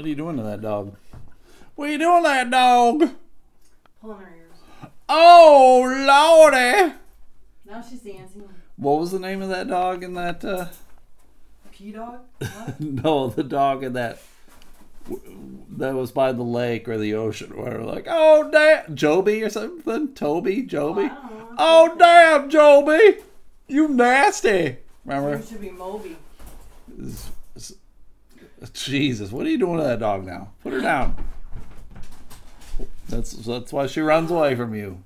What 0.00 0.06
are 0.06 0.08
you 0.08 0.14
doing 0.14 0.38
to 0.38 0.42
that 0.44 0.62
dog? 0.62 0.96
What 1.74 1.90
are 1.90 1.92
you 1.92 1.98
doing 1.98 2.22
to 2.22 2.28
that 2.30 2.50
dog? 2.50 3.10
Pulling 4.00 4.16
her 4.16 4.34
ears. 4.34 4.90
Oh, 5.10 5.82
lordy! 5.84 6.94
Now 7.66 7.82
she's 7.82 8.00
dancing. 8.00 8.48
What 8.76 8.98
was 8.98 9.10
the 9.10 9.18
name 9.18 9.42
of 9.42 9.50
that 9.50 9.68
dog 9.68 10.02
in 10.02 10.14
that? 10.14 10.42
Uh... 10.42 10.68
P 11.70 11.92
dog? 11.92 12.20
No, 12.80 13.28
the 13.28 13.42
dog 13.42 13.84
in 13.84 13.92
that 13.92 14.22
that 15.76 15.94
was 15.94 16.12
by 16.12 16.32
the 16.32 16.44
lake 16.44 16.88
or 16.88 16.96
the 16.96 17.12
ocean. 17.12 17.54
Where 17.54 17.82
like, 17.82 18.06
oh 18.08 18.50
damn, 18.50 18.96
Joby 18.96 19.42
or 19.42 19.50
something, 19.50 20.14
Toby, 20.14 20.62
Joby. 20.62 21.10
Oh 21.58 21.94
damn, 21.98 22.48
Joby, 22.48 23.18
you 23.68 23.86
nasty. 23.86 24.78
Remember? 25.04 25.34
It 25.34 25.46
should 25.46 25.60
be 25.60 25.68
Moby. 25.68 26.16
Jesus, 28.72 29.32
what 29.32 29.46
are 29.46 29.50
you 29.50 29.58
doing 29.58 29.78
to 29.78 29.84
that 29.84 30.00
dog 30.00 30.24
now? 30.26 30.52
Put 30.62 30.72
her 30.74 30.80
down. 30.80 31.16
That's 33.08 33.32
that's 33.32 33.72
why 33.72 33.86
she 33.86 34.00
runs 34.00 34.30
away 34.30 34.54
from 34.54 34.74
you. 34.74 35.02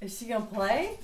Is 0.00 0.18
she 0.18 0.26
gonna 0.26 0.46
play? 0.46 0.98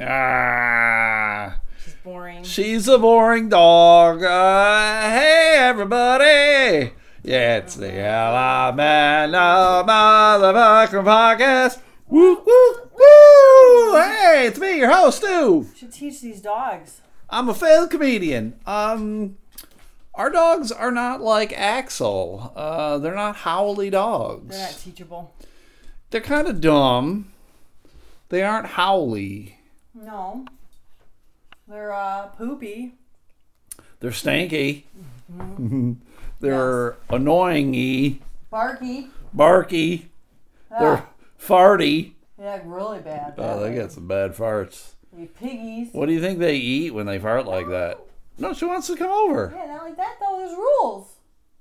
Ah, 0.00 1.58
She's 1.82 1.94
boring. 2.04 2.44
she's 2.44 2.88
a 2.88 2.98
boring 2.98 3.48
dog. 3.48 4.22
Uh, 4.22 5.00
hey 5.10 5.54
everybody, 5.58 6.92
yeah, 7.24 7.56
it's 7.58 7.74
the 7.74 7.88
of 9.34 9.86
Motherfucking 9.86 11.04
Podcast. 11.04 11.80
Woo 12.08 12.34
woo 12.36 12.74
woo! 12.96 13.98
Hey, 14.00 14.44
it's 14.46 14.58
me, 14.58 14.78
your 14.78 14.90
host, 14.90 15.18
Stu. 15.18 15.66
should 15.76 15.92
teach 15.92 16.20
these 16.20 16.40
dogs. 16.40 17.00
I'm 17.30 17.48
a 17.48 17.54
failed 17.54 17.90
comedian. 17.90 18.58
Um, 18.66 19.36
our 20.14 20.30
dogs 20.30 20.72
are 20.72 20.90
not 20.90 21.20
like 21.20 21.52
Axel. 21.52 22.52
Uh, 22.56 22.98
they're 22.98 23.14
not 23.14 23.36
howly 23.36 23.90
dogs. 23.90 24.56
They're 24.56 24.66
not 24.66 24.78
teachable. 24.78 25.34
They're 26.10 26.20
kind 26.22 26.48
of 26.48 26.60
dumb. 26.60 27.30
They 28.30 28.42
aren't 28.42 28.66
howly. 28.68 29.58
No. 29.94 30.46
They're 31.66 31.92
uh 31.92 32.28
poopy. 32.28 32.92
They're 34.00 34.10
stanky. 34.10 34.84
they're 36.40 36.96
annoying-y, 37.10 38.20
Barky. 38.50 39.08
barky. 39.34 40.08
They're 40.70 40.98
Ah, 40.98 41.06
farty. 41.38 42.12
they 42.38 42.44
act 42.46 42.64
really 42.66 43.00
bad. 43.00 43.34
Oh, 43.36 43.60
they 43.60 43.74
got 43.74 43.92
some 43.92 44.06
bad 44.08 44.34
farts. 44.34 44.92
They 45.18 45.26
piggies. 45.26 45.88
What 45.92 46.06
do 46.06 46.12
you 46.12 46.20
think 46.20 46.38
they 46.38 46.56
eat 46.56 46.94
when 46.94 47.06
they 47.06 47.18
fart 47.18 47.46
like 47.46 47.68
that? 47.68 47.98
No, 48.38 48.52
she 48.54 48.64
wants 48.64 48.86
to 48.86 48.96
come 48.96 49.10
over. 49.10 49.52
Yeah, 49.54 49.66
not 49.66 49.84
like 49.84 49.96
that 49.96 50.16
though. 50.20 50.38
There's 50.38 50.56
rules. 50.56 51.14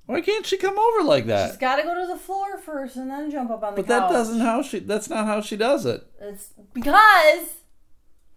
Why 0.05 0.21
can't 0.21 0.45
she 0.45 0.57
come 0.57 0.77
over 0.77 1.03
like 1.03 1.23
She's 1.23 1.27
that? 1.29 1.59
got 1.59 1.77
to 1.77 1.83
go 1.83 1.93
to 1.99 2.07
the 2.07 2.17
floor 2.19 2.57
first 2.57 2.95
and 2.95 3.09
then 3.09 3.29
jump 3.31 3.49
up 3.49 3.63
on 3.63 3.75
the 3.75 3.83
floor. 3.83 3.99
But 3.99 4.07
that 4.09 4.09
doesn't 4.13 4.39
how 4.39 4.61
she. 4.61 4.79
That's 4.79 5.09
not 5.09 5.25
how 5.25 5.41
she 5.41 5.57
does 5.57 5.85
it. 5.85 6.05
It's 6.21 6.53
because 6.73 7.55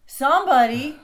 somebody 0.06 0.98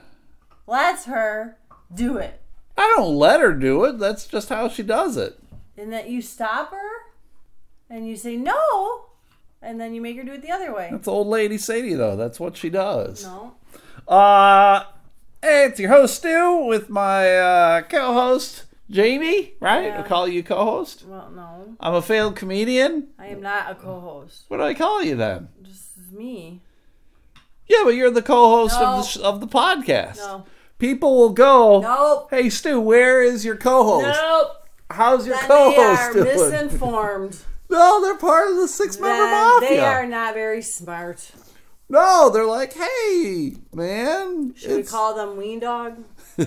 lets 0.67 1.05
her 1.05 1.59
do 1.95 2.17
it. 2.17 2.41
I 2.77 2.93
don't 2.97 3.17
let 3.17 3.41
her 3.41 3.53
do 3.53 3.85
it. 3.85 3.99
That's 3.99 4.27
just 4.27 4.49
how 4.49 4.69
she 4.69 4.83
does 4.83 5.17
it. 5.17 5.39
And 5.77 5.93
that 5.93 6.09
you 6.09 6.23
stop 6.23 6.71
her 6.71 6.91
and 7.89 8.09
you 8.09 8.17
say 8.17 8.37
no, 8.37 9.07
and 9.63 9.81
then 9.81 9.95
you 9.95 10.01
make 10.01 10.17
her 10.17 10.25
do 10.25 10.33
it 10.33 10.43
the 10.43 10.51
other 10.51 10.75
way. 10.75 10.89
That's 10.91 11.07
old 11.09 11.29
lady 11.29 11.59
Sadie, 11.59 11.95
though. 11.95 12.17
That's 12.17 12.41
what 12.41 12.57
she 12.57 12.71
does. 12.71 13.25
No. 13.25 13.55
Uh, 14.09 14.85
hey, 15.43 15.65
it's 15.67 15.81
your 15.81 15.91
host 15.91 16.17
Stu 16.17 16.65
with 16.67 16.89
my 16.89 17.37
uh, 17.37 17.83
co-host 17.83 18.65
Jamie. 18.91 19.55
Right? 19.61 19.87
Yeah. 19.87 20.01
I 20.01 20.03
call 20.07 20.29
you 20.29 20.43
co-host. 20.43 21.05
Well, 21.07 21.31
no. 21.35 21.77
I'm 21.81 21.95
a 21.95 22.03
failed 22.03 22.37
comedian. 22.37 23.09
I 23.19 23.27
am 23.29 23.41
not 23.43 23.71
a 23.71 23.75
co-host. 23.75 24.45
What 24.49 24.59
do 24.59 24.63
I 24.63 24.75
call 24.75 25.03
you 25.03 25.17
then? 25.17 25.49
Just 25.63 25.99
is 25.99 26.13
me. 26.13 26.61
Yeah, 27.67 27.79
but 27.85 27.91
you're 27.91 28.11
the 28.13 28.23
co-host 28.23 28.79
No. 28.81 28.87
of 28.87 28.97
the 29.03 29.09
sh- 29.09 29.19
of 29.23 29.41
the 29.41 29.49
podcast. 29.49 30.19
No. 30.19 30.45
People 30.79 31.17
will 31.17 31.31
go. 31.31 31.81
Nope. 31.81 32.29
Hey 32.31 32.49
Stu, 32.49 32.81
where 32.81 33.23
is 33.23 33.45
your 33.45 33.57
co-host? 33.57 34.07
Nope. 34.07 34.69
How's 34.91 35.27
your 35.27 35.37
Then 35.37 35.49
co-host 35.49 36.13
they 36.15 36.21
are 36.21 36.25
doing? 36.25 36.37
misinformed. 36.51 37.37
No, 37.69 38.01
they're 38.01 38.17
part 38.17 38.49
of 38.53 38.59
the 38.59 38.69
six-member 38.69 39.25
mafia. 39.27 39.69
they 39.69 39.81
are 39.81 40.07
not 40.07 40.35
very 40.35 40.63
smart. 40.63 41.33
No, 41.89 42.31
they're 42.31 42.45
like, 42.47 42.73
hey, 42.73 43.55
man. 43.73 44.55
Should 44.57 44.69
we 44.71 44.75
it's- 44.79 44.91
call 44.91 45.15
them 45.15 45.37
Ween 45.37 45.61
Dog? 45.61 46.03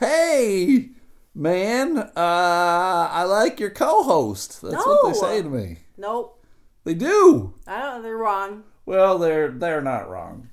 hey, 0.00 0.90
man, 1.34 1.98
uh, 1.98 2.10
I 2.16 3.24
like 3.24 3.60
your 3.60 3.70
co-host. 3.70 4.62
That's 4.62 4.74
what 4.74 5.02
they 5.04 5.12
No. 5.20 5.26
say 5.28 5.42
to 5.42 5.48
me. 5.48 5.78
Nope. 5.96 6.44
They 6.84 6.94
do. 6.94 7.54
I 7.66 7.82
don't. 7.82 8.02
They're 8.02 8.16
wrong. 8.16 8.64
Well, 8.86 9.18
they're 9.18 9.50
they're 9.50 9.82
not 9.82 10.08
wrong. 10.08 10.48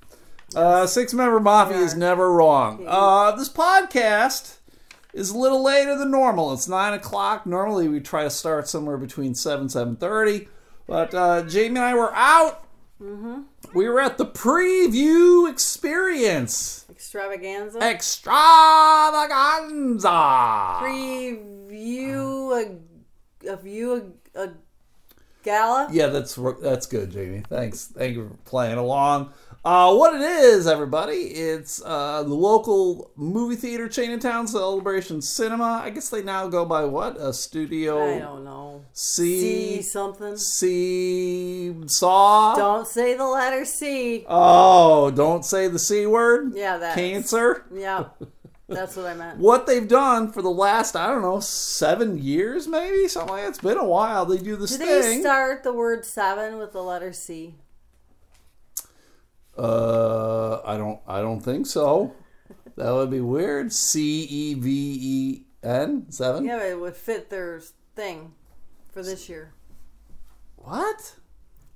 Uh, 0.53 0.85
Six 0.85 1.13
member 1.13 1.39
mafia 1.39 1.77
is 1.77 1.95
never 1.95 2.31
wrong. 2.33 2.83
Uh, 2.85 3.31
this 3.37 3.47
podcast 3.47 4.57
is 5.13 5.29
a 5.29 5.37
little 5.37 5.63
later 5.63 5.97
than 5.97 6.11
normal. 6.11 6.51
It's 6.53 6.67
nine 6.67 6.91
o'clock. 6.93 7.45
Normally 7.45 7.87
we 7.87 8.01
try 8.01 8.23
to 8.23 8.29
start 8.29 8.67
somewhere 8.67 8.97
between 8.97 9.33
seven 9.33 9.69
seven 9.69 9.95
thirty, 9.95 10.49
but 10.87 11.13
uh, 11.13 11.43
Jamie 11.43 11.77
and 11.77 11.85
I 11.85 11.93
were 11.93 12.13
out. 12.13 12.64
Mm-hmm. 13.01 13.41
We 13.73 13.89
were 13.89 13.99
at 13.99 14.17
the 14.17 14.25
preview 14.25 15.49
experience 15.49 16.85
Extravaganza. 16.89 17.79
extravaganza. 17.81 20.09
Preview 20.81 22.79
a, 23.45 23.51
a 23.51 23.57
view 23.57 24.13
a, 24.35 24.43
a 24.43 24.53
gala. 25.43 25.89
Yeah, 25.91 26.07
that's 26.07 26.35
that's 26.61 26.85
good, 26.85 27.11
Jamie. 27.11 27.43
Thanks. 27.49 27.87
Thank 27.87 28.15
you 28.15 28.29
for 28.29 28.35
playing 28.49 28.77
along. 28.77 29.33
Uh, 29.65 29.91
what 29.95 30.13
it 30.13 30.21
is, 30.21 30.67
everybody? 30.67 31.15
It's 31.15 31.81
uh, 31.83 32.21
the 32.21 32.35
local 32.35 33.09
movie 33.15 33.55
theater 33.55 33.89
chain 33.89 34.11
in 34.11 34.19
town, 34.19 34.47
Celebration 34.47 35.23
Cinema. 35.23 35.81
I 35.83 35.89
guess 35.89 36.09
they 36.09 36.21
now 36.21 36.47
go 36.47 36.65
by 36.65 36.83
what? 36.85 37.17
A 37.19 37.33
Studio 37.33 38.15
I 38.15 38.19
don't 38.19 38.43
know. 38.43 38.85
C 38.93 39.77
C 39.77 39.81
something. 39.81 40.37
C 40.37 41.75
Saw. 41.87 42.53
Don't 42.55 42.87
say 42.87 43.15
the 43.15 43.25
letter 43.25 43.65
C. 43.65 44.23
Oh, 44.29 45.09
don't 45.09 45.43
say 45.43 45.67
the 45.67 45.79
C 45.79 46.05
word. 46.05 46.53
Yeah, 46.53 46.77
that. 46.77 46.93
Cancer. 46.93 47.65
Yeah, 47.73 48.05
that's 48.69 48.95
what 48.95 49.07
I 49.07 49.15
meant. 49.15 49.39
What 49.39 49.65
they've 49.65 49.87
done 49.87 50.31
for 50.31 50.43
the 50.43 50.51
last, 50.51 50.95
I 50.95 51.07
don't 51.07 51.23
know, 51.23 51.39
seven 51.39 52.19
years, 52.19 52.67
maybe 52.67 53.07
something 53.07 53.33
like 53.33 53.45
that. 53.45 53.49
It's 53.49 53.57
been 53.57 53.79
a 53.79 53.83
while. 53.83 54.27
They 54.27 54.37
do 54.37 54.57
this 54.57 54.77
Do 54.77 54.85
thing. 54.85 55.01
they 55.01 55.21
start 55.21 55.63
the 55.63 55.73
word 55.73 56.05
seven 56.05 56.59
with 56.59 56.71
the 56.71 56.83
letter 56.83 57.13
C? 57.13 57.55
Uh, 59.57 60.61
I 60.65 60.77
don't. 60.77 60.99
I 61.07 61.21
don't 61.21 61.39
think 61.41 61.65
so. 61.67 62.13
That 62.75 62.91
would 62.91 63.09
be 63.09 63.21
weird. 63.21 63.71
C 63.71 64.23
E 64.23 64.53
V 64.55 64.97
E 65.01 65.41
N 65.63 66.05
seven. 66.09 66.45
Yeah, 66.45 66.57
but 66.57 66.67
it 66.67 66.79
would 66.79 66.95
fit 66.95 67.29
their 67.29 67.61
thing 67.95 68.33
for 68.91 69.01
this 69.01 69.29
year. 69.29 69.53
What? 70.57 71.15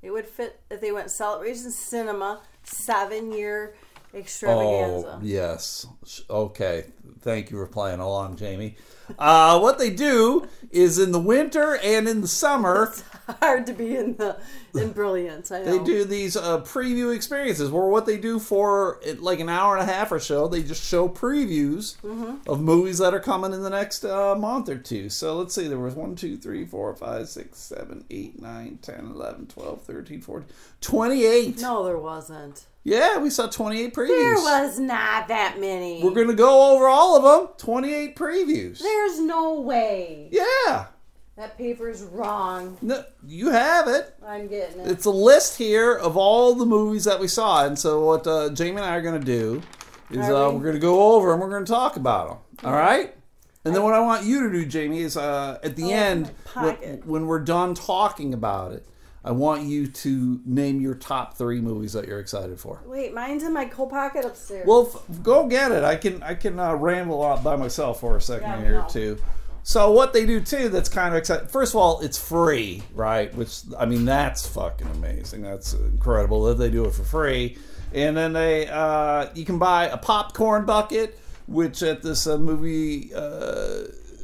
It 0.01 0.12
would 0.12 0.25
fit 0.25 0.59
if 0.69 0.81
they 0.81 0.91
went 0.91 1.12
Celebration 1.12 1.72
Cinema 1.72 2.41
seven 2.63 3.31
year 3.31 3.75
extravaganza. 4.14 5.16
Oh 5.16 5.20
yes. 5.24 5.86
Okay. 6.30 6.86
Thank 7.22 7.52
you 7.52 7.58
for 7.58 7.68
playing 7.68 8.00
along, 8.00 8.38
Jamie. 8.38 8.75
Uh, 9.18 9.59
what 9.59 9.78
they 9.78 9.90
do 9.90 10.47
is 10.72 11.00
in 11.00 11.12
the 11.12 11.20
winter 11.20 11.78
and 11.84 12.08
in 12.08 12.22
the 12.22 12.28
summer, 12.28 12.94
Hard 13.42 13.68
to 13.68 13.74
be 13.74 13.96
in 13.96 14.16
the 14.16 14.38
in 14.74 14.92
brilliance. 14.92 15.52
I 15.52 15.62
know. 15.62 15.78
they 15.78 15.84
do 15.84 16.03
these 16.06 16.36
uh, 16.38 16.62
preview 16.62 17.14
experiences. 17.16 17.69
Where 17.69 17.86
what 17.88 18.06
they 18.08 18.18
do 18.18 18.40
for 18.40 19.00
it, 19.03 19.22
like 19.22 19.40
an 19.40 19.50
hour 19.50 19.78
and 19.78 19.88
a 19.88 19.94
half 19.94 20.12
or 20.12 20.19
so, 20.19 20.48
they 20.48 20.64
just 20.64 20.84
show 20.84 21.08
previews 21.09 21.98
Mm-hmm. 22.01 22.50
of 22.50 22.62
movies 22.62 22.98
that 23.00 23.13
are 23.13 23.19
coming 23.19 23.54
in 23.54 23.62
the 23.62 23.69
next 23.69 24.04
uh, 24.06 24.33
month 24.36 24.69
or 24.69 24.78
two. 24.78 25.10
So 25.10 25.38
let's 25.38 25.54
see, 25.54 25.68
there 25.68 25.78
was 25.78 25.94
1, 25.95 26.16
2, 26.16 26.38
3, 26.38 26.66
4, 26.66 26.95
5, 26.95 27.28
6, 27.30 27.57
7, 27.57 28.06
8, 28.10 28.42
9, 28.42 28.80
10, 28.81 28.95
11, 29.13 29.48
12, 29.48 29.81
13, 29.83 30.22
14, 30.22 30.50
28. 30.81 31.60
No, 31.62 31.83
there 31.83 31.98
wasn't. 31.98 32.66
Yeah, 32.84 33.18
we 33.20 33.30
saw 33.30 33.48
28 33.48 33.94
previews. 33.94 34.08
There 34.08 34.36
was 34.36 34.80
not 34.80 35.28
that 35.28 35.60
many. 35.60 36.02
We're 36.04 36.12
going 36.14 36.28
to 36.28 36.34
go 36.34 36.74
over 36.74 36.88
all 36.88 37.18
of 37.18 37.24
them. 37.24 37.54
28 37.58 38.16
previews. 38.16 38.80
There's 38.80 39.20
no 39.20 39.60
way. 39.60 40.30
Yeah. 40.31 40.88
That 41.36 41.58
paper's 41.58 42.04
wrong. 42.04 42.78
No, 42.81 43.04
you 43.26 43.50
have 43.50 43.88
it. 43.88 44.14
I'm 44.26 44.48
getting 44.48 44.81
it. 44.81 44.92
It's 44.92 45.06
a 45.06 45.12
list 45.12 45.58
here 45.58 45.94
of 45.94 46.18
all 46.18 46.54
the 46.56 46.66
movies 46.66 47.06
that 47.06 47.20
we 47.20 47.28
saw. 47.30 47.66
And 47.66 47.80
so, 47.80 48.04
what 48.06 48.28
uh, 48.28 48.50
Jamie 48.50 48.78
and 48.78 48.86
I 48.86 48.96
are 48.98 49.02
going 49.02 49.20
to 49.20 49.26
do 49.26 49.62
is 50.10 50.18
uh, 50.30 50.50
we? 50.50 50.58
we're 50.58 50.64
going 50.64 50.74
to 50.74 50.80
go 50.81 51.14
over 51.16 51.31
and 51.31 51.40
we're 51.42 51.50
going 51.50 51.64
to 51.64 51.72
talk 51.72 51.96
about 51.96 52.28
them. 52.28 52.38
All 52.66 52.74
right? 52.78 53.16
And 53.64 53.74
then, 53.74 53.84
what 53.84 53.94
I 53.94 54.02
want 54.02 54.26
you 54.26 54.44
to 54.44 54.50
do, 54.52 54.66
Jamie, 54.66 55.00
is 55.00 55.16
uh, 55.16 55.60
at 55.64 55.76
the 55.78 55.86
Oh, 55.86 55.90
end, 55.96 56.31
when, 56.56 56.76
when 57.06 57.26
we're 57.28 57.40
done 57.40 57.74
talking 57.74 58.34
about 58.34 58.74
it, 58.74 58.86
I 59.30 59.31
want 59.31 59.62
you 59.62 59.86
to 59.86 60.42
name 60.44 60.81
your 60.81 60.96
top 60.96 61.38
three 61.38 61.62
movies 61.62 61.94
that 61.94 62.08
you're 62.08 62.20
excited 62.20 62.60
for. 62.60 62.81
Wait, 62.88 63.14
mine's 63.14 63.44
in 63.44 63.54
my 63.54 63.66
coat 63.66 63.92
pocket 63.92 64.26
upstairs. 64.26 64.66
Well, 64.68 64.92
f- 64.92 65.22
go 65.22 65.46
get 65.46 65.72
it. 65.72 65.84
I 65.84 65.98
can 65.98 66.24
I 66.24 66.34
can 66.34 66.60
uh, 66.60 66.74
ramble 66.74 67.24
out 67.24 67.44
by 67.44 67.56
myself 67.56 68.00
for 68.00 68.18
a 68.18 68.22
second 68.22 68.50
Yeah, 68.50 68.62
here 68.62 68.80
no. 68.80 68.88
too. 68.88 69.18
So 69.62 69.92
what 69.92 70.14
they 70.14 70.26
do 70.26 70.42
too 70.42 70.70
that's 70.70 70.90
kind 70.90 71.14
of 71.14 71.20
exciting. 71.20 71.48
First 71.48 71.76
of 71.76 71.80
all, 71.80 72.00
it's 72.02 72.18
free, 72.18 72.81
right? 72.96 73.31
Which 73.36 73.60
I 73.78 73.86
mean 73.86 74.04
that's 74.06 74.48
fucking 74.48 74.88
amazing. 74.88 75.44
That's 75.44 75.74
incredible 75.74 76.46
that 76.46 76.56
they 76.58 76.72
do 76.72 76.86
it 76.86 76.94
for 76.96 77.04
free. 77.04 77.56
And 77.94 78.18
then 78.18 78.34
they 78.34 78.68
uh, 78.68 79.28
you 79.36 79.46
can 79.46 79.60
buy 79.60 79.90
a 79.90 79.98
popcorn 79.98 80.66
bucket, 80.66 81.20
which 81.48 81.84
at 81.84 82.02
this 82.02 82.26
uh, 82.26 82.40
movie 82.40 83.14
uh, 83.14 83.81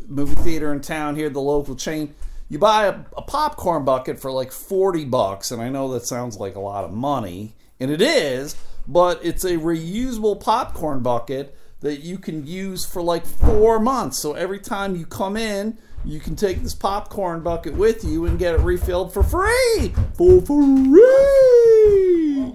movie 0.08 0.34
theater 0.42 0.74
in 0.74 0.82
town 0.82 1.16
here, 1.16 1.30
the 1.30 1.42
local 1.42 1.76
chain, 1.76 2.16
you 2.50 2.60
buy 2.60 2.86
a, 2.86 3.00
a 3.18 3.22
popcorn 3.22 3.86
bucket 3.86 4.20
for 4.20 4.32
like 4.32 4.52
forty 4.52 5.06
bucks. 5.06 5.52
And 5.52 5.62
I 5.62 5.70
know 5.70 5.92
that 5.94 6.06
sounds 6.06 6.38
like 6.38 6.56
a 6.56 6.60
lot 6.60 6.84
of 6.84 6.92
money, 6.92 7.56
and 7.80 7.92
it 7.92 8.02
is, 8.02 8.56
but 8.88 9.20
it's 9.24 9.44
a 9.44 9.58
reusable 9.58 10.40
popcorn 10.40 11.02
bucket 11.02 11.56
that 11.82 12.02
you 12.02 12.18
can 12.18 12.48
use 12.48 12.86
for 12.86 13.02
like 13.02 13.26
four 13.26 13.80
months. 13.80 14.18
So 14.18 14.34
every 14.34 14.60
time 14.60 14.96
you 14.96 15.06
come 15.06 15.38
in, 15.38 15.78
you 16.04 16.20
can 16.20 16.36
take 16.36 16.62
this 16.64 16.74
popcorn 16.76 17.42
bucket 17.42 17.74
with 17.74 18.04
you 18.04 18.26
and 18.26 18.40
get 18.40 18.54
it 18.56 18.62
refilled 18.62 19.14
for 19.14 19.24
free. 19.24 19.94
For 20.16 20.42
free. 20.42 21.04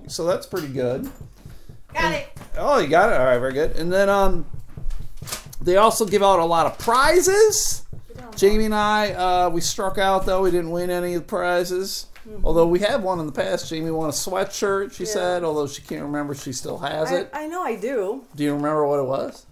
So 0.08 0.25
that's 0.25 0.46
pretty 0.46 0.69
good. 0.69 1.10
Got 1.92 2.12
it. 2.14 2.28
Oh, 2.56 2.78
you 2.78 2.88
got 2.88 3.12
it. 3.12 3.20
All 3.20 3.26
right, 3.26 3.38
very 3.38 3.52
good. 3.52 3.76
And 3.76 3.92
then 3.92 4.08
um, 4.08 4.46
they 5.60 5.76
also 5.76 6.06
give 6.06 6.22
out 6.22 6.38
a 6.38 6.44
lot 6.44 6.66
of 6.66 6.78
prizes. 6.78 7.84
Jamie 8.36 8.64
and 8.66 8.74
I, 8.74 9.12
uh, 9.12 9.50
we 9.50 9.60
struck 9.60 9.98
out 9.98 10.26
though. 10.26 10.42
We 10.42 10.50
didn't 10.50 10.70
win 10.70 10.90
any 10.90 11.14
of 11.14 11.22
the 11.22 11.26
prizes. 11.28 12.06
Although 12.44 12.66
we 12.66 12.80
have 12.80 13.02
one 13.02 13.18
in 13.18 13.26
the 13.26 13.32
past. 13.32 13.68
Jamie 13.68 13.90
won 13.90 14.08
a 14.08 14.12
sweatshirt. 14.12 14.92
She 14.92 15.04
Yeah. 15.04 15.10
said, 15.10 15.44
although 15.44 15.66
she 15.66 15.82
can't 15.82 16.02
remember, 16.02 16.34
she 16.34 16.52
still 16.52 16.78
has 16.78 17.10
I, 17.10 17.16
it. 17.16 17.30
I 17.32 17.46
know 17.46 17.62
I 17.62 17.76
do. 17.76 18.24
Do 18.36 18.44
you 18.44 18.54
remember 18.54 18.86
what 18.86 18.98
it 19.00 19.06
was? 19.06 19.46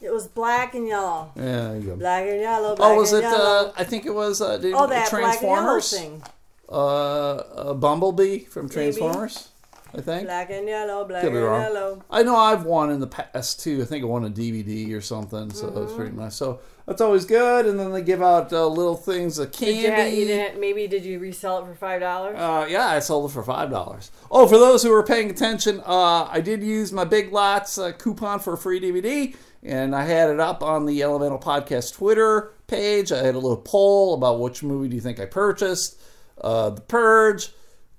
It 0.00 0.10
was 0.12 0.26
black 0.26 0.74
and 0.74 0.86
yellow. 0.88 1.30
Yeah, 1.36 1.74
you 1.74 1.80
go. 1.82 1.96
Black 1.96 2.26
and 2.26 2.40
yellow. 2.40 2.76
Black 2.76 2.90
Oh, 2.92 2.96
was 2.96 3.12
it? 3.12 3.24
Uh, 3.24 3.72
I 3.76 3.84
think 3.84 4.04
it 4.06 4.14
was. 4.14 4.40
Uh, 4.40 4.56
did, 4.58 4.74
oh, 4.74 4.86
that 4.86 5.10
black 5.10 5.12
and 5.12 5.42
yellow 5.42 5.80
Transformers. 5.80 5.90
thing. 5.90 6.22
Uh, 6.68 7.34
uh, 7.36 7.74
Bumblebee 7.74 8.40
from 8.40 8.68
Transformers. 8.68 9.48
I 9.96 10.00
think. 10.02 10.24
Black 10.26 10.50
and 10.50 10.68
yellow. 10.68 11.04
Black 11.06 11.22
Could 11.22 11.28
and 11.32 11.36
be 11.36 11.42
wrong. 11.42 11.60
yellow. 11.62 12.02
I 12.10 12.22
know 12.22 12.36
I've 12.36 12.64
won 12.64 12.90
in 12.90 13.00
the 13.00 13.06
past 13.06 13.60
too. 13.60 13.80
I 13.80 13.84
think 13.86 14.02
I 14.04 14.06
won 14.06 14.24
a 14.24 14.30
DVD 14.30 14.92
or 14.94 15.00
something, 15.00 15.50
so 15.50 15.68
it 15.68 15.74
was 15.74 15.92
pretty 15.94 16.10
Mm-hmm. 16.10 16.20
nice. 16.20 16.34
So 16.36 16.60
that's 16.86 17.00
always 17.00 17.24
good. 17.24 17.66
And 17.66 17.80
then 17.80 17.92
they 17.92 18.02
give 18.02 18.22
out 18.22 18.52
uh, 18.52 18.66
little 18.66 18.94
things 18.96 19.38
of 19.38 19.50
Did 19.52 19.76
you, 19.76 19.90
ha- 19.90 19.96
candy. 19.96 20.16
you 20.18 20.26
didn't, 20.26 20.60
maybe 20.60 20.86
did 20.86 21.04
you 21.04 21.18
resell 21.18 21.58
it 21.62 21.66
for 21.66 21.74
five 21.74 22.00
dollars? 22.00 22.36
Uh, 22.38 22.66
yeah, 22.68 22.86
I 22.88 22.98
sold 22.98 23.30
it 23.30 23.32
for 23.34 23.42
five 23.42 23.70
dollars. 23.70 24.10
Oh, 24.30 24.46
for 24.46 24.58
those 24.58 24.82
who 24.82 24.92
are 24.92 25.02
paying 25.02 25.30
attention, 25.30 25.80
uh, 25.86 26.24
I 26.30 26.40
did 26.40 26.62
use 26.62 26.92
my 26.92 27.04
Big 27.04 27.32
Lots 27.32 27.78
uh, 27.78 27.92
coupon 27.92 28.38
for 28.40 28.52
a 28.52 28.58
free 28.58 28.80
DVD, 28.80 29.34
and 29.62 29.96
I 29.96 30.04
had 30.04 30.28
it 30.30 30.40
up 30.40 30.62
on 30.62 30.84
the 30.86 31.02
Elemental 31.02 31.38
Podcast 31.38 31.94
Twitter 31.94 32.52
page. 32.66 33.10
I 33.12 33.22
had 33.24 33.34
a 33.34 33.38
little 33.38 33.56
poll 33.56 34.12
about 34.14 34.40
which 34.40 34.62
movie 34.62 34.88
do 34.88 34.94
you 34.96 35.00
think 35.02 35.18
I 35.18 35.24
purchased: 35.26 35.98
uh, 36.40 36.70
The 36.70 36.82
Purge, 36.82 37.50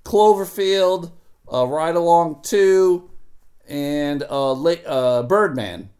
Cloverfield, 0.04 1.12
uh, 1.52 1.66
Ride 1.66 1.96
Along 1.96 2.40
Two, 2.42 3.10
and 3.68 4.22
uh, 4.28 4.52
La- 4.52 4.72
uh, 4.86 5.22
Birdman. 5.22 5.90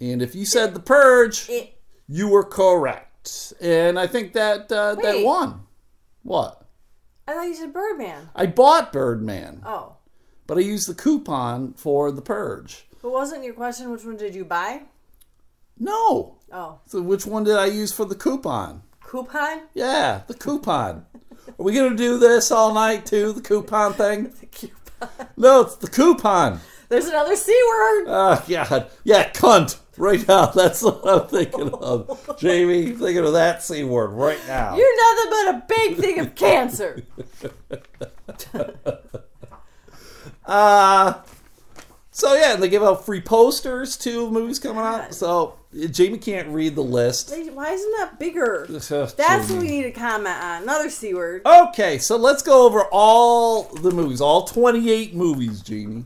And 0.00 0.22
if 0.22 0.34
you 0.34 0.44
said 0.46 0.74
The 0.74 0.80
Purge, 0.80 1.48
It, 1.48 1.74
you 2.08 2.28
were 2.28 2.44
correct, 2.44 3.52
and 3.60 3.98
I 3.98 4.06
think 4.06 4.32
that 4.34 4.70
uh, 4.72 4.94
that 4.96 5.16
Wait. 5.16 5.24
won. 5.24 5.62
What? 6.22 6.62
I 7.26 7.34
thought 7.34 7.42
you 7.42 7.54
said 7.54 7.72
Birdman. 7.72 8.30
I 8.34 8.46
bought 8.46 8.92
Birdman, 8.92 9.62
Oh, 9.66 9.96
but 10.46 10.56
I 10.56 10.60
used 10.60 10.88
the 10.88 10.94
coupon 10.94 11.74
for 11.74 12.10
the 12.10 12.22
Purge. 12.22 12.86
but 13.02 13.10
wasn't 13.10 13.44
your 13.44 13.54
question 13.54 13.90
which 13.90 14.04
one 14.04 14.16
did 14.16 14.34
you 14.34 14.44
buy? 14.44 14.82
No. 15.78 16.36
Oh, 16.50 16.78
So 16.86 17.00
which 17.02 17.26
one 17.26 17.44
did 17.44 17.56
I 17.56 17.66
use 17.66 17.92
for 17.92 18.04
the 18.04 18.14
coupon? 18.14 18.82
coupon. 19.02 19.62
Yeah, 19.74 20.22
the 20.26 20.34
coupon. 20.34 21.06
Are 21.48 21.62
we 21.64 21.72
gonna 21.74 21.96
do 21.96 22.18
this 22.18 22.50
all 22.50 22.72
night 22.74 23.04
too? 23.06 23.32
The 23.32 23.40
coupon 23.42 23.94
thing? 23.94 24.32
The 24.40 24.46
coupon. 24.46 24.77
No, 25.36 25.60
it's 25.60 25.76
the 25.76 25.88
coupon. 25.88 26.60
There's 26.88 27.06
another 27.06 27.36
c 27.36 27.52
word. 27.68 28.04
Oh 28.08 28.44
God, 28.48 28.90
yeah, 29.04 29.30
cunt. 29.30 29.78
Right 29.96 30.26
now, 30.26 30.46
that's 30.54 30.82
what 30.82 31.00
I'm 31.06 31.28
thinking 31.28 31.70
of. 31.74 32.36
Jamie, 32.38 32.92
thinking 32.92 33.24
of 33.24 33.32
that 33.34 33.62
c 33.62 33.84
word 33.84 34.08
right 34.08 34.40
now. 34.46 34.76
You're 34.76 34.96
nothing 34.96 35.30
but 35.30 35.54
a 35.54 35.64
big 35.68 35.96
thing 35.96 36.18
of 36.20 36.34
cancer. 36.34 37.04
Uh 40.44 41.14
so 42.18 42.34
yeah, 42.34 42.56
they 42.56 42.68
give 42.68 42.82
out 42.82 43.06
free 43.06 43.20
posters 43.20 43.96
to 43.98 44.28
movies 44.28 44.58
coming 44.58 44.82
out. 44.82 45.14
So 45.14 45.54
Jamie 45.90 46.18
can't 46.18 46.48
read 46.48 46.74
the 46.74 46.82
list. 46.82 47.30
Why 47.30 47.70
isn't 47.70 47.92
that 47.98 48.18
bigger? 48.18 48.66
That's 48.70 48.90
what 49.50 49.50
we 49.62 49.68
need 49.68 49.84
to 49.84 49.92
comment 49.92 50.36
on. 50.42 50.62
Another 50.64 50.90
c 50.90 51.14
word. 51.14 51.42
Okay, 51.46 51.98
so 51.98 52.16
let's 52.16 52.42
go 52.42 52.66
over 52.66 52.82
all 52.90 53.62
the 53.62 53.92
movies, 53.92 54.20
all 54.20 54.44
28 54.44 55.14
movies, 55.14 55.60
Jamie. 55.60 56.04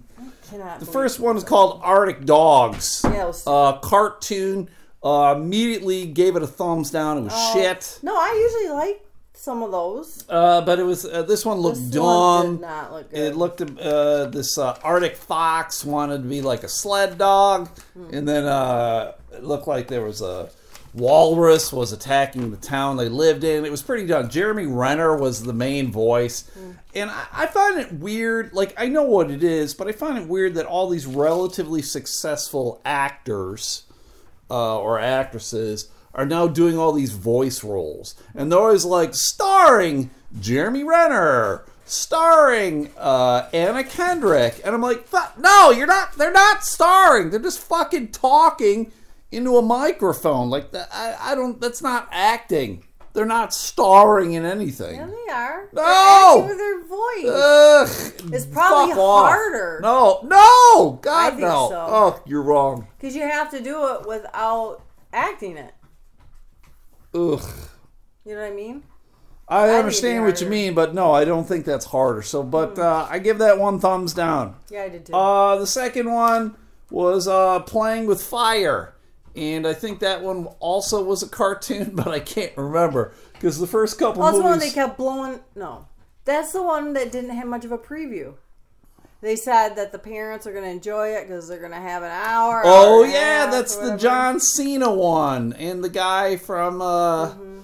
Cannot 0.50 0.80
The 0.80 0.86
first 0.86 1.18
one 1.18 1.38
is 1.38 1.44
called 1.44 1.80
Arctic 1.82 2.26
Dogs. 2.26 3.00
Yeah, 3.04 3.32
uh, 3.46 3.78
cartoon. 3.78 4.68
Uh, 5.02 5.34
immediately 5.36 6.04
gave 6.06 6.36
it 6.36 6.42
a 6.42 6.46
thumbs 6.46 6.90
down. 6.90 7.16
It 7.18 7.22
was 7.22 7.32
Oh. 7.34 7.52
shit. 7.54 7.98
No, 8.02 8.14
I 8.14 8.38
usually 8.38 8.76
like 8.76 9.04
some 9.42 9.60
of 9.64 9.72
those. 9.72 10.24
Uh, 10.28 10.60
but 10.60 10.78
it 10.78 10.84
was 10.84 11.04
uh, 11.04 11.22
this 11.22 11.44
one 11.44 11.58
looked 11.58 11.76
This 11.90 11.98
one 12.00 12.44
dumb. 12.46 12.56
did 12.56 12.60
not 12.62 12.92
look 12.92 13.10
good. 13.10 13.18
It 13.18 13.36
looked 13.36 13.60
uh, 13.60 14.24
this 14.26 14.56
uh, 14.56 14.78
Arctic 14.84 15.16
fox 15.16 15.84
wanted 15.84 16.18
to 16.22 16.28
be 16.28 16.42
like 16.42 16.62
a 16.62 16.68
sled 16.68 17.18
dog, 17.18 17.68
Hmm. 17.94 18.14
and 18.14 18.28
then 18.28 18.44
uh, 18.44 19.12
it 19.32 19.42
looked 19.42 19.66
like 19.66 19.88
there 19.88 20.02
was 20.04 20.22
a 20.22 20.48
walrus 20.94 21.72
was 21.72 21.90
attacking 21.92 22.50
the 22.50 22.56
town 22.56 22.98
they 22.98 23.08
lived 23.08 23.42
in. 23.44 23.64
It 23.64 23.70
was 23.70 23.82
pretty 23.82 24.06
dumb. 24.06 24.28
Jeremy 24.28 24.66
Renner 24.66 25.16
was 25.16 25.42
the 25.42 25.52
main 25.54 25.90
voice, 25.90 26.44
Hmm. 26.54 26.70
and 26.94 27.10
I, 27.10 27.24
I 27.32 27.46
find 27.46 27.80
it 27.80 27.92
weird. 27.94 28.52
Like 28.52 28.74
I 28.78 28.86
know 28.86 29.02
what 29.02 29.28
it 29.30 29.42
is, 29.42 29.74
but 29.74 29.88
I 29.88 29.92
find 29.92 30.18
it 30.18 30.28
weird 30.28 30.54
that 30.54 30.66
all 30.66 30.88
these 30.88 31.06
relatively 31.06 31.82
successful 31.82 32.80
actors 32.84 33.84
uh, 34.50 34.78
or 34.78 35.00
actresses 35.00 35.88
are 36.14 36.26
now 36.26 36.46
doing 36.46 36.78
all 36.78 36.92
these 36.92 37.12
voice 37.12 37.64
roles, 37.64 38.14
and 38.34 38.50
they're 38.52 38.58
always 38.58 38.84
like 38.84 39.14
starring 39.14 40.10
Jeremy 40.40 40.84
Renner, 40.84 41.64
starring 41.84 42.90
uh, 42.98 43.48
Anna 43.52 43.84
Kendrick, 43.84 44.60
and 44.64 44.74
I'm 44.74 44.82
like, 44.82 45.06
"Fuck, 45.06 45.38
no, 45.38 45.70
you're 45.70 45.86
not. 45.86 46.12
They're 46.18 46.32
not 46.32 46.64
starring. 46.64 47.30
They're 47.30 47.40
just 47.40 47.60
fucking 47.60 48.08
talking 48.08 48.92
into 49.30 49.56
a 49.56 49.62
microphone. 49.62 50.50
Like. 50.50 50.74
I, 50.74 51.16
I 51.20 51.34
don't. 51.34 51.60
That's 51.60 51.82
not 51.82 52.08
acting. 52.12 52.84
They're 53.14 53.26
not 53.26 53.52
starring 53.52 54.32
in 54.32 54.46
anything. 54.46 54.96
Yeah, 54.96 55.06
they 55.06 55.32
are. 55.32 55.68
No! 55.74 56.46
With 56.48 56.56
their 56.56 56.82
voice. 56.84 57.26
Ugh, 57.28 58.32
It's 58.32 58.46
probably 58.46 58.94
fuck 58.94 58.98
off. 59.02 59.28
harder. 59.28 59.80
No, 59.82 60.20
no, 60.24 60.98
God 61.02 61.30
think 61.32 61.42
no. 61.42 61.68
so. 61.68 61.86
Oh, 61.88 62.22
you're 62.24 62.40
wrong. 62.40 62.86
Because 62.98 63.14
you 63.14 63.20
have 63.20 63.50
to 63.50 63.60
do 63.60 63.86
it 63.94 64.06
without 64.08 64.80
acting 65.12 65.58
it. 65.58 65.74
Ugh. 67.14 67.42
You 68.24 68.34
know 68.34 68.42
what 68.42 68.52
I 68.52 68.54
mean? 68.54 68.82
I 69.48 69.64
it'd 69.64 69.76
understand 69.76 70.24
what 70.24 70.40
you 70.40 70.48
mean, 70.48 70.74
but 70.74 70.94
no, 70.94 71.12
I 71.12 71.24
don't 71.24 71.46
think 71.46 71.66
that's 71.66 71.84
harder. 71.86 72.22
So, 72.22 72.42
but 72.42 72.78
uh, 72.78 73.06
I 73.10 73.18
give 73.18 73.38
that 73.38 73.58
one 73.58 73.80
thumbs 73.80 74.14
down. 74.14 74.56
Yeah, 74.70 74.84
I 74.84 74.88
did 74.88 75.06
too. 75.06 75.14
Uh, 75.14 75.56
the 75.56 75.66
second 75.66 76.10
one 76.10 76.56
was 76.90 77.28
uh, 77.28 77.60
playing 77.60 78.06
with 78.06 78.22
fire, 78.22 78.94
and 79.36 79.66
I 79.66 79.74
think 79.74 79.98
that 80.00 80.22
one 80.22 80.46
also 80.60 81.02
was 81.04 81.22
a 81.22 81.28
cartoon, 81.28 81.90
but 81.94 82.08
I 82.08 82.20
can't 82.20 82.56
remember 82.56 83.12
because 83.34 83.58
the 83.58 83.66
first 83.66 83.98
couple 83.98 84.22
That's 84.22 84.38
the 84.38 84.42
one 84.42 84.58
they 84.58 84.70
kept 84.70 84.96
blowing. 84.96 85.40
No, 85.54 85.86
that's 86.24 86.52
the 86.52 86.62
one 86.62 86.92
that 86.94 87.12
didn't 87.12 87.30
have 87.30 87.46
much 87.46 87.64
of 87.64 87.72
a 87.72 87.78
preview. 87.78 88.34
They 89.22 89.36
said 89.36 89.76
that 89.76 89.92
the 89.92 89.98
parents 90.00 90.46
are 90.46 90.52
going 90.52 90.64
to 90.64 90.70
enjoy 90.70 91.10
it 91.10 91.26
because 91.28 91.46
they're 91.48 91.60
going 91.60 91.70
to 91.72 91.78
have 91.78 92.02
an 92.02 92.10
hour. 92.10 92.60
Oh 92.64 93.04
hour 93.04 93.06
yeah, 93.06 93.48
that's 93.50 93.76
the. 93.76 93.96
John 93.96 94.40
Cena 94.40 94.92
one, 94.92 95.52
and 95.54 95.82
the 95.82 95.88
guy 95.88 96.36
from 96.36 96.82
uh, 96.82 97.28
Mm-hmm. 97.30 97.58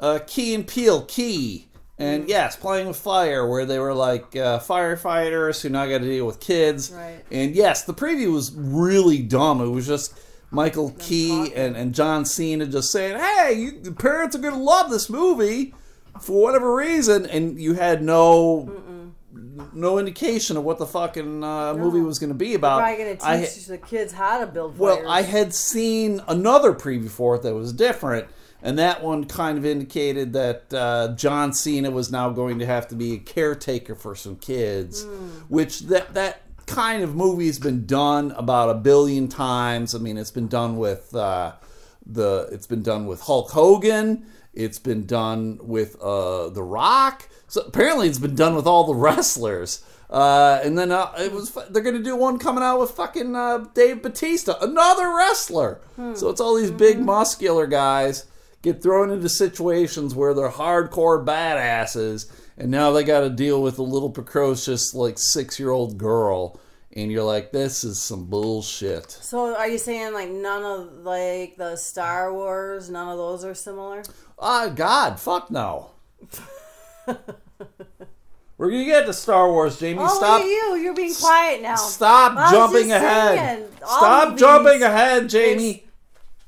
uh, 0.00 0.18
Key 0.26 0.54
and 0.56 0.66
Peele, 0.66 1.02
Key, 1.02 1.68
and 1.98 2.24
Mm. 2.24 2.28
yes, 2.28 2.56
playing 2.56 2.88
with 2.88 2.96
fire, 2.96 3.48
where 3.48 3.64
they 3.64 3.78
were 3.78 3.94
like 3.94 4.34
uh, 4.36 4.58
firefighters 4.58 5.62
who 5.62 5.68
now 5.68 5.86
got 5.86 5.98
to 5.98 6.04
deal 6.04 6.26
with 6.26 6.40
kids. 6.40 6.90
Right. 6.90 7.24
And 7.30 7.54
yes, 7.54 7.84
the 7.84 7.94
preview 7.94 8.32
was 8.32 8.52
really 8.54 9.22
dumb. 9.22 9.60
It 9.60 9.68
was 9.68 9.86
just 9.86 10.18
Michael 10.50 10.90
Key 10.98 11.28
talking. 11.30 11.54
and, 11.54 11.76
and 11.76 11.94
John 11.94 12.24
Cena 12.24 12.66
just 12.66 12.90
saying, 12.90 13.16
"Hey, 13.18 13.52
you, 13.54 13.80
the 13.80 13.92
parents 13.92 14.34
are 14.34 14.40
gonna 14.40 14.60
love 14.62 14.90
this 14.90 15.08
movie." 15.08 15.72
For 16.18 16.40
whatever 16.42 16.74
reason, 16.74 17.26
and 17.26 17.60
you 17.60 17.74
had 17.74 18.02
no 18.02 18.72
no 19.72 19.98
indication 19.98 20.56
of 20.56 20.64
what 20.64 20.78
the 20.78 20.86
fucking 20.86 21.42
uh, 21.42 21.74
movie 21.74 22.00
was 22.00 22.18
going 22.18 22.30
to 22.30 22.34
be 22.34 22.54
about. 22.54 22.80
Probably 22.80 23.04
going 23.04 23.16
to 23.16 23.26
I- 23.26 23.40
teach 23.40 23.66
the 23.66 23.78
kids 23.78 24.12
how 24.12 24.40
to 24.40 24.46
build 24.46 24.78
well. 24.78 25.08
I 25.08 25.22
had 25.22 25.54
seen 25.54 26.22
another 26.28 26.72
preview 26.72 27.10
for 27.10 27.36
it 27.36 27.42
that 27.42 27.54
was 27.54 27.72
different, 27.72 28.28
and 28.62 28.78
that 28.78 29.02
one 29.02 29.24
kind 29.24 29.58
of 29.58 29.64
indicated 29.64 30.32
that 30.34 30.72
uh, 30.72 31.14
John 31.16 31.52
Cena 31.52 31.90
was 31.90 32.10
now 32.10 32.30
going 32.30 32.58
to 32.58 32.66
have 32.66 32.88
to 32.88 32.94
be 32.94 33.14
a 33.14 33.18
caretaker 33.18 33.94
for 33.94 34.14
some 34.14 34.36
kids, 34.36 35.04
which 35.48 35.80
that 35.80 36.14
that 36.14 36.42
kind 36.66 37.02
of 37.02 37.14
movie 37.14 37.46
has 37.46 37.58
been 37.58 37.86
done 37.86 38.32
about 38.32 38.70
a 38.70 38.74
billion 38.74 39.28
times. 39.28 39.94
I 39.94 39.98
mean, 39.98 40.16
it's 40.16 40.30
been 40.30 40.48
done 40.48 40.76
with. 40.76 41.14
Uh, 41.14 41.52
the 42.06 42.48
it's 42.52 42.66
been 42.66 42.82
done 42.82 43.06
with 43.06 43.20
Hulk 43.22 43.50
Hogan. 43.50 44.26
It's 44.56 44.78
been 44.78 45.06
done 45.06 45.60
with 45.62 46.00
uh, 46.00 46.48
The 46.48 46.62
Rock. 46.62 47.28
So 47.46 47.60
apparently, 47.60 48.08
it's 48.08 48.18
been 48.18 48.34
done 48.34 48.56
with 48.56 48.66
all 48.66 48.84
the 48.84 48.94
wrestlers. 48.94 49.84
Uh, 50.08 50.60
and 50.62 50.78
then 50.78 50.92
uh, 50.92 51.12
it 51.18 51.32
was 51.32 51.50
they're 51.70 51.82
gonna 51.82 51.98
do 51.98 52.14
one 52.14 52.38
coming 52.38 52.62
out 52.62 52.78
with 52.78 52.92
fucking 52.92 53.34
uh, 53.34 53.58
Dave 53.74 54.02
Batista, 54.02 54.54
another 54.60 55.14
wrestler. 55.16 55.80
So 56.14 56.28
it's 56.30 56.40
all 56.40 56.54
these 56.54 56.70
big 56.70 57.00
muscular 57.00 57.66
guys 57.66 58.26
get 58.62 58.82
thrown 58.82 59.10
into 59.10 59.28
situations 59.28 60.14
where 60.14 60.32
they're 60.32 60.48
hardcore 60.48 61.24
badasses, 61.24 62.30
and 62.56 62.70
now 62.70 62.92
they 62.92 63.02
got 63.02 63.20
to 63.20 63.30
deal 63.30 63.60
with 63.62 63.78
a 63.78 63.82
little 63.82 64.10
precocious 64.10 64.94
like 64.94 65.18
six 65.18 65.58
year 65.58 65.70
old 65.70 65.98
girl, 65.98 66.60
and 66.96 67.12
you're 67.12 67.22
like, 67.22 67.52
this 67.52 67.84
is 67.84 68.00
some 68.00 68.24
bullshit. 68.24 69.10
So 69.10 69.54
are 69.54 69.68
you 69.68 69.76
saying 69.78 70.14
like 70.14 70.30
none 70.30 70.64
of 70.64 71.04
like 71.04 71.56
the 71.56 71.76
Star 71.76 72.32
Wars, 72.32 72.88
none 72.88 73.08
of 73.08 73.18
those 73.18 73.44
are 73.44 73.54
similar? 73.54 74.02
Ah, 74.38 74.68
God, 74.74 75.20
fuck 75.20 75.50
no. 75.50 75.90
We're 78.58 78.70
gonna 78.70 78.86
get 78.86 79.04
to 79.04 79.12
Star 79.12 79.50
Wars, 79.50 79.78
Jamie. 79.78 80.00
Oh, 80.00 80.16
Stop. 80.16 80.42
you! 80.42 80.76
You're 80.76 80.94
being 80.94 81.14
quiet 81.14 81.60
now. 81.60 81.76
Stop 81.76 82.50
jumping 82.50 82.90
ahead. 82.90 83.68
Stop 83.78 84.38
jumping 84.38 84.82
ahead, 84.82 85.28
Jamie. 85.28 85.84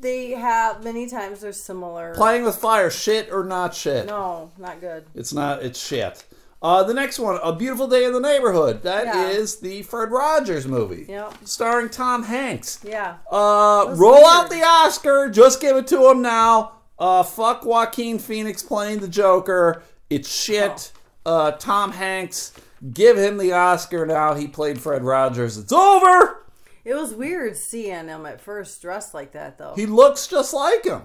They 0.00 0.30
have 0.30 0.82
many 0.82 1.08
times 1.08 1.40
they're 1.40 1.52
similar. 1.52 2.14
Playing 2.14 2.44
with 2.44 2.56
fire, 2.56 2.88
shit 2.88 3.30
or 3.30 3.44
not 3.44 3.74
shit? 3.74 4.06
No, 4.06 4.52
not 4.56 4.80
good. 4.80 5.04
It's 5.14 5.34
not. 5.34 5.62
It's 5.62 5.78
shit. 5.84 6.24
Uh, 6.60 6.82
the 6.82 6.94
next 6.94 7.18
one, 7.20 7.38
A 7.42 7.52
Beautiful 7.52 7.86
Day 7.86 8.04
in 8.04 8.12
the 8.12 8.20
Neighborhood. 8.20 8.82
That 8.82 9.14
is 9.30 9.58
Yeah. 9.62 9.68
the 9.68 9.82
Fred 9.82 10.10
Rogers 10.10 10.66
movie, 10.66 11.06
Yep. 11.08 11.34
starring 11.44 11.88
Tom 11.88 12.24
Hanks. 12.24 12.80
Yeah. 12.82 13.16
Uh, 13.30 13.86
roll 13.96 14.14
weird. 14.14 14.24
out 14.26 14.50
the 14.50 14.62
Oscar. 14.64 15.28
Just 15.28 15.60
give 15.60 15.76
it 15.76 15.86
to 15.88 16.08
him 16.10 16.20
now. 16.20 16.72
Uh, 16.98 17.22
fuck 17.22 17.64
Joaquin 17.64 18.18
Phoenix 18.18 18.62
playing 18.64 18.98
the 18.98 19.06
Joker. 19.08 19.82
It's 20.10 20.28
shit. 20.28 20.90
Uh, 21.24 21.52
Tom 21.52 21.92
Hanks. 21.92 22.52
Give 22.92 23.16
him 23.16 23.38
the 23.38 23.52
Oscar 23.52 24.04
now. 24.06 24.34
He 24.34 24.48
played 24.48 24.80
Fred 24.80 25.04
Rogers. 25.04 25.58
It's 25.58 25.72
over. 25.72 26.44
It 26.84 26.94
was 26.94 27.12
weird 27.14 27.56
seeing 27.56 28.08
him 28.08 28.24
at 28.26 28.40
first 28.40 28.80
dressed 28.82 29.14
like 29.14 29.32
that, 29.32 29.58
though. 29.58 29.74
He 29.76 29.86
looks 29.86 30.26
just 30.26 30.52
like 30.54 30.84
him. 30.84 31.02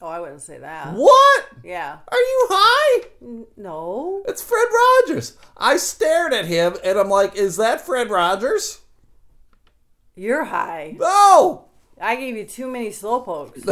Oh, 0.00 0.06
I 0.08 0.20
wouldn't 0.20 0.42
say 0.42 0.58
that. 0.58 0.94
What? 0.94 1.46
Yeah. 1.64 1.98
Are 2.08 2.18
you 2.18 2.46
high? 2.50 3.06
N- 3.22 3.46
No. 3.56 4.22
It's 4.26 4.42
Fred 4.42 4.66
Rogers. 5.06 5.36
I 5.56 5.76
stared 5.76 6.32
at 6.32 6.46
him 6.46 6.76
and 6.84 6.98
I'm 6.98 7.08
like, 7.08 7.36
is 7.36 7.56
that 7.56 7.80
Fred 7.80 8.10
Rogers? 8.10 8.80
You're 10.14 10.44
high. 10.44 10.96
No. 10.98 11.66
I 12.00 12.16
gave 12.16 12.36
you 12.36 12.44
too 12.44 12.68
many 12.70 12.90
slowpokes. 12.90 13.64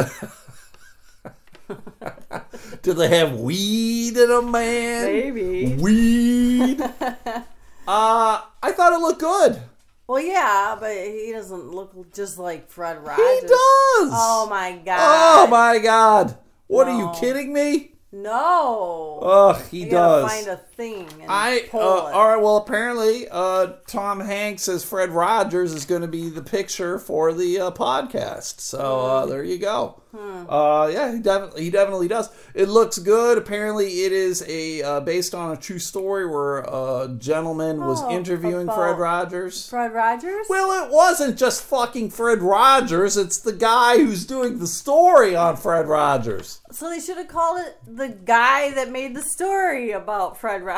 Do 2.81 2.93
they 2.93 3.07
have 3.09 3.39
weed 3.39 4.17
in 4.17 4.29
them, 4.29 4.51
man? 4.51 5.05
Maybe. 5.05 5.75
Weed. 5.75 6.81
uh, 7.07 7.41
I 7.87 8.71
thought 8.71 8.93
it 8.93 8.99
looked 8.99 9.19
good. 9.19 9.61
Well, 10.09 10.23
yeah, 10.23 10.75
but 10.79 10.91
he 10.91 11.31
doesn't 11.31 11.69
look 11.69 12.11
just 12.15 12.39
like 12.39 12.67
Fred 12.67 12.97
Rogers. 13.05 13.41
He 13.41 13.41
does. 13.41 14.09
Oh 14.11 14.47
my 14.49 14.71
oh, 14.71 14.83
god. 14.83 14.97
Oh 14.97 15.47
my 15.51 15.77
god. 15.77 16.35
What 16.65 16.87
are 16.87 16.97
you 16.97 17.11
kidding 17.19 17.53
me? 17.53 17.91
No. 18.11 19.19
Ugh, 19.21 19.61
he 19.69 19.85
does. 19.85 20.27
find 20.27 20.47
a 20.47 20.57
thing 20.79 21.07
and 21.21 21.29
I 21.29 21.57
uh, 21.57 21.57
it. 21.57 21.73
all 21.73 22.27
right. 22.27 22.41
Well, 22.41 22.57
apparently, 22.57 23.27
uh, 23.29 23.73
Tom 23.87 24.19
Hanks 24.21 24.67
as 24.69 24.83
Fred 24.83 25.09
Rogers 25.11 25.73
is 25.73 25.85
going 25.85 26.01
to 26.01 26.07
be 26.07 26.29
the 26.29 26.41
picture 26.41 26.97
for 26.97 27.33
the 27.33 27.59
uh, 27.59 27.71
podcast. 27.71 28.61
So 28.61 28.79
uh, 29.01 29.23
Hmm. 29.25 29.29
there 29.29 29.43
you 29.43 29.57
go. 29.57 30.01
Uh, 30.11 30.89
yeah, 30.91 31.13
he 31.13 31.19
definitely 31.19 31.63
he 31.65 31.69
definitely 31.69 32.07
does. 32.07 32.29
It 32.55 32.67
looks 32.67 32.97
good. 32.97 33.37
Apparently, 33.37 33.85
it 34.05 34.11
is 34.11 34.43
a 34.47 34.81
uh, 34.81 34.99
based 35.01 35.35
on 35.35 35.51
a 35.51 35.57
true 35.57 35.77
story 35.77 36.25
where 36.25 36.59
a 36.59 37.13
gentleman 37.19 37.79
was 37.85 38.01
Oh, 38.01 38.09
interviewing 38.09 38.65
Fred 38.67 38.97
Rogers. 38.97 39.69
Fred 39.69 39.93
Rogers? 39.93 40.47
Well, 40.49 40.83
it 40.85 40.91
wasn't 40.91 41.37
just 41.37 41.61
fucking 41.63 42.09
Fred 42.09 42.41
Rogers. 42.41 43.17
It's 43.17 43.37
the 43.39 43.51
guy 43.53 43.97
who's 43.99 44.25
doing 44.25 44.57
the 44.57 44.65
story 44.65 45.35
on 45.35 45.57
Fred 45.57 45.87
Rogers. 45.87 46.61
so 46.71 46.89
they 46.89 46.99
should 46.99 47.17
have 47.17 47.27
called 47.27 47.59
it 47.59 47.77
the 47.85 48.07
guy 48.09 48.71
that 48.71 48.91
made 48.91 49.15
the 49.15 49.21
story 49.21 49.91
about 49.91 50.37
Fred 50.39 50.63
Rogers. 50.63 50.68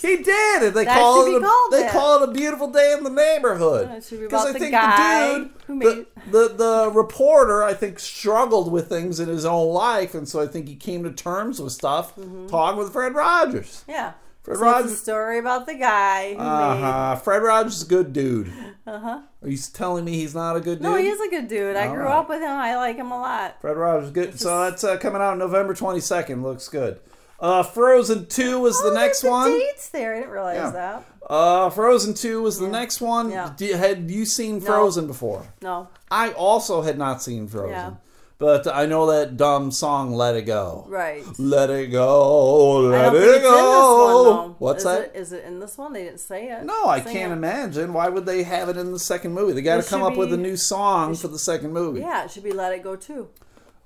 He 0.00 0.16
did, 0.22 0.62
and 0.62 0.74
they 0.74 0.84
That 0.84 0.98
call 0.98 1.26
it. 1.26 1.42
A, 1.42 1.68
they 1.70 1.82
that. 1.82 1.92
call 1.92 2.22
it 2.22 2.28
a 2.28 2.32
beautiful 2.32 2.70
day 2.70 2.94
in 2.96 3.04
the 3.04 3.10
neighborhood. 3.10 3.88
Because 4.10 4.46
I 4.46 4.52
think 4.52 4.64
be 4.64 4.70
'Cause 4.70 4.84
about 4.84 5.32
the 5.32 5.38
dude, 5.38 5.50
who 5.66 5.74
made- 5.74 6.06
the, 6.30 6.48
the 6.48 6.54
the 6.54 6.90
reporter. 6.92 7.62
I 7.64 7.74
think 7.74 7.98
struggled 7.98 8.70
with 8.72 8.88
things 8.88 9.20
in 9.20 9.28
his 9.28 9.44
own 9.44 9.68
life, 9.72 10.14
and 10.14 10.28
so 10.28 10.40
I 10.40 10.46
think 10.46 10.68
he 10.68 10.76
came 10.76 11.02
to 11.04 11.10
terms 11.10 11.60
with 11.60 11.72
stuff. 11.72 12.14
Talking 12.48 12.78
with 12.78 12.92
Fred 12.92 13.14
Rogers. 13.14 13.84
Yeah. 13.88 14.12
Fred 14.42 14.58
so 14.58 14.62
Rogers- 14.62 14.92
a 14.92 14.96
story 14.96 15.38
about 15.38 15.64
the 15.64 15.72
guy 15.74 16.34
Uh 16.38 16.76
huh. 16.76 17.16
Fred 17.16 17.42
Rogers 17.42 17.76
is 17.76 17.82
a 17.84 17.86
good 17.86 18.12
dude. 18.12 18.52
Uh 18.86 18.98
huh. 18.98 19.20
Are 19.42 19.48
you 19.48 19.56
telling 19.72 20.04
me 20.04 20.12
he's 20.12 20.34
not 20.34 20.54
a 20.56 20.60
good 20.60 20.74
dude? 20.74 20.82
No, 20.82 20.96
he 20.96 21.08
is 21.08 21.18
a 21.18 21.30
good 21.30 21.48
dude. 21.48 21.76
I 21.76 21.86
All 21.88 21.94
grew 21.94 22.04
right. 22.04 22.18
up 22.18 22.28
with 22.28 22.40
him. 22.42 22.50
I 22.50 22.76
like 22.76 22.96
him 22.96 23.10
a 23.10 23.18
lot. 23.18 23.56
Fred 23.62 23.76
Rogers, 23.78 24.06
is 24.08 24.10
good. 24.12 24.38
So 24.38 24.60
that's 24.60 24.84
uh, 24.84 24.98
coming 24.98 25.22
out 25.22 25.38
November 25.38 25.72
twenty 25.74 26.00
second. 26.00 26.42
Looks 26.42 26.68
good. 26.68 27.00
Uh, 27.40 27.62
Frozen 27.62 28.26
two 28.26 28.60
was 28.60 28.80
the 28.80 28.90
Oh, 28.90 28.94
next 28.94 29.20
there's 29.22 29.30
one. 29.30 29.50
dates 29.50 29.88
there. 29.90 30.14
I 30.14 30.18
didn't 30.20 30.30
realize 30.30 30.56
Yeah. 30.56 30.70
that. 30.70 31.04
Uh, 31.28 31.70
Frozen 31.70 32.14
two 32.14 32.42
was 32.42 32.58
the 32.58 32.68
next 32.68 33.00
one. 33.00 33.30
Yeah. 33.30 33.50
Do- 33.56 33.74
had 33.74 34.10
you 34.10 34.24
seen 34.24 34.60
Frozen 34.60 35.06
before? 35.06 35.42
No. 35.60 35.88
I 36.10 36.30
also 36.32 36.82
had 36.82 36.96
not 36.96 37.22
seen 37.22 37.48
Frozen, 37.48 37.70
Yeah. 37.70 37.90
but 38.38 38.66
I 38.68 38.86
know 38.86 39.06
that 39.10 39.36
dumb 39.36 39.72
song 39.72 40.12
"Let 40.14 40.36
It 40.36 40.42
Go." 40.42 40.84
Right. 40.88 41.24
Let 41.38 41.70
it 41.70 41.88
go, 41.90 42.86
I 42.86 42.90
let 42.90 43.02
don't 43.12 43.16
it 43.16 43.18
think 43.20 43.28
it's 43.36 43.36
in 43.36 43.42
this 43.42 43.50
go. 43.52 44.36
one. 44.36 44.50
What's 44.58 44.78
Is 44.78 44.84
that? 44.84 45.00
It, 45.02 45.12
is 45.14 45.32
it 45.32 45.44
in 45.44 45.58
this 45.60 45.76
one? 45.76 45.92
They 45.92 46.04
didn't 46.04 46.20
say 46.20 46.48
it. 46.50 46.64
No, 46.64 46.86
I 46.86 47.00
Sing 47.02 47.12
can't 47.12 47.32
it. 47.32 47.36
imagine. 47.36 47.92
Why 47.92 48.08
would 48.08 48.26
they 48.26 48.42
have 48.44 48.68
it 48.68 48.76
in 48.76 48.92
the 48.92 48.98
second 48.98 49.32
movie? 49.32 49.52
They 49.54 49.62
got 49.62 49.82
to 49.82 49.88
come 49.88 50.00
should 50.02 50.06
up 50.12 50.16
with 50.16 50.32
a 50.32 50.36
new 50.38 50.56
song 50.56 51.14
for 51.16 51.28
the 51.28 51.38
second 51.38 51.72
movie. 51.72 52.00
Yeah, 52.00 52.24
it 52.24 52.30
should 52.30 52.44
be 52.44 52.52
Let 52.52 52.72
It 52.72 52.82
Go 52.84 52.94
too. 52.96 53.28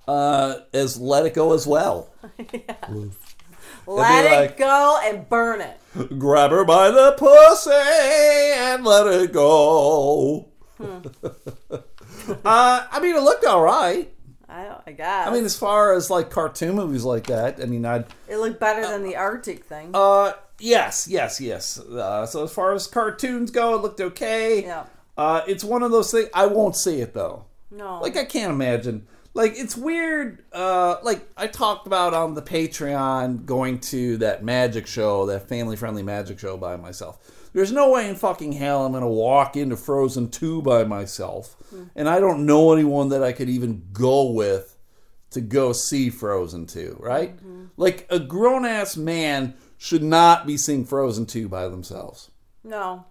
Uh, 0.07 0.61
as 0.73 0.99
"Let 0.99 1.26
It 1.26 1.35
Go" 1.35 1.52
as 1.55 1.67
well. 1.67 2.09
Let 3.88 4.25
it 4.26 4.37
like- 4.40 4.57
go 4.59 5.00
and 5.02 5.28
burn 5.28 5.61
it. 5.61 5.80
Grab 6.18 6.50
her 6.50 6.64
by 6.64 6.90
the 6.90 7.12
pussy 7.16 7.71
and 7.73 8.85
let 8.85 9.07
it 9.07 9.33
go. 9.33 10.49
Hmm. 10.76 10.99
uh, 12.45 12.87
I 12.90 13.00
mean, 13.00 13.16
it 13.16 13.23
looked 13.23 13.45
all 13.45 13.62
right. 13.62 14.12
I, 14.49 14.76
I 14.87 14.92
guess. 14.92 15.28
I 15.28 15.33
mean, 15.33 15.45
as 15.45 15.57
far 15.59 15.92
as 15.95 16.11
like 16.11 16.30
cartoon 16.30 16.75
movies 16.76 17.04
like 17.04 17.26
that, 17.26 17.61
I 17.61 17.66
mean, 17.66 17.85
I'd 17.85 18.07
it 18.28 18.37
looked 18.38 18.61
better 18.61 18.83
than 18.83 19.02
the 19.02 19.16
Arctic 19.16 19.64
thing. 19.64 19.90
Uh, 19.95 20.33
yes, 20.59 21.07
yes, 21.09 21.40
yes. 21.40 21.78
Uh, 21.78 22.25
so 22.26 22.45
as 22.45 22.52
far 22.52 22.75
as 22.75 22.87
cartoons 22.87 23.50
go, 23.50 23.75
it 23.75 23.83
looked 23.83 24.00
okay. 24.00 24.62
Yeah. 24.62 24.85
Uh, 25.16 25.42
it's 25.49 25.64
one 25.64 25.83
of 25.83 25.90
those 25.90 26.11
things. 26.12 26.28
I 26.33 26.47
won't 26.47 26.76
see 26.76 27.00
it 27.00 27.12
though. 27.14 27.47
no. 27.71 28.00
Like 28.00 28.16
I 28.16 28.25
can't 28.25 28.52
imagine. 28.52 29.07
Like 29.38 29.52
it's 29.57 29.76
weird. 29.76 30.45
Uh, 30.52 30.97
like 31.04 31.26
I 31.37 31.47
talked 31.47 31.87
about 31.87 32.12
on 32.12 32.35
the 32.35 32.42
Patreon, 32.42 33.47
going 33.47 33.78
to 33.92 34.16
that 34.16 34.42
magic 34.45 34.88
show, 34.88 35.26
that 35.26 35.49
family-friendly 35.49 36.02
magic 36.02 36.40
show 36.40 36.57
by 36.57 36.76
myself. 36.76 37.21
There's 37.52 37.71
no 37.71 37.90
way 37.90 38.09
in 38.11 38.16
fucking 38.16 38.50
hell 38.52 38.85
I'm 38.85 38.90
gonna 38.92 39.09
walk 39.09 39.57
into 39.57 39.76
Frozen 39.76 40.30
two 40.30 40.61
by 40.62 40.83
myself, 40.83 41.54
and 41.95 42.09
I 42.09 42.18
don't 42.18 42.47
know 42.47 42.73
anyone 42.73 43.11
that 43.11 43.23
I 43.23 43.30
could 43.30 43.49
even 43.49 43.87
go 43.92 44.28
with 44.33 44.76
to 45.30 45.40
go 45.40 45.73
see 45.73 46.11
Frozen 46.11 46.66
2, 46.66 46.97
right? 46.99 47.38
Like 47.76 48.07
a 48.11 48.18
grown 48.18 48.64
ass 48.64 48.97
man 48.97 49.54
should 49.76 50.02
not 50.02 50.47
be 50.47 50.57
seeing 50.57 50.85
Frozen 50.85 51.26
2 51.26 51.49
by 51.49 51.68
themselves. 51.68 52.30
no. 52.64 53.04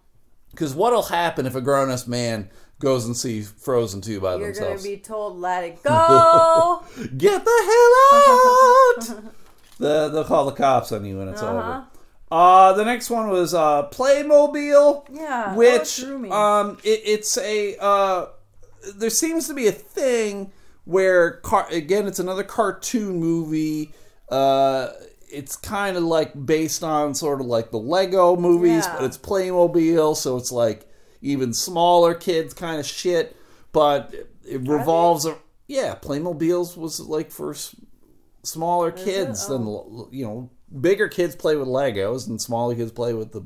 Because 0.51 0.73
what'll 0.73 1.03
happen 1.03 1.45
if 1.45 1.55
a 1.55 1.61
grown 1.61 1.89
ass 1.91 2.07
man 2.07 2.49
goes 2.79 3.05
and 3.05 3.15
sees 3.15 3.49
Frozen 3.51 4.01
2 4.01 4.19
by 4.19 4.35
You're 4.35 4.45
themselves? 4.53 4.83
gonna 4.83 4.95
be 4.95 5.01
told, 5.01 5.37
"Let 5.39 5.63
it 5.63 5.83
go." 5.83 6.83
Get 7.17 7.43
the 7.45 7.61
hell 7.65 9.17
out! 9.21 9.33
the, 9.79 10.09
they'll 10.09 10.23
call 10.23 10.45
the 10.45 10.51
cops 10.51 10.91
on 10.91 11.05
you 11.05 11.17
when 11.19 11.27
it's 11.27 11.41
Uh-huh. 11.41 11.57
over. 11.57 11.85
Uh, 12.29 12.73
the 12.73 12.83
next 12.83 13.09
one 13.09 13.29
was 13.29 13.53
uh, 13.53 13.87
Playmobil. 13.89 15.05
Yeah, 15.13 15.55
which 15.55 16.03
um, 16.03 16.77
it, 16.83 17.01
it's 17.05 17.37
a 17.37 17.77
uh, 17.79 18.25
there 18.95 19.09
seems 19.09 19.47
to 19.47 19.53
be 19.53 19.67
a 19.67 19.71
thing 19.71 20.51
where 20.85 21.31
car- 21.37 21.67
again 21.71 22.05
it's 22.07 22.19
another 22.19 22.43
cartoon 22.43 23.19
movie. 23.19 23.93
Uh, 24.29 24.89
it's 25.29 25.55
kind 25.55 25.97
of 25.97 26.03
like 26.03 26.45
based 26.45 26.83
on 26.83 27.13
sort 27.15 27.41
of 27.41 27.47
like 27.47 27.71
the 27.71 27.79
Lego 27.79 28.35
movies, 28.35 28.85
Yeah. 28.85 28.95
but 28.95 29.03
it's 29.05 29.17
Playmobil, 29.17 30.15
so 30.15 30.37
it's 30.37 30.51
like 30.51 30.89
even 31.21 31.53
smaller 31.53 32.13
kids 32.13 32.53
kind 32.53 32.79
of 32.79 32.85
shit. 32.85 33.35
But 33.71 34.13
it 34.47 34.67
revolves. 34.67 35.27
Yeah, 35.67 35.95
Playmobil's 35.95 36.77
was 36.77 36.99
like 37.01 37.31
for 37.31 37.51
s- 37.51 37.75
smaller 38.43 38.91
kids 38.91 39.45
it? 39.45 39.49
than 39.49 39.65
you 40.11 40.25
know 40.25 40.49
bigger 40.81 41.07
kids 41.07 41.35
play 41.35 41.55
with 41.55 41.67
Legos 41.67 42.27
and 42.27 42.41
smaller 42.41 42.75
kids 42.75 42.91
play 42.91 43.13
with 43.13 43.31
the 43.33 43.43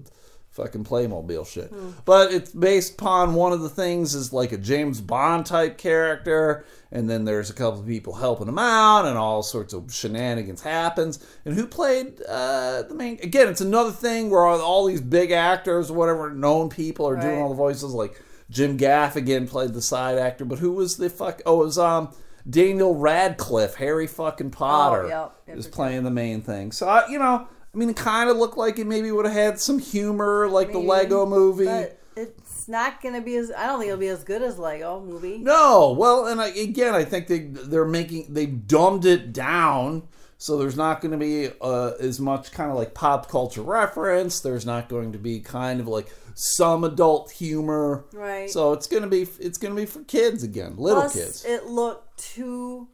fucking 0.51 0.84
Playmobil 0.84 1.48
shit. 1.48 1.74
But 2.05 2.31
it's 2.31 2.51
based 2.51 2.93
upon 2.93 3.34
one 3.36 3.51
of 3.53 3.62
the 3.62 3.70
things 3.70 4.13
is 4.13 4.31
like 4.34 4.51
a 4.51 4.58
James 4.58 5.01
Bond 5.01 5.46
type 5.46 5.77
character, 5.77 6.65
and 6.91 7.10
then 7.10 7.25
there's 7.25 7.50
a 7.50 7.53
couple 7.53 7.79
of 7.79 7.88
people 7.88 8.13
helping 8.13 8.48
him 8.48 8.60
out, 8.60 9.05
and 9.05 9.17
all 9.17 9.43
sorts 9.43 9.74
of 9.74 9.93
shenanigans 9.93 10.62
happens. 10.62 11.25
And 11.46 11.55
who 11.55 11.65
played 11.65 12.22
uh, 12.27 12.84
the 12.84 12.93
main? 12.93 13.17
Again, 13.24 13.48
it's 13.48 13.62
another 13.62 13.91
thing 13.91 14.29
where 14.29 14.43
all, 14.46 14.62
all 14.62 14.86
these 14.86 15.01
big 15.01 15.31
actors, 15.31 15.89
or 15.89 15.93
whatever 15.96 16.29
known 16.31 16.70
people, 16.70 17.08
are 17.08 17.15
doing 17.20 17.41
all 17.41 17.50
the 17.50 17.55
voices. 17.55 17.93
Like 17.93 18.22
Jim 18.50 18.77
Gaffigan 18.77 19.50
played 19.50 19.74
the 19.74 19.81
side 19.81 20.17
actor, 20.17 20.43
but 20.46 20.60
who 20.60 20.74
was 20.74 20.98
the 20.98 21.10
fuck? 21.10 21.41
Oh, 21.46 21.62
it 21.62 21.65
was 21.65 21.77
um. 21.79 22.13
Daniel 22.50 22.96
Radcliffe, 22.96 23.75
Harry 23.75 24.08
fucking 24.08 24.50
Potter, 24.50 25.03
Oh, 25.13 25.31
yep. 25.48 25.58
Is 25.60 25.67
playing 25.67 26.03
the 26.03 26.10
main 26.10 26.41
thing. 26.41 26.72
So 26.72 27.03
you 27.08 27.20
know, 27.20 27.48
I 27.73 27.77
mean, 27.77 27.89
it 27.89 27.95
kind 27.95 28.29
of 28.29 28.37
looked 28.37 28.57
like 28.57 28.79
it 28.79 28.87
maybe 28.87 29.11
would 29.11 29.25
have 29.25 29.33
had 29.33 29.59
some 29.59 29.79
humor, 29.79 30.47
like 30.49 30.71
the 30.71 30.79
Lego 30.79 31.25
Movie. 31.25 31.65
But 31.65 31.99
it's 32.15 32.67
not 32.67 33.01
gonna 33.01 33.21
be 33.21 33.35
as. 33.37 33.51
I 33.51 33.67
don't 33.67 33.79
think 33.79 33.89
it'll 33.89 33.99
be 33.99 34.07
as 34.09 34.23
good 34.23 34.41
as 34.41 34.59
Lego 34.59 34.99
movie. 34.99 35.37
No, 35.37 35.95
well, 35.97 36.27
and 36.27 36.41
I, 36.41 36.47
again, 36.47 36.93
I 36.93 37.05
think 37.05 37.27
they 37.27 37.39
they're 37.39 37.85
making 37.85 38.33
they've 38.33 38.67
dumbed 38.67 39.05
it 39.05 39.31
down, 39.31 40.03
so 40.37 40.57
there's 40.57 40.75
not 40.75 41.01
going 41.01 41.11
to 41.11 41.17
be 41.17 41.51
uh, 41.61 41.91
as 41.99 42.19
much 42.19 42.51
kind 42.51 42.71
of 42.71 42.75
like 42.75 42.93
pop 42.93 43.29
culture 43.29 43.61
reference. 43.61 44.41
There's 44.41 44.65
not 44.65 44.89
going 44.89 45.11
to 45.13 45.19
be 45.19 45.39
kind 45.39 45.79
of 45.79 45.87
like 45.87 46.11
some 46.33 46.83
adult 46.83 47.31
humor. 47.31 48.05
Right. 48.11 48.49
So 48.49 48.73
it's 48.73 48.87
gonna 48.87 49.07
be 49.07 49.27
it's 49.39 49.57
gonna 49.57 49.75
be 49.75 49.85
for 49.85 50.03
kids 50.03 50.43
again, 50.43 50.75
little 50.77 51.03
Plus, 51.03 51.13
kids. 51.13 51.45
it 51.45 51.65
looked 51.67 52.17
too, 52.19 52.87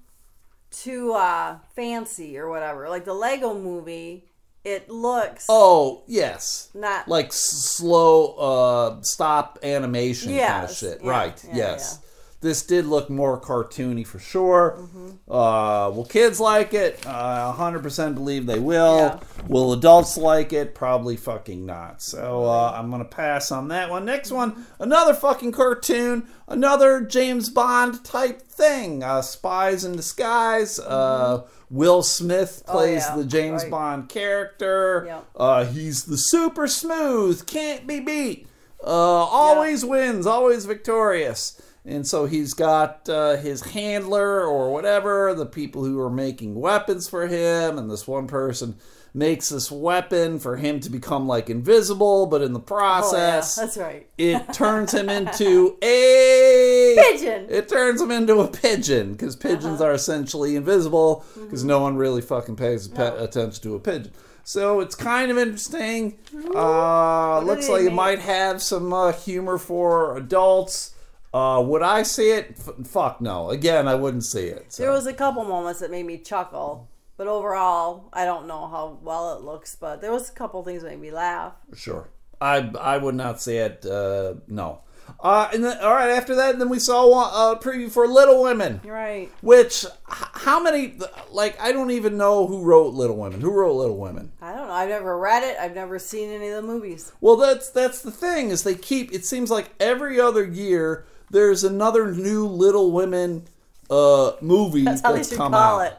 too 0.72 1.13
uh 1.13 1.60
fancy 1.75 2.38
or 2.38 2.50
whatever. 2.50 2.89
Like 2.89 3.05
the 3.05 3.13
Lego 3.13 3.53
movie, 3.53 4.25
it 4.67 4.89
looks 4.89 5.45
oh 5.47 6.03
yes, 6.07 6.69
not 6.74 7.07
like 7.07 7.31
slow 7.31 8.33
uh 8.36 9.01
stop 9.01 9.59
animation 9.63 10.38
kind 10.38 10.65
of 10.65 10.75
shit. 10.75 11.00
yeah, 11.01 11.09
right 11.09 11.43
yeah, 11.47 11.55
yes 11.55 12.00
this 12.39 12.63
did 12.65 12.86
look 12.86 13.10
more 13.10 13.39
cartoony 13.41 14.06
for 14.06 14.20
sure 14.20 14.75
Mm-hmm. 14.79 15.32
uh 15.32 15.89
will 15.89 16.06
kids 16.06 16.39
like 16.39 16.74
it 16.74 17.03
uh 17.08 17.51
100% 17.53 18.13
believe 18.13 18.46
they 18.46 18.60
will 18.60 18.98
Yeah. 18.98 19.20
will 19.48 19.74
adults 19.74 20.17
like 20.17 20.53
it 20.53 20.75
probably 20.75 21.17
fucking 21.17 21.65
not 21.65 22.01
so 22.01 22.46
uh 22.46 22.74
i'm 22.75 22.91
gonna 22.91 23.06
pass 23.06 23.51
on 23.51 23.70
that 23.70 23.89
one 23.89 24.06
next 24.06 24.32
one 24.32 24.65
another 24.79 25.13
fucking 25.15 25.51
cartoon 25.51 26.27
another 26.48 27.01
james 27.01 27.50
bond 27.50 28.03
type 28.03 28.41
thing 28.44 29.03
uh 29.03 29.22
spies 29.24 29.84
in 29.84 29.96
disguise 29.96 30.79
uh 30.79 31.41
will 31.70 32.03
smith 32.03 32.63
plays 32.67 33.03
Mm-hmm. 33.03 33.13
Oh, 33.13 33.17
yeah, 33.17 33.24
the 33.24 33.29
james 33.29 33.63
right. 33.63 33.72
bond 33.72 34.10
character 34.10 35.03
Yep. 35.08 35.25
uh, 35.36 35.65
he's 35.65 36.06
the 36.06 36.17
super 36.17 36.67
smooth, 36.67 37.46
can't 37.48 37.86
be 37.88 38.00
beat, 38.00 38.48
uh, 38.84 38.88
always 38.89 39.84
wins, 39.84 40.25
always 40.25 40.65
victorious. 40.65 41.60
And 41.88 42.06
so 42.06 42.25
he's 42.25 42.53
got 42.53 43.08
uh, 43.08 43.38
his 43.38 43.62
handler 43.62 44.41
or 44.46 44.74
whatever, 44.74 45.34
the 45.34 45.46
people 45.46 45.86
who 45.86 46.00
are 46.01 46.10
making 46.10 46.53
weapons 46.56 47.08
for 47.08 47.27
him, 47.27 47.77
and 47.77 47.89
this 47.89 48.06
one 48.06 48.27
person 48.27 48.75
makes 49.13 49.48
this 49.50 49.72
weapon 49.72 50.38
for 50.38 50.58
him 50.58 50.79
to 50.82 50.89
become 50.89 51.27
like 51.27 51.50
invisible, 51.50 52.25
but 52.27 52.41
in 52.41 52.51
the 52.51 52.60
Oh, 52.60 52.63
yeah, 52.63 52.67
process, 52.67 53.56
that's 53.56 53.77
right. 53.77 54.08
it 54.17 54.53
turns 54.53 54.94
him 54.94 55.08
into 55.10 55.77
a 55.82 56.96
Pigeon. 56.98 57.48
It 57.50 57.70
turns 57.70 58.01
him 58.01 58.12
into 58.12 58.39
a 58.41 58.48
pigeon 58.48 59.13
because 59.13 59.36
pigeons 59.38 59.79
are 59.82 59.94
essentially 59.94 60.56
invisible 60.58 61.24
because 61.36 61.63
no 61.63 61.79
one 61.79 61.96
really 61.96 62.22
fucking 62.22 62.58
pays 62.58 62.91
No. 62.91 63.15
attention 63.17 63.63
to 63.63 63.75
a 63.75 63.79
pigeon. 63.79 64.12
So 64.44 64.82
it's 64.82 64.94
kind 64.96 65.32
of 65.32 65.38
interesting. 65.38 66.17
Uh, 66.53 67.39
looks 67.39 67.70
like 67.70 67.84
it 67.84 67.94
might 67.94 68.20
have 68.20 68.62
some 68.62 68.91
uh, 68.94 69.12
humor 69.13 69.58
for 69.58 70.17
adults. 70.17 70.94
Uh, 71.34 71.62
would 71.65 71.81
I 71.84 72.03
see 72.03 72.31
it? 72.31 72.55
F- 72.57 72.88
fuck 72.88 73.22
no. 73.22 73.50
Again, 73.50 73.88
I 73.88 73.96
wouldn't 73.96 74.24
see 74.24 74.46
it. 74.48 74.72
so. 74.74 74.84
There 74.84 74.91
was 74.91 75.05
a 75.07 75.13
couple 75.13 75.43
moments 75.43 75.79
that 75.81 75.91
made 75.91 76.05
me 76.05 76.17
chuckle, 76.17 76.89
but 77.17 77.28
overall, 77.28 78.10
I 78.13 78.25
don't 78.25 78.47
know 78.47 78.67
how 78.67 78.97
well 79.02 79.36
it 79.36 79.41
looks. 79.43 79.75
But 79.75 80.02
there 80.02 80.12
was 80.12 80.30
a 80.30 80.34
couple 80.34 80.63
things 80.63 80.84
that 80.84 80.89
made 80.89 81.02
me 81.02 81.12
laugh. 81.12 81.54
Sure. 81.75 82.10
I 82.39 82.71
I 82.80 82.97
would 82.97 83.15
not 83.15 83.41
see 83.41 83.58
it. 83.58 83.86
Uh, 83.86 84.36
no. 84.47 84.82
Uh, 85.21 85.49
and 85.54 85.63
then 85.63 85.78
all 85.80 85.93
right. 85.93 86.10
After 86.10 86.36
that, 86.36 86.60
then 86.60 86.69
we 86.69 86.80
saw 86.80 87.52
a 87.54 87.60
preview 87.60 87.89
for 87.89 88.08
Little 88.08 88.43
Women. 88.43 88.82
Right. 88.86 89.32
Which, 89.41 89.86
how 90.06 90.62
many? 90.62 90.99
Like, 91.32 91.60
I 91.62 91.71
don't 91.71 91.91
even 91.91 92.17
know 92.17 92.45
who 92.45 92.62
wrote 92.62 92.93
Little 92.93 93.15
Women. 93.15 93.39
Who 93.41 93.52
wrote 93.52 93.73
Little 93.73 93.97
Women? 93.97 94.34
I 94.41 94.54
don't 94.54 94.67
know. 94.67 94.73
I've 94.73 94.89
never 94.89 95.17
read 95.17 95.43
it. 95.43 95.58
I've 95.60 95.73
never 95.73 95.97
seen 95.97 96.30
any 96.30 96.49
of 96.49 96.56
the 96.58 96.62
movies. 96.67 97.12
Well, 97.21 97.38
that's 97.38 97.69
that's 97.69 98.02
the 98.02 98.12
thing 98.12 98.49
is 98.49 98.63
they 98.63 98.75
keep. 98.75 99.12
It 99.13 99.25
seems 99.25 99.49
like 99.49 99.69
every 99.80 100.19
other 100.19 100.43
year 100.45 101.06
there's 101.30 101.63
another 101.63 102.12
new 102.13 102.46
Little 102.48 102.92
Women 102.92 103.46
uh 103.90 104.34
movie 104.42 104.84
That's 104.84 105.02
how 105.02 105.12
they 105.12 105.18
that's 105.20 105.30
should 105.30 105.38
come 105.38 105.54
call 105.54 105.80
out. 105.80 105.92
it. 105.92 105.98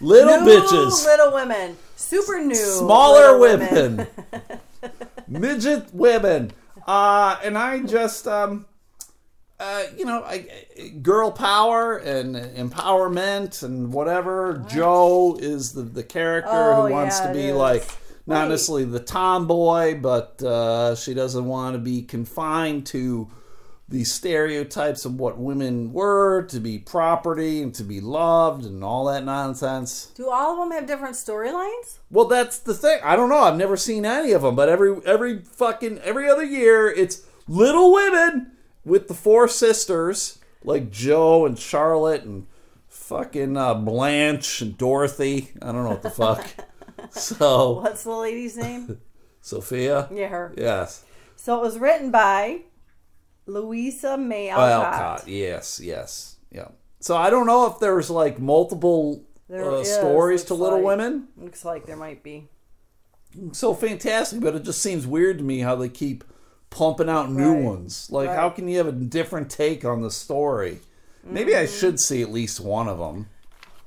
Little 0.00 0.40
New 0.42 0.50
bitches, 0.60 1.04
Little 1.04 1.32
Women. 1.32 1.76
Super 1.96 2.38
new. 2.40 2.54
smaller 2.54 3.38
women, 3.38 4.06
midget 5.28 5.92
women. 5.94 6.52
Uh, 6.86 7.36
and 7.42 7.56
I 7.58 7.80
just 7.80 8.26
um. 8.28 8.66
Uh, 9.58 9.84
you 9.96 10.04
know, 10.04 10.22
I, 10.22 10.46
girl 11.00 11.30
power 11.32 11.96
and 11.96 12.36
empowerment 12.36 13.62
and 13.62 13.90
whatever. 13.90 14.62
Jo 14.68 15.38
is 15.40 15.72
the, 15.72 15.80
the 15.80 16.02
character 16.02 16.50
Oh, 16.52 16.86
who 16.88 16.92
wants 16.92 17.18
yeah, 17.20 17.28
to 17.28 17.32
be 17.32 17.52
like 17.52 17.82
not 18.26 18.40
Right. 18.42 18.48
necessarily 18.50 18.84
the 18.84 19.00
tomboy, 19.00 19.98
but 19.98 20.42
uh, 20.42 20.94
she 20.94 21.14
doesn't 21.14 21.46
want 21.46 21.72
to 21.74 21.78
be 21.78 22.02
confined 22.02 22.84
to 22.88 23.30
the 23.88 24.02
stereotypes 24.02 25.04
of 25.04 25.18
what 25.20 25.38
women 25.38 25.92
were 25.92 26.42
to 26.42 26.58
be 26.58 26.78
property 26.78 27.62
and 27.62 27.72
to 27.74 27.84
be 27.84 28.00
loved 28.00 28.64
and 28.64 28.82
all 28.82 29.04
that 29.04 29.24
nonsense. 29.24 30.06
Do 30.16 30.28
all 30.28 30.54
of 30.54 30.58
them 30.58 30.76
have 30.76 30.86
different 30.88 31.14
storylines? 31.14 31.98
Well, 32.10 32.24
that's 32.24 32.58
the 32.58 32.74
thing. 32.74 32.98
I 33.04 33.14
don't 33.14 33.28
know. 33.28 33.38
I've 33.38 33.56
never 33.56 33.76
seen 33.76 34.04
any 34.04 34.32
of 34.32 34.42
them, 34.42 34.56
but 34.56 34.68
every 34.68 34.96
every 35.06 35.38
fucking 35.42 35.98
every 35.98 36.28
other 36.28 36.44
year 36.44 36.88
it's 36.88 37.22
Little 37.46 37.92
Women 37.92 38.52
with 38.84 39.06
the 39.06 39.14
four 39.14 39.46
sisters 39.46 40.38
like 40.64 40.90
Joe 40.90 41.46
and 41.46 41.56
Charlotte 41.56 42.24
and 42.24 42.46
fucking 42.88 43.56
uh, 43.56 43.74
Blanche 43.74 44.62
and 44.62 44.76
Dorothy. 44.76 45.52
I 45.62 45.66
don't 45.66 45.84
know 45.84 45.90
what 45.90 46.02
the 46.02 46.10
fuck. 46.10 46.44
so 47.10 47.80
What's 47.82 48.02
the 48.02 48.10
lady's 48.10 48.56
name? 48.56 49.00
Sophia. 49.40 50.08
yeah, 50.12 50.26
her. 50.26 50.52
Yes. 50.56 51.04
So 51.36 51.56
it 51.56 51.62
was 51.62 51.78
written 51.78 52.10
by 52.10 52.62
Louisa 53.46 54.16
May 54.16 54.48
Alcott. 54.50 54.94
Alcott. 54.94 55.28
Yes. 55.28 55.80
Yes. 55.82 56.36
Yeah. 56.50 56.68
So 57.00 57.16
I 57.16 57.30
don't 57.30 57.46
know 57.46 57.66
if 57.66 57.78
there's 57.78 58.10
like 58.10 58.38
multiple 58.38 59.24
There 59.48 59.70
uh, 59.70 59.80
is, 59.80 59.92
stories 59.94 60.44
to 60.44 60.54
Little 60.54 60.78
like. 60.80 60.86
Women. 60.98 61.28
Looks 61.36 61.64
like 61.64 61.86
there 61.86 61.96
might 61.96 62.22
be. 62.22 62.48
so 63.52 63.74
fantastic, 63.74 64.40
but 64.40 64.54
it 64.54 64.62
just 64.64 64.80
seems 64.82 65.06
weird 65.06 65.38
to 65.38 65.44
me 65.44 65.60
how 65.60 65.76
they 65.76 65.88
keep 65.88 66.24
pumping 66.70 67.08
out 67.08 67.30
new 67.30 67.52
Right. 67.54 67.62
ones. 67.64 68.08
Like, 68.10 68.28
Right. 68.28 68.36
how 68.36 68.48
can 68.50 68.66
you 68.68 68.78
have 68.78 68.86
a 68.88 68.92
different 68.92 69.50
take 69.50 69.84
on 69.84 70.00
the 70.02 70.10
story? 70.10 70.80
Maybe 71.22 71.52
Mm-hmm. 71.52 71.62
I 71.62 71.66
should 71.66 72.00
see 72.00 72.22
at 72.22 72.32
least 72.32 72.60
one 72.60 72.88
of 72.88 72.98
them. 72.98 73.28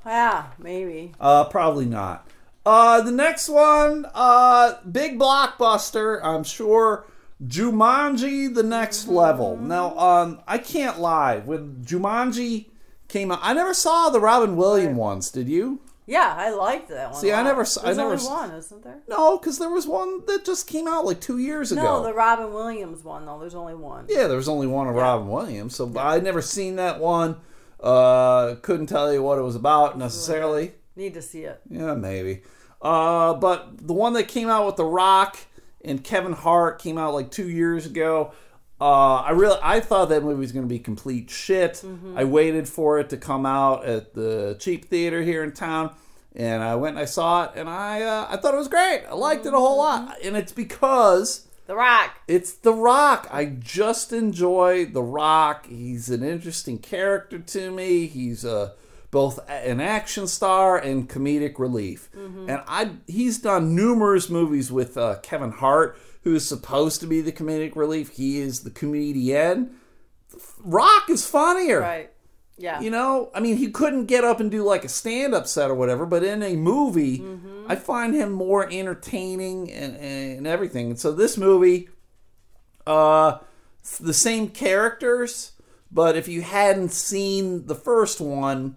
Yeah, 0.06 0.48
maybe. 0.58 1.14
Uh, 1.20 1.46
probably 1.46 1.86
not. 1.86 2.28
Uh, 2.66 3.02
the 3.02 3.12
next 3.12 3.50
one, 3.50 4.06
uh, 4.14 4.76
big 4.90 5.18
blockbuster. 5.20 6.20
I'm 6.24 6.44
sure. 6.44 7.06
Jumanji: 7.46 8.54
The 8.54 8.64
Next. 8.64 9.08
Level. 9.08 9.58
Now, 9.58 9.98
um, 9.98 10.42
I 10.48 10.58
can't 10.58 11.00
lie. 11.00 11.40
When 11.40 11.84
Jumanji 11.84 12.70
came 13.08 13.32
out, 13.32 13.40
I 13.42 13.54
never 13.54 13.74
saw 13.74 14.10
the 14.10 14.20
Robin 14.20 14.56
Williams 14.56 14.98
ones. 14.98 15.32
Did 15.32 15.48
you? 15.50 15.82
Yeah, 16.06 16.34
I 16.36 16.50
liked 16.50 16.90
that 16.90 17.12
one. 17.12 17.22
See, 17.22 17.32
I 17.32 17.44
never 17.44 17.64
saw. 17.64 17.84
There's 17.84 17.98
never 17.98 18.14
only 18.14 18.26
one, 18.26 18.52
isn't 18.52 18.84
there? 18.84 18.98
No, 19.08 19.38
because 19.38 19.60
there 19.60 19.70
was 19.70 19.86
one 19.86 20.26
that 20.26 20.44
just 20.44 20.68
came 20.68 20.88
out 20.88 21.06
like 21.06 21.22
two 21.22 21.38
years 21.38 21.72
ago. 21.72 21.84
No, 21.84 22.04
the 22.04 22.14
Robin 22.16 22.52
Williams 22.52 23.04
one 23.04 23.28
though. 23.28 23.40
There's 23.40 23.54
only 23.54 23.76
one. 23.76 24.08
Yeah, 24.10 24.26
there 24.26 24.38
was 24.38 24.50
only 24.50 24.66
one 24.66 24.88
of 24.88 24.96
Robin 24.96 25.28
Williams, 25.28 25.76
so 25.76 25.92
I'd 25.98 26.24
never 26.24 26.42
seen 26.42 26.78
that 26.78 27.00
one. 27.00 27.38
Uh, 27.80 28.56
couldn't 28.64 28.88
tell 28.88 29.14
you 29.14 29.22
what 29.22 29.38
it 29.38 29.44
was 29.44 29.56
about 29.56 30.00
necessarily. 30.00 30.74
Need 30.96 31.14
to 31.14 31.22
see 31.22 31.44
it. 31.44 31.62
Yeah, 31.70 31.94
maybe. 31.94 32.42
Uh, 32.82 33.36
but 33.36 33.86
the 33.88 33.94
one 33.94 34.14
that 34.14 34.28
came 34.28 34.50
out 34.50 34.66
with 34.66 34.78
The 34.78 34.86
Rock 34.86 35.38
and 35.84 36.04
Kevin 36.04 36.34
Hart 36.34 36.80
came 36.80 36.98
out 36.98 37.14
like 37.14 37.32
two 37.32 37.50
years 37.50 37.86
ago. 37.86 38.32
Uh, 38.82 39.16
I 39.16 39.32
really, 39.32 39.60
I 39.62 39.82
thought 39.82 40.08
that 40.10 40.24
movie 40.24 40.40
was 40.40 40.52
going 40.54 40.66
to 40.66 40.70
be 40.70 40.80
complete 40.80 41.30
shit. 41.30 41.84
I 42.16 42.24
waited 42.24 42.68
for 42.70 42.98
it 43.00 43.10
to 43.10 43.18
come 43.18 43.46
out 43.46 43.84
at 43.86 44.14
the 44.14 44.56
cheap 44.60 44.86
theater 44.86 45.22
here 45.22 45.44
in 45.44 45.52
town, 45.52 45.94
and 46.34 46.64
I 46.64 46.76
went 46.76 46.96
and 46.96 47.02
I 47.02 47.06
saw 47.06 47.44
it, 47.46 47.52
and 47.56 47.68
I, 47.70 48.02
uh, 48.04 48.28
I 48.30 48.38
thought 48.38 48.54
it 48.54 48.58
was 48.58 48.70
great. 48.70 49.04
I 49.10 49.16
liked 49.16 49.46
it 49.46 49.54
a 49.54 49.58
whole 49.58 49.78
lot, 49.80 50.16
and 50.24 50.38
it's 50.38 50.54
because 50.54 51.46
The 51.68 51.76
Rock. 51.76 52.12
it's 52.28 52.54
The 52.54 52.74
Rock. 52.74 53.28
I 53.32 53.46
just 53.46 54.14
enjoy 54.14 54.86
The 54.86 55.04
Rock. 55.04 55.66
He's 55.68 56.10
an 56.10 56.24
interesting 56.24 56.78
character 56.78 57.40
to 57.40 57.72
me. 57.72 58.08
He's 58.08 58.46
uh, 58.46 58.72
both 59.12 59.40
an 59.50 59.80
action 59.80 60.28
star 60.28 60.78
and 60.78 61.10
comedic 61.10 61.58
relief. 61.60 62.10
And 62.14 62.62
I 62.68 62.92
he's 63.08 63.40
done 63.40 63.76
numerous 63.76 64.30
movies 64.30 64.72
with 64.72 64.98
uh, 64.98 65.18
Kevin 65.22 65.52
Hart. 65.52 65.98
who 66.24 66.36
is 66.36 66.48
supposed 66.48 67.00
to 67.02 67.08
be 67.08 67.22
the 67.22 67.32
comedic 67.32 67.76
relief. 67.76 68.10
He 68.12 68.40
is 68.40 68.62
the 68.62 68.70
comedian. 68.70 69.76
Rock 70.64 71.10
is 71.10 71.26
funnier. 71.26 71.80
Right. 71.80 72.12
Yeah. 72.58 72.82
You 72.82 72.92
know, 72.92 73.32
I 73.34 73.40
mean, 73.40 73.56
he 73.56 73.72
couldn't 73.72 74.08
get 74.08 74.26
up 74.26 74.42
and 74.42 74.52
do 74.52 74.64
like 74.64 74.84
a 74.84 74.90
stand 74.90 75.34
up 75.34 75.48
set 75.48 75.72
or 75.72 75.76
whatever, 75.76 76.06
but 76.06 76.24
in 76.26 76.44
a 76.44 76.58
movie, 76.58 77.24
I 77.68 77.76
find 77.78 78.14
him 78.14 78.34
more 78.34 78.68
entertaining 78.70 79.72
and, 79.72 79.96
and 79.96 80.46
everything. 80.46 80.90
And 80.90 81.00
so 81.00 81.14
this 81.14 81.38
movie, 81.38 81.88
uh, 82.86 83.38
the 84.02 84.14
same 84.14 84.50
characters, 84.50 85.54
but 85.90 86.18
if 86.18 86.28
you 86.28 86.42
hadn't 86.42 86.92
seen 86.92 87.68
the 87.68 87.76
first 87.76 88.20
one, 88.20 88.76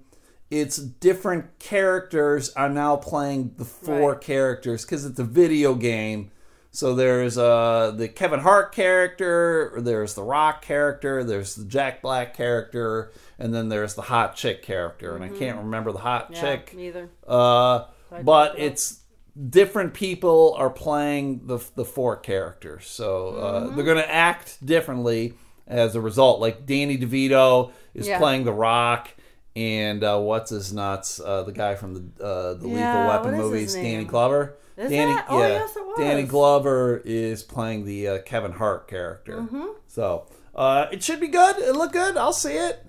it's 0.53 0.77
different 0.77 1.59
characters 1.59 2.51
are 2.55 2.69
now 2.69 2.95
playing 2.97 3.55
the 3.57 3.65
four 3.65 4.13
Right. 4.13 4.21
characters 4.21 4.85
because 4.85 5.05
it's 5.07 5.19
a 5.19 5.25
video 5.25 5.75
game. 5.75 6.31
So 6.75 6.95
there's 6.95 7.37
uh, 7.37 7.93
the 7.97 8.09
Kevin 8.09 8.41
Hart 8.41 8.73
character, 8.75 9.75
there's 9.79 10.15
the 10.15 10.23
Rock 10.23 10.63
character, 10.63 11.25
there's 11.25 11.55
the 11.55 11.65
Jack 11.65 12.01
Black 12.03 12.35
character, 12.37 13.11
and 13.39 13.53
then 13.55 13.69
there's 13.69 13.95
the 13.95 14.03
hot 14.03 14.37
chick 14.37 14.63
character. 14.63 15.15
And 15.15 15.25
I 15.25 15.29
can't 15.29 15.59
remember 15.59 15.91
the 15.93 15.99
hot 15.99 16.29
yeah, 16.31 16.41
chick. 16.41 16.75
Neither. 16.77 17.09
Uh, 17.27 17.85
but 18.23 18.59
it's 18.59 19.01
different 19.49 19.95
people 19.95 20.55
are 20.59 20.71
playing 20.71 21.47
the 21.47 21.59
the 21.75 21.85
four 21.85 22.17
characters, 22.17 22.87
so 22.87 23.29
uh, 23.37 23.61
Mm-hmm. 23.65 23.77
they're 23.77 23.85
going 23.85 23.97
to 23.99 24.11
act 24.15 24.65
differently 24.65 25.35
as 25.67 25.95
a 25.95 26.01
result. 26.01 26.41
Like 26.41 26.65
Danny 26.67 26.97
DeVito 26.99 27.71
is 27.95 28.07
Yeah. 28.09 28.19
playing 28.19 28.45
the 28.45 28.53
Rock, 28.53 29.09
and 29.55 30.03
uh, 30.03 30.19
what's 30.19 30.51
his 30.51 30.73
nuts? 30.73 31.21
Uh, 31.21 31.43
the 31.43 31.53
guy 31.53 31.75
from 31.75 31.95
the 31.95 32.25
uh, 32.25 32.55
the 32.55 32.67
Lethal 32.67 33.07
Weapon 33.07 33.37
movies, 33.37 33.75
Danny? 33.75 34.05
Glover. 34.05 34.57
Is 34.77 34.91
Danny, 34.91 35.13
that? 35.13 35.27
Oh, 35.29 35.39
yeah, 35.41 35.49
yes, 35.49 35.77
it 35.77 35.85
was. 35.85 35.99
Danny 35.99 36.23
Glover 36.23 37.03
is 37.05 37.43
playing 37.43 37.85
the 37.85 38.09
uh, 38.09 38.19
Kevin 38.23 38.53
Hart 38.53 38.89
character. 38.89 39.39
Mm-hmm. 39.39 39.67
So 39.87 40.27
uh, 40.55 40.87
it 40.91 41.03
should 41.03 41.21
be 41.21 41.29
good. 41.29 41.59
It 41.59 41.75
look 41.75 41.93
good. 41.93 42.17
I'll 42.17 42.33
see 42.33 42.55
it. 42.55 42.85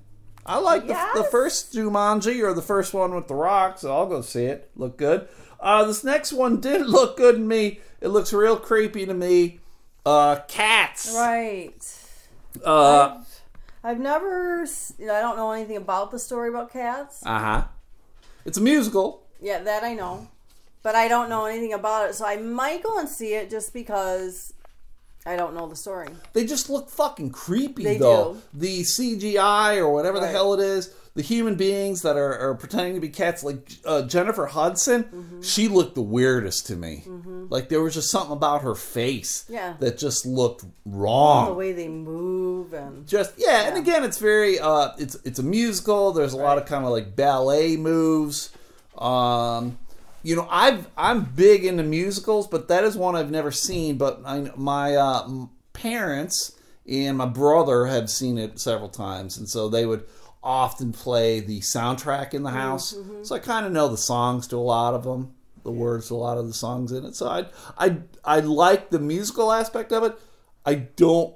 I 0.46 0.60
like 0.60 0.88
the, 0.88 1.08
the 1.16 1.24
first 1.24 1.74
Jumanji 1.74 2.44
or 2.44 2.54
the 2.54 2.62
first 2.62 2.94
one 2.94 3.16
with 3.16 3.28
the 3.28 3.36
rocks. 3.36 3.82
so 3.82 3.94
I'll 3.94 4.08
go 4.08 4.22
see 4.22 4.46
it. 4.46 4.70
Look 4.76 4.98
good. 4.98 5.28
Uh, 5.60 5.86
this 5.86 6.04
next 6.04 6.34
one 6.34 6.60
didn't 6.60 6.90
look 6.90 7.16
good 7.16 7.36
to 7.36 7.42
me. 7.42 7.80
It 8.02 8.10
looks 8.10 8.34
real 8.34 8.58
creepy 8.58 9.06
to 9.06 9.14
me. 9.14 9.60
Uh, 10.06 10.38
cats. 10.48 11.14
Right. 11.16 12.00
Uh 12.64 13.23
I've 13.84 14.00
never. 14.00 14.66
You 14.98 15.08
know, 15.08 15.16
I 15.16 15.22
don't 15.22 15.36
know 15.38 15.52
anything 15.52 15.78
about 15.78 16.12
the 16.12 16.20
story 16.20 16.50
about 16.50 16.72
cats. 16.72 17.22
Uh 17.26 17.40
huh. 17.40 17.64
It's 18.46 18.58
a 18.58 18.62
musical. 18.62 19.24
Yeah, 19.42 19.60
that 19.60 19.84
I 19.84 19.94
know, 19.94 20.28
but 20.84 20.96
I 20.96 21.08
don't 21.08 21.30
know 21.30 21.46
anything 21.46 21.74
about 21.74 22.10
it. 22.10 22.16
So 22.16 22.26
I 22.26 22.38
might 22.38 22.82
go 22.84 22.98
and 23.00 23.10
see 23.10 23.34
it 23.34 23.50
just 23.50 23.74
because 23.74 24.54
I 25.26 25.36
don't 25.36 25.54
know 25.54 25.68
the 25.68 25.76
story. 25.76 26.08
They 26.34 26.46
just 26.46 26.70
look 26.70 26.90
fucking 26.90 27.32
creepy 27.32 27.84
They 27.84 27.98
though. 27.98 28.34
do. 28.36 28.42
The 28.54 28.82
CGI 28.84 29.78
or 29.78 29.90
whatever 29.92 30.20
the 30.20 30.28
hell 30.28 30.54
it 30.54 30.60
is, 30.62 30.94
the 31.16 31.22
human 31.22 31.54
beings 31.56 32.02
that 32.02 32.18
are, 32.18 32.36
are 32.40 32.56
pretending 32.56 32.96
to 32.96 33.00
be 33.00 33.10
cats, 33.10 33.44
like 33.44 33.72
uh, 33.86 34.02
Jennifer 34.04 34.48
Hudson, 34.48 35.04
Mm-hmm. 35.04 35.42
she 35.42 35.68
looked 35.68 35.94
the 35.94 36.02
weirdest 36.02 36.66
to 36.68 36.76
me. 36.76 37.04
Like 37.50 37.70
there 37.70 37.82
was 37.84 37.94
just 37.94 38.10
something 38.10 38.32
about 38.34 38.64
her 38.64 38.74
face 38.74 39.46
Yeah. 39.48 39.76
that 39.80 39.98
just 40.00 40.26
looked 40.26 40.66
wrong. 40.86 41.46
The 41.48 41.54
way 41.54 41.72
they 41.72 41.88
move 41.88 42.74
and 42.74 43.08
Just 43.08 43.34
yeah, 43.38 43.68
and 43.68 43.78
again, 43.78 44.04
it's 44.04 44.18
very 44.18 44.60
uh, 44.60 44.90
it's 44.98 45.16
it's 45.24 45.38
a 45.40 45.44
musical. 45.44 46.14
There's 46.14 46.34
a 46.34 46.38
lot 46.38 46.58
of 46.58 46.66
kind 46.66 46.84
of 46.84 46.90
like 46.92 47.16
ballet 47.16 47.78
moves. 47.78 48.50
Um, 48.98 49.78
you 50.24 50.36
know, 50.36 50.48
I've 50.50 50.90
I'm 50.98 51.26
big 51.26 51.66
into 51.66 51.84
musicals, 51.84 52.48
but 52.48 52.70
that 52.70 52.84
is 52.86 52.96
one 52.98 53.16
I've 53.16 53.30
never 53.32 53.52
seen. 53.52 53.98
But 53.98 54.22
I, 54.26 54.50
my 54.56 54.96
uh, 54.96 55.28
parents 55.74 56.58
and 56.88 57.18
my 57.18 57.26
brother 57.26 57.86
have 57.86 58.10
seen 58.10 58.38
it 58.38 58.60
several 58.60 58.90
times, 58.90 59.38
and 59.38 59.48
so 59.50 59.68
they 59.70 59.86
would 59.86 60.06
often 60.44 60.92
play 60.92 61.40
the 61.40 61.60
soundtrack 61.62 62.34
in 62.34 62.44
the 62.44 62.52
house. 62.52 62.96
So 63.24 63.36
I 63.36 63.40
kind 63.40 63.66
of 63.66 63.72
know 63.72 63.88
the 63.88 63.98
songs 63.98 64.46
to 64.48 64.58
a 64.58 64.60
lot 64.60 64.94
of 64.94 65.04
them, 65.04 65.34
the 65.64 65.72
words 65.72 66.10
to 66.10 66.16
a 66.16 66.18
lot 66.18 66.38
of 66.38 66.48
the 66.48 66.54
songs 66.54 66.92
in 66.92 67.06
it. 67.06 67.16
So 67.16 67.28
I 67.28 67.46
I 67.78 67.98
I 68.26 68.40
like 68.42 68.90
the 68.90 69.00
musical 69.00 69.52
aspect 69.52 69.92
of 69.94 70.04
it. 70.04 70.18
I 70.66 70.76
don't 70.76 71.34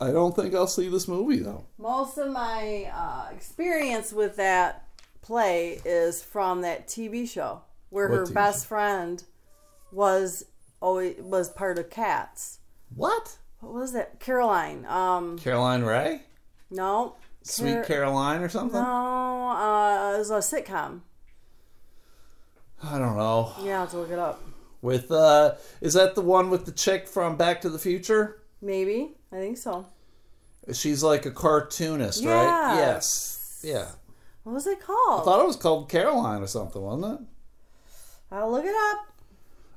I 0.00 0.10
don't 0.12 0.34
think 0.36 0.54
I'll 0.54 0.66
see 0.66 0.88
this 0.88 1.08
movie 1.08 1.38
though. 1.40 1.64
most 1.78 2.18
of 2.18 2.30
my 2.32 2.90
uh, 2.94 3.28
experience 3.34 4.12
with 4.12 4.36
that 4.36 4.86
play 5.22 5.80
is 5.84 6.22
from 6.22 6.62
that 6.62 6.86
TV 6.88 7.28
show 7.28 7.62
where 7.90 8.08
What 8.08 8.16
her 8.18 8.24
TV 8.26 8.34
best 8.34 8.66
friend 8.66 9.22
was 9.92 10.44
always 10.80 11.16
was 11.20 11.48
part 11.50 11.78
of 11.78 11.90
Cats. 11.90 12.58
What? 12.94 13.36
What 13.60 13.74
was 13.74 13.92
that? 13.92 14.20
Caroline. 14.20 14.84
Um, 14.86 15.38
Caroline 15.38 15.82
Ray? 15.82 16.22
no. 16.70 17.16
Sweet 17.42 17.74
Car- 17.74 17.84
Caroline 17.84 18.42
or 18.42 18.48
something? 18.48 18.80
No, 18.80 19.48
uh, 19.50 20.14
it 20.14 20.18
was 20.18 20.30
a 20.30 20.34
sitcom. 20.38 21.00
I 22.82 22.98
don't 22.98 23.16
know. 23.16 23.52
Yeah, 23.62 23.74
I'll 23.74 23.80
have 23.80 23.90
to 23.90 23.98
look 23.98 24.10
it 24.10 24.18
up. 24.18 24.42
With 24.82 25.10
uh 25.10 25.54
is 25.82 25.92
that 25.94 26.14
the 26.14 26.22
one 26.22 26.48
with 26.48 26.64
the 26.64 26.72
chick 26.72 27.06
from 27.06 27.36
Back 27.36 27.60
to 27.62 27.68
the 27.70 27.78
Future? 27.78 28.40
Maybe. 28.62 29.12
I 29.30 29.36
think 29.36 29.58
so. 29.58 29.86
She's 30.72 31.02
like 31.02 31.26
a 31.26 31.30
cartoonist, 31.30 32.24
right? 32.24 32.76
Yes. 32.76 33.60
Yeah. 33.62 33.88
What 34.44 34.52
was 34.54 34.66
it 34.66 34.80
called? 34.80 35.20
I 35.20 35.24
thought 35.24 35.40
it 35.40 35.46
was 35.46 35.56
called 35.56 35.90
Caroline 35.90 36.42
or 36.42 36.46
something, 36.46 36.80
wasn't 36.80 37.20
it? 37.20 37.26
I'll 38.32 38.50
look 38.50 38.64
it 38.64 38.74
up. 38.74 38.98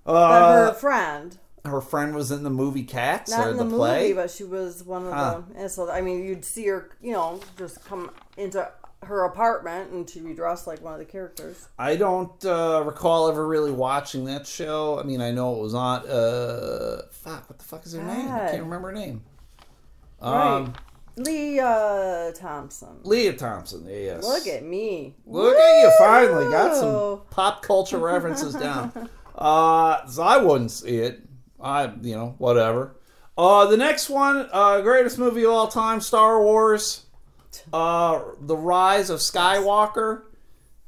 But 0.05 0.13
Uh, 0.13 0.65
her 0.67 0.73
friend, 0.73 1.37
her 1.65 1.81
friend 1.81 2.13
was 2.13 2.31
in 2.31 2.43
the 2.43 2.49
movie 2.49 2.83
Cats 2.83 3.31
not 3.31 3.47
or 3.47 3.51
in 3.51 3.57
the, 3.57 3.63
the, 3.63 3.75
play. 3.75 4.01
movie, 4.01 4.13
but 4.13 4.29
she 4.31 4.43
was 4.43 4.83
one 4.83 5.05
of 5.05 5.13
Huh. 5.13 5.41
the. 5.53 5.59
And 5.61 5.71
so 5.71 5.89
I 5.89 6.01
mean, 6.01 6.23
you'd 6.25 6.43
see 6.45 6.67
her, 6.67 6.89
you 7.01 7.13
know, 7.13 7.39
just 7.57 7.83
come 7.85 8.11
into 8.37 8.67
her 9.03 9.25
apartment 9.25 9.91
and 9.91 10.09
she'd 10.09 10.25
be 10.25 10.33
dressed 10.33 10.65
like 10.67 10.81
one 10.81 10.93
of 10.93 10.99
the 10.99 11.05
characters. 11.05 11.67
I 11.77 11.95
don't 11.95 12.43
uh, 12.45 12.83
recall 12.85 13.27
ever 13.29 13.45
really 13.47 13.71
watching 13.71 14.25
that 14.25 14.47
show. 14.47 14.99
I 14.99 15.03
mean, 15.03 15.21
I 15.21 15.31
know 15.31 15.55
it 15.55 15.61
was 15.61 15.73
on. 15.73 16.07
Uh, 16.07 17.01
fuck, 17.11 17.49
what 17.49 17.59
the 17.59 17.65
fuck 17.65 17.85
is 17.85 17.93
her 17.93 18.03
name? 18.03 18.31
I 18.31 18.49
can't 18.51 18.63
remember 18.63 18.89
her 18.89 18.95
name. 18.95 19.23
Right. 20.21 20.55
Um, 20.55 20.73
Lea 21.15 21.57
Thompson. 22.33 22.99
Lea 23.03 23.33
Thompson. 23.33 23.85
Yes. 23.87 24.23
Look 24.25 24.47
at 24.47 24.63
me. 24.63 25.15
Look 25.25 25.55
at 25.55 25.81
you 25.81 25.91
finally 25.99 26.49
got 26.49 26.75
some 26.75 27.21
pop 27.29 27.61
culture 27.61 27.99
references 27.99 28.53
down. 28.55 29.09
Uh, 29.35 30.05
so 30.05 30.21
I 30.21 30.37
wouldn't 30.37 30.69
see 30.69 30.97
it. 30.97 31.23
I, 31.63 31.91
you 32.01 32.15
know, 32.15 32.35
whatever. 32.37 32.95
Uh, 33.37 33.65
the 33.65 33.77
next 33.77 34.09
one, 34.09 34.47
uh, 34.51 34.81
greatest 34.81 35.17
movie 35.17 35.43
of 35.45 35.51
all 35.51 35.67
time, 35.67 36.01
Star 36.01 36.43
Wars, 36.43 37.05
uh, 37.71 38.21
The 38.41 38.55
Rise 38.55 39.09
of 39.09 39.19
Skywalker, 39.19 40.23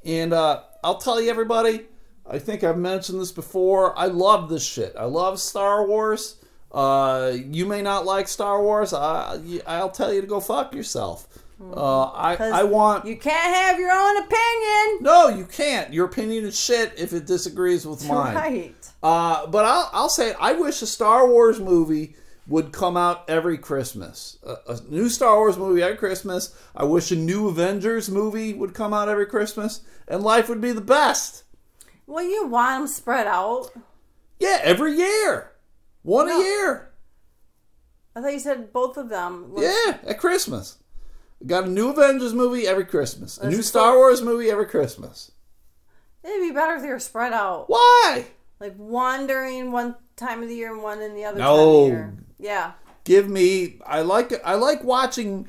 and 0.04 0.34
uh, 0.34 0.62
I'll 0.84 0.98
tell 0.98 1.20
you, 1.20 1.30
everybody. 1.30 1.88
I 2.28 2.40
think 2.40 2.64
I've 2.64 2.78
mentioned 2.78 3.20
this 3.20 3.32
before. 3.32 3.98
I 3.98 4.08
love 4.08 4.50
this 4.50 4.66
shit. 4.66 4.96
I 4.98 5.06
love 5.06 5.40
Star 5.40 5.88
Wars. 5.88 6.38
Uh, 6.72 7.34
you 7.34 7.66
may 7.66 7.82
not 7.82 8.06
like 8.06 8.28
Star 8.28 8.62
Wars. 8.62 8.94
I, 8.94 9.40
I'll 9.66 9.92
tell 9.92 10.14
you 10.14 10.22
to 10.22 10.28
go 10.28 10.40
fuck 10.40 10.76
yourself. 10.76 11.28
Uh, 11.62 12.04
I, 12.12 12.36
I 12.36 12.64
want 12.64 13.06
You 13.06 13.16
can't 13.16 13.56
have 13.56 13.80
your 13.80 13.92
own 13.92 14.18
opinion. 14.18 14.98
no, 15.04 15.30
you 15.30 15.46
can't. 15.46 15.94
Your 15.94 16.06
opinion 16.06 16.44
is 16.46 16.60
shit 16.60 16.94
if 16.98 17.14
it 17.14 17.26
disagrees 17.26 17.86
with 17.88 18.06
mine. 18.08 18.36
Right. 18.36 18.76
Uh, 19.02 19.48
but 19.48 19.64
I'll, 19.66 19.90
I'll 19.94 20.10
say 20.10 20.32
it. 20.32 20.36
I 20.40 20.54
wish 20.54 20.82
a 20.82 20.86
Star 20.88 21.28
Wars 21.30 21.60
movie 21.60 22.16
would 22.48 22.72
come 22.74 22.98
out 22.98 23.28
every 23.30 23.58
Christmas. 23.58 24.38
A, 24.46 24.74
a 24.74 24.82
new 24.90 25.08
Star 25.10 25.38
Wars 25.38 25.58
movie 25.58 25.82
every 25.82 25.96
Christmas. 25.98 26.54
I 26.76 26.84
wish 26.84 27.10
a 27.12 27.16
new 27.16 27.48
Avengers 27.48 28.10
movie 28.10 28.54
would 28.54 28.74
come 28.74 28.94
out 28.94 29.08
every 29.10 29.26
Christmas, 29.26 29.82
and 30.08 30.24
life 30.24 30.50
would 30.50 30.62
be 30.62 30.72
the 30.74 30.82
best. 30.82 31.44
Well, 32.06 32.24
you 32.26 32.48
want 32.48 32.82
them 32.82 32.88
spread 32.88 33.28
out. 33.28 33.72
Yeah, 34.40 34.60
every 34.62 34.94
year, 34.98 35.54
one 36.04 36.28
No. 36.28 36.40
a 36.40 36.44
year. 36.44 36.92
I 38.16 38.22
thought 38.22 38.34
you 38.34 38.40
said 38.40 38.72
both 38.74 38.98
of 38.98 39.10
them. 39.10 39.52
was- 39.54 39.64
Yeah, 39.64 39.98
at 40.06 40.20
Christmas. 40.20 40.78
Got 41.46 41.66
a 41.66 41.70
new 41.70 41.90
Avengers 41.90 42.34
movie 42.34 42.68
every 42.68 42.86
Christmas. 42.86 43.38
A 43.38 43.50
new 43.50 43.62
Star 43.62 43.96
Wars 43.98 44.22
movie 44.22 44.50
every 44.50 44.66
Christmas. 44.66 45.32
It'd 46.24 46.42
be 46.42 46.52
better 46.52 46.76
if 46.76 46.82
they 46.82 46.90
were 46.90 47.00
spread 47.00 47.34
out. 47.34 47.66
Why? 47.70 48.26
Like 48.60 48.76
one 48.78 49.28
during 49.28 49.72
one 49.72 49.96
time 50.16 50.42
of 50.42 50.50
the 50.50 50.56
year 50.56 50.74
and 50.74 50.82
one 50.82 51.02
in 51.02 51.14
the 51.14 51.26
other 51.26 51.38
time 51.40 51.46
No. 51.46 51.80
of 51.84 51.86
the 51.86 51.92
year. 51.96 52.14
Yeah. 52.40 52.72
give 53.04 53.30
me 53.30 53.80
i 53.86 54.02
like 54.02 54.34
i 54.46 54.56
like 54.56 54.84
watching 54.84 55.48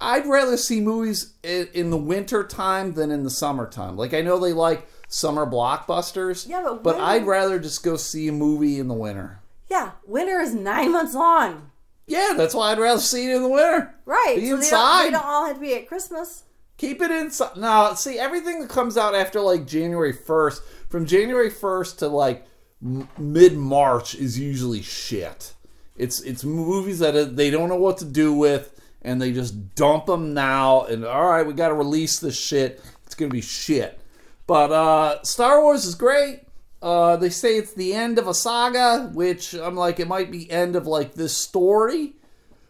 i'd 0.00 0.26
rather 0.26 0.56
see 0.56 0.80
movies 0.80 1.34
in, 1.42 1.68
in 1.74 1.90
the 1.90 1.96
winter 1.96 2.42
time 2.44 2.92
than 2.94 3.10
in 3.10 3.22
the 3.24 3.30
summertime 3.30 3.96
like 3.96 4.12
i 4.14 4.20
know 4.22 4.38
they 4.38 4.52
like 4.52 4.86
summer 5.08 5.46
blockbusters 5.46 6.46
Yeah, 6.48 6.62
but 6.62 6.82
but 6.82 6.96
i'd 7.00 7.26
rather 7.26 7.58
just 7.58 7.82
go 7.82 7.96
see 7.96 8.28
a 8.28 8.32
movie 8.32 8.78
in 8.78 8.88
the 8.88 8.94
winter 8.94 9.40
Yeah. 9.70 9.92
Winter 10.06 10.40
is 10.40 10.54
nine 10.54 10.92
months 10.92 11.14
long. 11.14 11.70
Yeah 12.06 12.34
that's 12.36 12.54
why 12.54 12.70
i'd 12.72 12.78
rather 12.78 13.00
see 13.00 13.30
it 13.30 13.34
in 13.36 13.42
the 13.42 13.48
winter 13.48 13.92
Right. 14.04 14.36
Be 14.36 14.42
so 14.42 14.42
They 14.42 14.48
don't, 14.50 14.58
inside. 14.60 15.06
they 15.06 15.10
don't 15.10 15.24
all 15.24 15.46
have 15.46 15.56
to 15.56 15.60
be 15.60 15.74
at 15.74 15.88
Christmas. 15.88 16.44
keep 16.76 17.02
it 17.02 17.10
inside 17.10 17.56
now 17.56 17.94
see 17.94 18.18
everything 18.18 18.60
that 18.60 18.68
comes 18.70 18.96
out 18.96 19.14
after 19.14 19.40
like 19.40 19.66
january 19.66 20.12
1st 20.14 20.60
from 20.88 21.06
january 21.06 21.50
1st 21.50 21.98
to 21.98 22.08
like 22.08 22.46
m- 22.84 23.08
mid-march 23.18 24.14
is 24.14 24.38
usually 24.38 24.82
shit 24.82 25.54
It's 25.96 26.20
it's 26.20 26.44
movies 26.44 26.98
that 27.00 27.36
they 27.36 27.50
don't 27.50 27.68
know 27.70 27.76
what 27.80 27.98
to 27.98 28.04
do 28.04 28.32
with, 28.34 28.78
and 29.02 29.20
they 29.20 29.32
just 29.32 29.74
dump 29.74 30.04
them 30.06 30.34
now. 30.34 30.82
And 30.84 31.04
all 31.06 31.30
right, 31.30 31.46
we 31.46 31.54
got 31.54 31.68
to 31.68 31.74
release 31.74 32.18
this 32.18 32.38
shit. 32.38 32.82
It's 33.06 33.14
gonna 33.14 33.30
be 33.30 33.40
shit. 33.40 33.98
But 34.46 34.70
uh, 34.72 35.22
Star 35.22 35.62
Wars 35.62 35.86
is 35.86 35.94
great. 35.94 36.42
Uh, 36.86 37.16
they 37.16 37.30
say 37.30 37.56
it's 37.56 37.72
the 37.72 37.92
end 37.92 38.16
of 38.16 38.28
a 38.28 38.32
saga, 38.32 39.10
which 39.12 39.54
I'm 39.54 39.74
like, 39.74 39.98
it 39.98 40.06
might 40.06 40.30
be 40.30 40.48
end 40.48 40.76
of 40.76 40.86
like 40.86 41.14
this 41.14 41.36
story. 41.36 42.12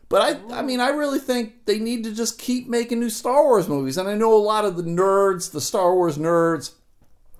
But 0.08 0.22
I, 0.50 0.60
I 0.60 0.62
mean, 0.62 0.80
I 0.80 0.88
really 0.88 1.18
think 1.18 1.66
they 1.66 1.78
need 1.78 2.04
to 2.04 2.14
just 2.14 2.38
keep 2.38 2.66
making 2.66 2.98
new 2.98 3.10
Star 3.10 3.42
Wars 3.42 3.68
movies. 3.68 3.98
And 3.98 4.08
I 4.08 4.14
know 4.14 4.32
a 4.32 4.38
lot 4.40 4.64
of 4.64 4.78
the 4.78 4.84
nerds, 4.84 5.52
the 5.52 5.60
Star 5.60 5.94
Wars 5.94 6.16
nerds, 6.16 6.72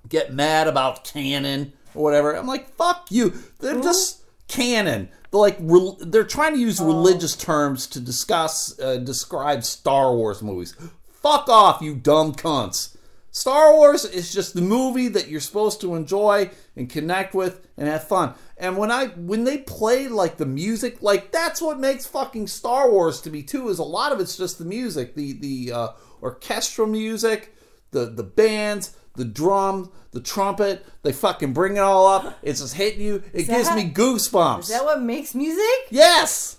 get 0.07 0.35
mad 0.35 0.67
about 0.67 1.03
canon 1.03 1.73
or 1.95 2.03
whatever. 2.03 2.31
I'm 2.35 2.45
like, 2.45 2.69
fuck 2.75 3.07
you. 3.09 3.33
They're 3.57 3.81
just 3.81 4.21
canon. 4.47 5.09
They're 5.31 5.39
like 5.39 5.57
re- 5.59 5.97
they're 5.99 6.25
trying 6.25 6.53
to 6.53 6.59
use 6.59 6.79
religious 6.79 7.35
terms 7.35 7.87
to 7.87 7.99
discuss 7.99 8.79
uh, 8.79 8.97
describe 8.97 9.63
Star 9.63 10.15
Wars 10.15 10.43
movies. 10.43 10.75
Fuck 11.09 11.49
off, 11.49 11.81
you 11.81 11.95
dumb 11.95 12.35
cunts. 12.35 12.96
Star 13.37 13.75
Wars 13.75 14.03
is 14.03 14.33
just 14.33 14.55
the 14.55 14.61
movie 14.61 15.09
that 15.09 15.27
you're 15.27 15.39
supposed 15.39 15.79
to 15.81 15.93
enjoy 15.93 16.49
and 16.75 16.89
connect 16.89 17.35
with 17.35 17.67
and 17.77 17.87
have 17.87 18.07
fun. 18.07 18.33
And 18.57 18.77
when 18.77 18.89
I 18.91 19.07
when 19.09 19.43
they 19.43 19.59
play 19.59 20.07
like 20.07 20.37
the 20.37 20.45
music, 20.47 21.03
like 21.03 21.31
that's 21.31 21.61
what 21.61 21.79
makes 21.79 22.07
fucking 22.07 22.47
Star 22.47 22.89
Wars 22.89 23.21
to 23.21 23.29
me 23.29 23.43
too. 23.43 23.69
Is 23.69 23.77
a 23.77 23.83
lot 23.83 24.11
of 24.11 24.19
it's 24.19 24.35
just 24.37 24.57
the 24.57 24.65
music, 24.65 25.13
the 25.13 25.33
the 25.33 25.71
uh, 25.71 25.87
orchestral 26.23 26.87
music, 26.87 27.53
the 27.91 28.05
the 28.07 28.23
bands, 28.23 28.95
the 29.15 29.25
drum, 29.25 29.91
the 30.11 30.19
trumpet. 30.21 30.83
They 31.03 31.13
fucking 31.13 31.53
bring 31.53 31.77
it 31.77 31.81
all 31.81 32.07
up. 32.07 32.39
It's 32.41 32.61
just 32.61 32.73
hitting 32.73 33.01
you. 33.01 33.21
It 33.33 33.43
gives 33.45 33.69
me 33.75 33.87
goosebumps. 33.91 34.61
Is 34.61 34.67
that 34.69 34.83
what 34.83 34.99
makes 35.03 35.35
music? 35.35 35.87
yes, 35.91 36.57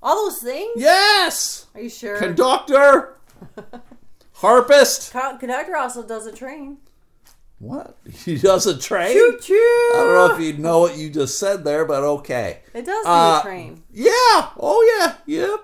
All 0.00 0.14
those 0.30 0.40
things? 0.40 0.74
yes. 0.76 1.66
Are 1.74 1.80
you 1.80 1.90
sure? 1.90 2.18
Conductor, 2.18 3.16
harpist. 4.44 5.12
Co- 5.12 5.36
Conductor 5.38 5.76
also 5.76 6.02
does 6.06 6.26
a 6.26 6.32
train. 6.32 6.78
What? 7.58 7.96
He 8.24 8.36
does 8.38 8.66
a 8.66 8.78
train? 8.78 9.14
Choo 9.14 9.38
choo. 9.40 9.90
I 9.94 9.98
don't 9.98 10.14
know 10.14 10.34
if 10.34 10.40
you 10.40 10.52
know 10.62 10.80
what 10.80 10.96
you 10.98 11.08
just 11.10 11.38
said 11.38 11.64
there, 11.64 11.84
but 11.84 12.02
okay. 12.02 12.60
It 12.74 12.84
does 12.84 13.04
do 13.04 13.10
Uh, 13.10 13.38
a 13.40 13.42
train. 13.42 13.82
Yeah. 13.92 14.50
Oh 14.58 14.98
yeah. 14.98 15.14
Yep. 15.26 15.60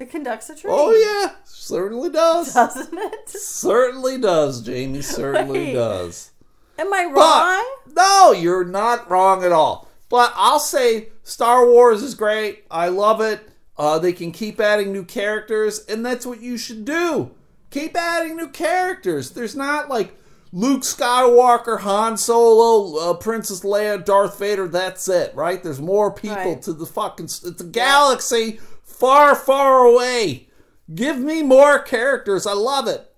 It 0.00 0.10
conducts 0.10 0.50
a 0.50 0.56
train. 0.56 0.74
Oh 0.76 0.92
yeah. 0.92 1.36
Certainly 1.44 2.10
does. 2.10 2.52
Doesn't 2.54 2.98
it? 2.98 3.28
Certainly 3.28 4.18
does, 4.18 4.60
Jamie. 4.62 5.02
Certainly 5.20 5.66
Right. 5.66 5.74
does. 5.74 6.30
Am 6.78 6.92
I 6.92 7.04
But 7.14 7.14
wrong? 7.14 7.76
no, 7.94 8.32
you're 8.32 8.64
not 8.64 9.08
wrong 9.10 9.44
at 9.44 9.52
all. 9.52 9.88
But 10.08 10.32
I'll 10.34 10.58
say 10.60 11.08
Star 11.22 11.66
Wars 11.66 12.02
is 12.02 12.14
great. 12.14 12.64
I 12.70 12.88
love 12.88 13.20
it. 13.20 13.48
Uh, 13.78 13.98
they 13.98 14.12
can 14.12 14.32
keep 14.32 14.60
adding 14.60 14.92
new 14.92 15.04
characters, 15.04 15.84
and 15.86 16.04
that's 16.04 16.26
what 16.26 16.40
you 16.42 16.58
should 16.58 16.84
do. 16.84 17.30
Keep 17.72 17.96
adding 17.96 18.36
new 18.36 18.48
characters. 18.48 19.30
There's 19.30 19.56
not 19.56 19.88
like 19.88 20.14
Luke 20.52 20.82
Skywalker, 20.82 21.80
Han 21.80 22.16
Solo, 22.18 22.98
uh, 23.10 23.14
Princess 23.14 23.62
Leia, 23.62 24.04
Darth 24.04 24.38
Vader. 24.38 24.68
That's 24.68 25.08
it, 25.08 25.34
right? 25.34 25.62
There's 25.62 25.80
more 25.80 26.12
people 26.12 26.36
Right. 26.36 26.62
to 26.62 26.72
the 26.72 26.86
fucking. 26.86 27.24
It's 27.26 27.60
a 27.60 27.64
galaxy 27.64 28.60
far, 28.84 29.34
far 29.34 29.78
away. 29.86 30.48
Give 30.94 31.18
me 31.18 31.42
more 31.42 31.78
characters. 31.78 32.46
I 32.46 32.52
love 32.52 32.86
it. 32.86 33.10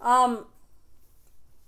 Um. 0.00 0.46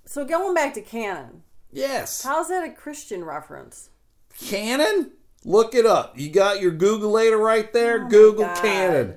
So 0.06 0.24
going 0.24 0.54
back 0.54 0.74
to 0.74 0.80
canon, 0.80 1.42
Yes. 1.72 2.22
how's 2.22 2.48
that 2.48 2.64
a 2.64 2.70
Christian 2.72 3.24
reference? 3.24 3.90
Canon? 4.38 5.12
Look 5.44 5.74
it 5.74 5.86
up. 5.86 6.18
You 6.18 6.30
got 6.30 6.60
your 6.60 6.70
Google 6.72 7.10
later 7.10 7.38
right 7.38 7.72
there. 7.72 8.04
Oh 8.04 8.08
Google 8.08 8.48
Canon. 8.56 9.16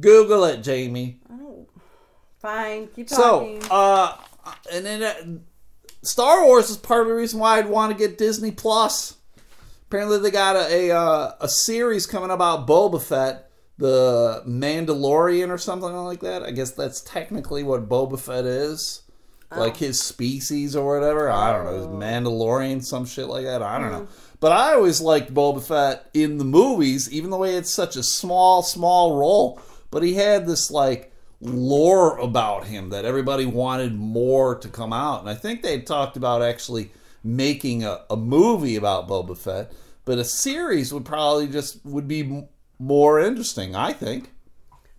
Google 0.00 0.44
it, 0.44 0.58
Jamie. 0.62 1.20
Fine, 2.46 2.88
keep 2.94 3.08
So, 3.08 3.58
uh, 3.72 4.16
and 4.72 4.86
then 4.86 5.02
uh, 5.02 6.04
Star 6.04 6.44
Wars 6.44 6.70
is 6.70 6.76
part 6.76 7.00
of 7.00 7.08
the 7.08 7.14
reason 7.14 7.40
why 7.40 7.58
I'd 7.58 7.68
want 7.68 7.90
to 7.90 7.98
get 7.98 8.18
Disney 8.18 8.52
Plus. 8.52 9.16
Apparently, 9.88 10.20
they 10.20 10.30
got 10.30 10.54
a 10.54 10.90
a, 10.90 10.96
uh, 10.96 11.32
a 11.40 11.48
series 11.48 12.06
coming 12.06 12.30
about 12.30 12.68
Boba 12.68 13.02
Fett, 13.02 13.50
the 13.78 14.44
Mandalorian 14.46 15.50
or 15.50 15.58
something 15.58 15.92
like 15.92 16.20
that. 16.20 16.44
I 16.44 16.52
guess 16.52 16.70
that's 16.70 17.00
technically 17.00 17.64
what 17.64 17.88
Boba 17.88 18.16
Fett 18.16 18.44
is, 18.44 19.02
like 19.50 19.78
his 19.78 20.00
species 20.00 20.76
or 20.76 21.00
whatever. 21.00 21.28
I 21.28 21.50
don't 21.52 21.64
know, 21.64 21.88
Mandalorian, 21.88 22.84
some 22.84 23.06
shit 23.06 23.26
like 23.26 23.44
that. 23.44 23.60
I 23.60 23.80
don't 23.80 23.90
know. 23.90 24.08
But 24.38 24.52
I 24.52 24.74
always 24.74 25.00
liked 25.00 25.34
Boba 25.34 25.66
Fett 25.66 26.08
in 26.14 26.38
the 26.38 26.44
movies, 26.44 27.10
even 27.10 27.30
though 27.30 27.42
he 27.42 27.54
had 27.54 27.66
such 27.66 27.96
a 27.96 28.04
small, 28.04 28.62
small 28.62 29.18
role. 29.18 29.60
But 29.90 30.04
he 30.04 30.14
had 30.14 30.46
this 30.46 30.70
like 30.70 31.12
lore 31.46 32.18
about 32.18 32.64
him 32.66 32.90
that 32.90 33.04
everybody 33.04 33.46
wanted 33.46 33.94
more 33.94 34.54
to 34.56 34.68
come 34.68 34.92
out. 34.92 35.20
And 35.20 35.28
I 35.30 35.34
think 35.34 35.62
they 35.62 35.80
talked 35.80 36.16
about 36.16 36.42
actually 36.42 36.90
making 37.22 37.84
a, 37.84 38.02
a 38.10 38.16
movie 38.16 38.76
about 38.76 39.08
Boba 39.08 39.36
Fett, 39.36 39.72
but 40.04 40.18
a 40.18 40.24
series 40.24 40.92
would 40.92 41.04
probably 41.04 41.46
just 41.48 41.84
would 41.84 42.08
be 42.08 42.20
m- 42.20 42.48
more 42.78 43.20
interesting, 43.20 43.74
I 43.74 43.92
think. 43.92 44.32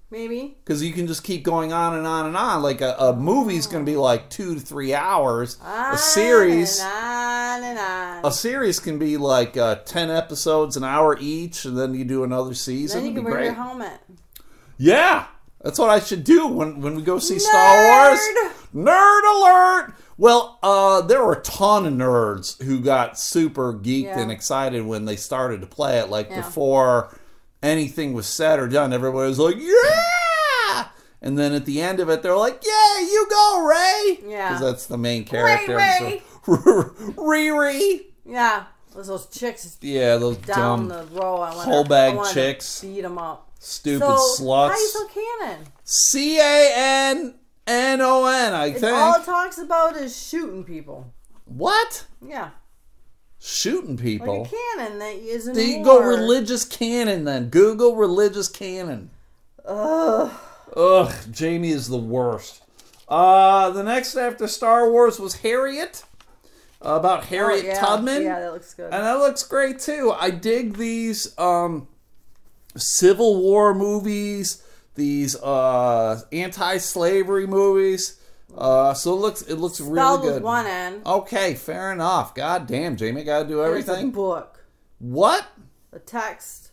Maybe. 0.09 0.55
Because 0.63 0.81
you 0.81 0.93
can 0.93 1.05
just 1.05 1.23
keep 1.25 1.43
going 1.43 1.73
on 1.73 1.93
and 1.93 2.07
on 2.07 2.27
and 2.27 2.37
on. 2.37 2.61
Like 2.63 2.79
a, 2.79 2.95
a 2.97 3.13
movie's 3.13 3.67
going 3.67 3.85
to 3.85 3.91
be 3.91 3.97
like 3.97 4.29
two 4.29 4.55
to 4.55 4.59
three 4.61 4.93
hours. 4.93 5.57
A 5.61 5.97
series, 5.97 6.79
On 6.79 7.61
and 7.63 7.77
on. 7.77 8.25
a 8.25 8.31
series 8.31 8.79
can 8.79 8.97
be 8.99 9.17
like 9.17 9.57
uh, 9.57 9.75
ten 9.83 10.09
episodes, 10.09 10.77
an 10.77 10.85
hour 10.85 11.17
each, 11.19 11.65
and 11.65 11.77
then 11.77 11.93
you 11.93 12.05
do 12.05 12.23
another 12.23 12.53
season. 12.53 13.01
then 13.03 13.09
you 13.09 13.15
can 13.15 13.25
be 13.25 13.31
bring 13.31 13.45
your 13.45 13.53
helmet. 13.53 13.99
Yeah, 14.77 15.25
that's 15.67 15.79
what 15.79 15.89
I 15.89 15.99
should 15.99 16.23
do 16.23 16.47
when 16.47 16.79
when 16.81 16.95
we 16.95 17.01
go 17.01 17.19
see 17.19 17.39
Star 17.39 17.83
Wars. 18.09 18.19
Nerd! 18.73 18.85
Nerd 18.85 19.23
alert! 19.35 19.93
Well, 20.17 20.57
uh, 20.63 21.01
there 21.01 21.23
were 21.23 21.33
a 21.33 21.41
ton 21.41 21.85
of 21.85 21.93
nerds 21.93 22.61
who 22.63 22.79
got 22.79 23.19
super 23.19 23.73
geeked 23.73 24.03
Yeah. 24.05 24.19
and 24.19 24.31
excited 24.31 24.85
when 24.85 25.03
they 25.05 25.15
started 25.17 25.61
to 25.61 25.67
play 25.67 25.99
it. 25.99 26.09
Like 26.09 26.29
Yeah. 26.29 26.37
before 26.37 27.19
anything 27.61 28.13
was 28.13 28.27
said 28.27 28.59
or 28.59 28.67
done, 28.67 28.93
everybody 28.93 29.27
was 29.27 29.39
like, 29.39 29.57
"Yeah!" 29.57 30.87
And 31.21 31.37
then 31.37 31.53
at 31.53 31.65
the 31.65 31.81
end 31.81 31.99
of 31.99 32.09
it, 32.09 32.21
they're 32.23 32.37
like, 32.37 32.63
"Yeah, 32.65 32.99
you 33.01 33.27
go, 33.29 33.61
Rey!" 33.65 34.19
Yeah. 34.25 34.53
because 34.53 34.61
that's 34.61 34.85
the 34.85 34.97
main 34.97 35.23
character. 35.25 35.75
Rey. 35.75 36.21
So, 36.45 36.53
Riri. 37.17 38.05
Yeah. 38.25 38.63
Those, 38.95 39.07
those 39.07 39.25
chicks 39.27 39.77
Yeah, 39.81 40.17
those 40.17 40.37
down 40.37 40.87
dumb, 40.87 40.89
the 40.89 41.05
row. 41.19 41.35
I 41.41 41.53
wanna, 41.53 41.69
whole 41.71 41.83
bag 41.83 42.17
I 42.17 42.33
chicks. 42.33 42.81
Beat 42.81 43.01
them 43.01 43.17
up. 43.19 43.46
Stupid 43.59 44.05
so, 44.05 44.43
sluts. 44.43 44.75
So 44.77 45.07
canon? 45.07 45.65
C 45.83 46.39
A 46.39 46.73
N 46.75 47.35
N 47.65 48.01
O 48.01 48.25
N. 48.25 48.53
I 48.53 48.67
It's 48.67 48.79
think. 48.81 48.95
all 48.97 49.15
it 49.21 49.25
talks 49.25 49.57
about 49.57 49.95
is 49.95 50.15
shooting 50.27 50.63
people. 50.63 51.11
What? 51.45 52.05
Yeah. 52.25 52.49
Shooting 53.39 53.97
people. 53.97 54.39
Like 54.43 54.51
a 54.51 54.55
cannon 54.77 54.99
that 54.99 55.15
isn't 55.15 55.53
There 55.53 55.63
you 55.63 55.83
go, 55.83 56.01
religious 56.01 56.65
canon 56.65 57.23
then. 57.25 57.49
Google 57.49 57.95
religious 57.95 58.49
canon. 58.49 59.11
Ugh. 59.65 60.31
Ugh, 60.75 61.13
Jamie 61.31 61.69
is 61.71 61.87
the 61.87 61.97
worst. 61.97 62.63
Uh, 63.07 63.69
the 63.69 63.83
next 63.83 64.15
after 64.17 64.47
Star 64.47 64.89
Wars 64.91 65.19
was 65.19 65.35
Harriet. 65.37 66.03
about 66.81 67.25
Harriet 67.25 67.63
Oh, 67.65 67.67
yeah. 67.69 67.79
Tubman. 67.79 68.23
Yeah, 68.23 68.39
that 68.39 68.53
looks 68.53 68.73
good. 68.73 68.85
And 68.85 68.93
that 68.93 69.13
looks 69.19 69.43
great 69.43 69.79
too. 69.79 70.13
I 70.17 70.29
dig 70.31 70.75
these 70.77 71.37
um, 71.39 71.87
Civil 72.77 73.41
War 73.41 73.73
movies, 73.73 74.63
these 74.95 75.35
uh, 75.35 76.21
anti-slavery 76.31 77.47
movies. 77.47 78.19
Uh, 78.57 78.93
so 78.93 79.13
it 79.13 79.17
looks 79.19 79.41
it 79.43 79.55
looks 79.55 79.79
really 79.79 80.21
good. 80.21 80.35
with 80.35 80.43
one 80.43 80.65
N. 80.65 81.01
Okay, 81.05 81.53
fair 81.53 81.91
enough. 81.91 82.33
God 82.33 82.65
damn, 82.65 82.95
Jamie, 82.95 83.23
gotta 83.23 83.47
do 83.47 83.57
There's 83.57 83.87
a 83.87 83.91
everything. 83.91 84.11
book. 84.11 84.63
What? 84.99 85.45
A 85.91 85.99
text 85.99 86.71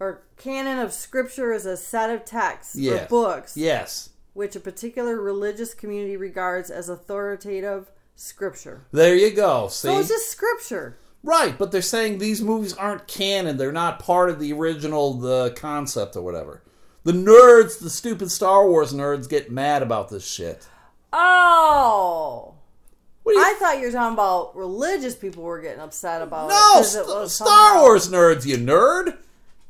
or 0.00 0.22
canon 0.36 0.78
of 0.78 0.92
scripture 0.92 1.52
is 1.52 1.66
a 1.66 1.76
set 1.76 2.10
of 2.10 2.24
texts 2.24 2.76
Yes. 2.76 3.04
or 3.04 3.08
books 3.08 3.56
Yes. 3.56 4.10
which 4.34 4.54
a 4.54 4.60
particular 4.60 5.20
religious 5.20 5.74
community 5.74 6.16
regards 6.16 6.70
as 6.70 6.88
authoritative 6.88 7.90
scripture. 8.14 8.84
There 8.92 9.16
you 9.16 9.30
go. 9.32 9.68
See? 9.68 9.88
So 9.88 9.98
it's 9.98 10.08
just 10.08 10.30
scripture. 10.30 10.98
Right, 11.22 11.58
but 11.58 11.72
they're 11.72 11.82
saying 11.82 12.18
these 12.18 12.40
movies 12.40 12.72
aren't 12.74 13.08
canon. 13.08 13.56
They're 13.56 13.72
not 13.72 13.98
part 13.98 14.30
of 14.30 14.38
the 14.38 14.52
original 14.52 15.14
the 15.14 15.50
concept 15.56 16.16
or 16.16 16.22
whatever. 16.22 16.62
The 17.04 17.12
nerds, 17.12 17.80
the 17.80 17.90
stupid 17.90 18.30
Star 18.30 18.68
Wars 18.68 18.92
nerds 18.92 19.28
get 19.28 19.50
mad 19.50 19.82
about 19.82 20.08
this 20.10 20.28
shit. 20.28 20.66
Oh. 21.12 22.54
I 23.26 23.56
thought 23.58 23.78
you 23.78 23.86
were 23.86 23.92
talking 23.92 24.14
about 24.14 24.56
religious 24.56 25.14
people 25.14 25.42
were 25.42 25.60
getting 25.60 25.80
upset 25.80 26.22
about 26.22 26.46
it. 26.50 26.54
No, 26.54 26.80
it 26.80 26.84
St- 26.84 27.06
was 27.06 27.34
Star 27.34 27.80
Wars 27.82 28.08
nerds, 28.08 28.46
you 28.46 28.56
nerd. 28.56 29.16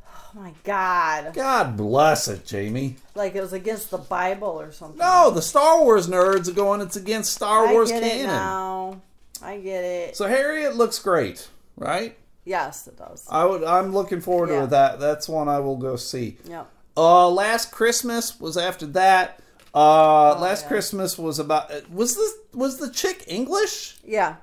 Oh 0.07 0.31
my 0.35 0.53
god. 0.63 1.35
God 1.35 1.77
bless 1.77 2.29
it, 2.29 2.47
Jamie. 2.47 2.97
Like 3.15 3.35
it 3.35 3.41
was 3.41 3.53
against 3.53 3.91
the 3.91 3.99
Bible 3.99 4.61
or 4.61 4.71
something. 4.71 4.99
No, 4.99 5.31
the 5.31 5.43
Star 5.43 5.83
Wars 5.83 6.07
nerds 6.09 6.49
are 6.49 6.53
going. 6.53 6.81
It's 6.81 6.97
against 6.97 7.33
Star 7.33 7.67
I 7.67 7.73
Wars 7.73 7.91
get 7.91 8.03
it 8.03 8.11
canon. 8.11 8.27
now. 8.27 9.01
I 9.43 9.59
get 9.59 9.85
it. 9.85 10.17
So 10.17 10.27
Harriet 10.27 10.77
looks 10.77 10.99
great, 10.99 11.49
right? 11.77 12.17
Yes, 12.45 12.87
it 12.89 12.97
does. 12.97 13.27
I 13.31 13.45
would. 13.45 13.63
I'm 13.65 13.93
looking 13.93 14.21
forward 14.21 14.51
Yeah. 14.51 14.63
to 14.63 14.67
that. 14.69 15.01
That's 15.01 15.29
one 15.29 15.49
I 15.49 15.59
will 15.61 15.77
go 15.77 15.97
see. 15.97 16.39
Yep. 16.49 16.67
Uh, 16.97 17.29
Last 17.31 17.71
Christmas 17.71 18.41
was 18.41 18.57
after 18.57 18.87
that. 18.87 19.41
Uh, 19.75 20.39
Last 20.41 20.63
Oh, 20.63 20.65
yeah. 20.65 20.69
Christmas 20.69 21.19
was 21.19 21.39
about. 21.39 21.71
Was 21.91 22.17
this 22.17 22.33
was 22.55 22.79
the 22.79 22.91
chick 22.91 23.25
English? 23.29 23.99
Yeah. 24.05 24.37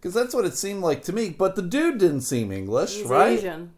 Because 0.00 0.14
that's 0.14 0.34
what 0.34 0.44
it 0.44 0.56
seemed 0.56 0.82
like 0.82 1.02
to 1.04 1.12
me. 1.12 1.30
But 1.30 1.56
the 1.56 1.62
dude 1.62 1.98
didn't 1.98 2.20
seem 2.20 2.52
English, 2.52 2.96
He's 2.96 3.06
right? 3.06 3.38
Asian. 3.38 3.72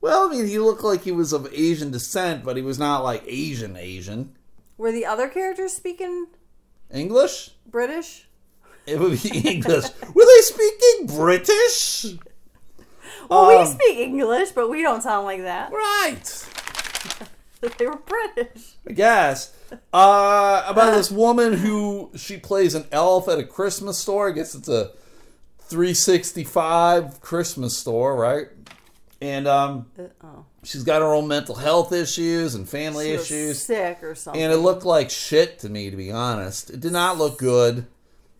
Well, 0.00 0.28
I 0.28 0.32
mean, 0.34 0.46
he 0.48 0.58
looked 0.58 0.82
like 0.82 1.02
he 1.02 1.12
was 1.12 1.32
of 1.32 1.46
Asian 1.52 1.90
descent, 1.90 2.44
but 2.44 2.56
he 2.56 2.62
was 2.62 2.78
not 2.78 3.04
like 3.04 3.22
Asian 3.26 3.76
Asian. 3.76 4.34
Were 4.76 4.90
the 4.92 5.06
other 5.06 5.28
characters 5.28 5.72
speaking 5.74 6.26
English? 6.92 7.50
British? 7.66 8.23
It 8.86 8.98
would 9.00 9.22
be 9.22 9.38
English. 9.38 9.84
Were 10.14 10.24
they 10.26 10.40
speaking 10.42 11.06
British? 11.16 12.06
Well, 13.30 13.48
we 13.48 13.54
Um, 13.56 13.66
speak 13.66 13.98
English, 13.98 14.50
but 14.50 14.68
we 14.68 14.82
don't 14.82 15.02
sound 15.02 15.24
like 15.26 15.42
that. 15.42 15.72
Right. 15.72 16.46
they 17.78 17.86
were 17.86 17.96
British. 17.96 18.74
I 18.88 18.92
guess. 18.92 19.52
Uh, 19.92 20.64
about 20.66 20.94
this 20.94 21.10
woman 21.10 21.54
who 21.54 22.10
she 22.16 22.36
plays 22.36 22.74
an 22.74 22.84
elf 22.92 23.28
at 23.28 23.38
a 23.38 23.44
Christmas 23.44 23.96
store. 23.98 24.28
I 24.28 24.32
guess 24.32 24.54
it's 24.54 24.68
a 24.68 24.90
365 25.60 27.20
Christmas 27.20 27.76
store, 27.78 28.14
right? 28.16 28.48
And 29.20 29.48
um, 29.48 29.86
she's 30.62 30.84
got 30.84 31.00
her 31.00 31.12
own 31.14 31.26
mental 31.26 31.54
health 31.54 31.92
issues 31.92 32.54
and 32.54 32.68
family 32.68 33.12
issues. 33.12 33.62
sick 33.62 34.02
or 34.02 34.14
something. 34.14 34.42
And 34.42 34.52
it 34.52 34.58
looked 34.58 34.84
like 34.84 35.08
shit 35.08 35.58
to 35.60 35.70
me, 35.70 35.90
to 35.90 35.96
be 35.96 36.12
honest. 36.12 36.68
It 36.68 36.80
did 36.80 36.92
not 36.92 37.16
look 37.16 37.38
good. 37.38 37.86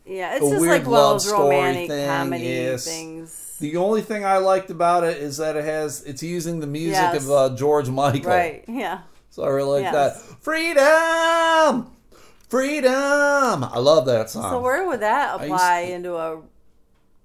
Yeah, 0.05 0.35
it's 0.37 0.40
just 0.49 0.61
weird 0.61 0.71
like 0.83 0.87
love 0.87 1.14
those 1.17 1.29
story 1.29 1.57
romantic 1.57 1.88
thing, 1.90 2.07
comedy 2.09 2.45
yes. 2.45 2.85
things. 2.85 3.57
The 3.61 3.77
only 3.77 4.03
thing 4.03 4.25
I 4.25 4.38
liked 4.38 4.71
about 4.71 5.05
it 5.05 5.19
is 5.19 5.37
that 5.38 5.57
it 5.57 5.64
has 5.64 6.03
it's 6.05 6.23
using 6.23 6.61
the 6.61 6.67
music 6.67 6.93
Yes. 6.95 7.25
of 7.25 7.31
uh, 7.31 7.57
George 7.57 7.88
Michael. 7.88 8.31
Right? 8.31 8.64
Yeah. 8.69 9.01
So 9.31 9.45
I 9.45 9.49
really 9.49 9.83
like 9.83 9.93
Yes. 9.93 10.23
that. 10.23 10.37
Freedom! 10.43 11.90
Freedom! 12.49 13.64
I 13.64 13.79
love 13.79 14.07
that 14.07 14.31
song. 14.31 14.51
So 14.51 14.61
where 14.61 14.87
would 14.87 15.01
that 15.01 15.40
apply 15.40 15.87
to- 15.87 15.93
into 15.93 16.14
a 16.17 16.40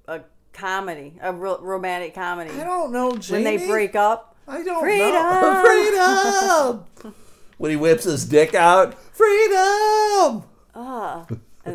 a 0.08 0.22
comedy, 0.54 1.14
a 1.22 1.32
ro- 1.34 1.60
romantic 1.62 2.16
comedy? 2.16 2.52
I 2.52 2.64
don't 2.64 2.92
know, 2.92 3.16
Jamie. 3.18 3.44
when 3.44 3.58
they 3.58 3.68
break 3.68 3.96
up. 3.96 4.36
I 4.48 4.64
don't 4.64 4.82
Freedom! 4.82 5.14
know. 5.14 6.84
Freedom! 7.04 7.14
when 7.60 7.72
he 7.72 7.78
whips 7.78 8.06
his 8.06 8.26
dick 8.26 8.56
out. 8.56 8.96
Freedom! 9.14 10.44
Uh, 10.74 11.26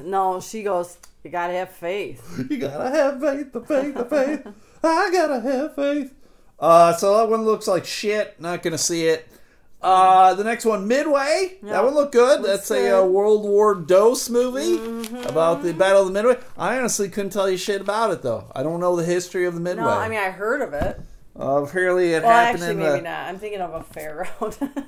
no, 0.05 0.41
she 0.41 0.63
goes. 0.63 0.97
You 1.23 1.31
gotta 1.31 1.53
have 1.55 1.71
faith. 1.71 2.47
You 2.51 2.59
gotta 2.59 2.91
have 2.91 3.21
faith, 3.21 3.53
the 3.53 3.61
faith, 3.63 3.95
the 3.95 4.05
faith. 4.05 4.47
I 4.83 5.11
gotta 5.11 5.41
have 5.41 5.75
faith. 5.75 6.13
Uh, 6.61 6.93
so 6.93 7.17
that 7.19 7.29
one 7.31 7.45
looks 7.45 7.67
like 7.67 7.85
shit. 7.85 8.41
Not 8.41 8.63
gonna 8.63 8.79
see 8.79 9.07
it. 9.07 9.27
Uh, 9.83 10.33
the 10.35 10.45
next 10.45 10.65
one, 10.65 10.89
Midway. 10.89 11.59
Yeah. 11.63 11.73
That 11.73 11.85
one 11.85 11.95
looked 11.95 12.13
good. 12.13 12.43
That's 12.43 12.71
a. 12.71 12.75
Mm-hmm. 12.77 13.05
uh, 13.05 13.07
World 13.11 13.45
War 13.45 13.75
Dose 13.75 14.31
movie 14.31 14.77
about 15.27 15.63
the 15.63 15.75
Battle 15.75 16.03
of 16.03 16.07
the 16.09 16.13
Midway. 16.15 16.39
I 16.57 16.79
honestly 16.79 17.09
couldn't 17.11 17.33
tell 17.33 17.51
you 17.51 17.57
shit 17.59 17.81
about 17.83 18.11
it 18.11 18.23
though. 18.23 18.51
I 18.55 18.63
don't 18.63 18.81
know 18.81 18.97
the 18.97 19.05
history 19.05 19.45
of 19.47 19.55
the 19.55 19.61
Midway. 19.61 19.85
No, 19.85 19.91
I 19.91 20.09
mean 20.09 20.19
I 20.19 20.31
heard 20.31 20.63
of 20.63 20.73
it. 20.73 21.01
uh, 21.39 21.63
apparently 21.65 22.13
it 22.15 22.23
Well, 22.23 22.33
happened 22.33 22.63
actually, 22.63 22.73
in 22.73 22.79
maybe 22.79 22.99
the. 22.99 23.03
not. 23.03 23.29
I'm 23.29 23.39
thinking 23.39 23.61
of 23.61 23.75
a 23.75 23.83
fair 23.83 24.27
road. 24.41 24.57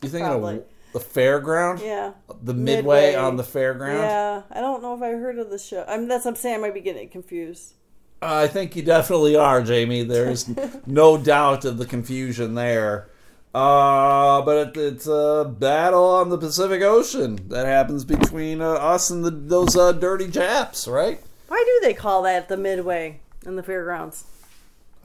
You 0.00 0.08
thinking 0.08 0.26
Probably. 0.28 0.54
of 0.58 0.64
the 0.92 1.00
fairground? 1.00 1.80
Yeah. 1.80 2.12
The 2.42 2.54
Midway, 2.54 3.06
Midway. 3.06 3.14
on 3.14 3.36
the 3.36 3.42
fairground. 3.42 4.00
Yeah, 4.00 4.42
I 4.50 4.60
don't 4.60 4.82
know 4.82 4.94
if 4.94 5.02
I 5.02 5.10
heard 5.10 5.38
of 5.38 5.50
the 5.50 5.58
show. 5.58 5.84
I 5.86 5.96
mean, 5.98 6.08
that's 6.08 6.24
what 6.24 6.32
I'm 6.32 6.36
saying. 6.36 6.56
I 6.56 6.58
might 6.58 6.74
be 6.74 6.80
getting 6.80 7.08
confused. 7.08 7.74
I 8.20 8.48
think 8.48 8.74
you 8.74 8.82
definitely 8.82 9.36
are, 9.36 9.62
Jamie. 9.62 10.02
There's 10.02 10.50
no 10.86 11.16
doubt 11.18 11.64
of 11.64 11.78
the 11.78 11.86
confusion 11.86 12.54
there. 12.54 13.08
Uh, 13.54 14.42
but 14.42 14.68
it, 14.68 14.76
it's 14.76 15.06
a 15.06 15.52
battle 15.58 16.04
on 16.04 16.28
the 16.28 16.38
Pacific 16.38 16.82
Ocean 16.82 17.38
that 17.48 17.66
happens 17.66 18.04
between 18.04 18.60
uh, 18.60 18.72
us 18.72 19.10
and 19.10 19.24
the, 19.24 19.30
those 19.30 19.76
uh, 19.76 19.92
dirty 19.92 20.28
Japs, 20.28 20.86
right? 20.86 21.20
Why 21.48 21.64
do 21.64 21.86
they 21.86 21.94
call 21.94 22.22
that 22.22 22.48
the 22.48 22.56
Midway 22.56 23.20
in 23.46 23.56
the 23.56 23.62
fairgrounds? 23.62 24.24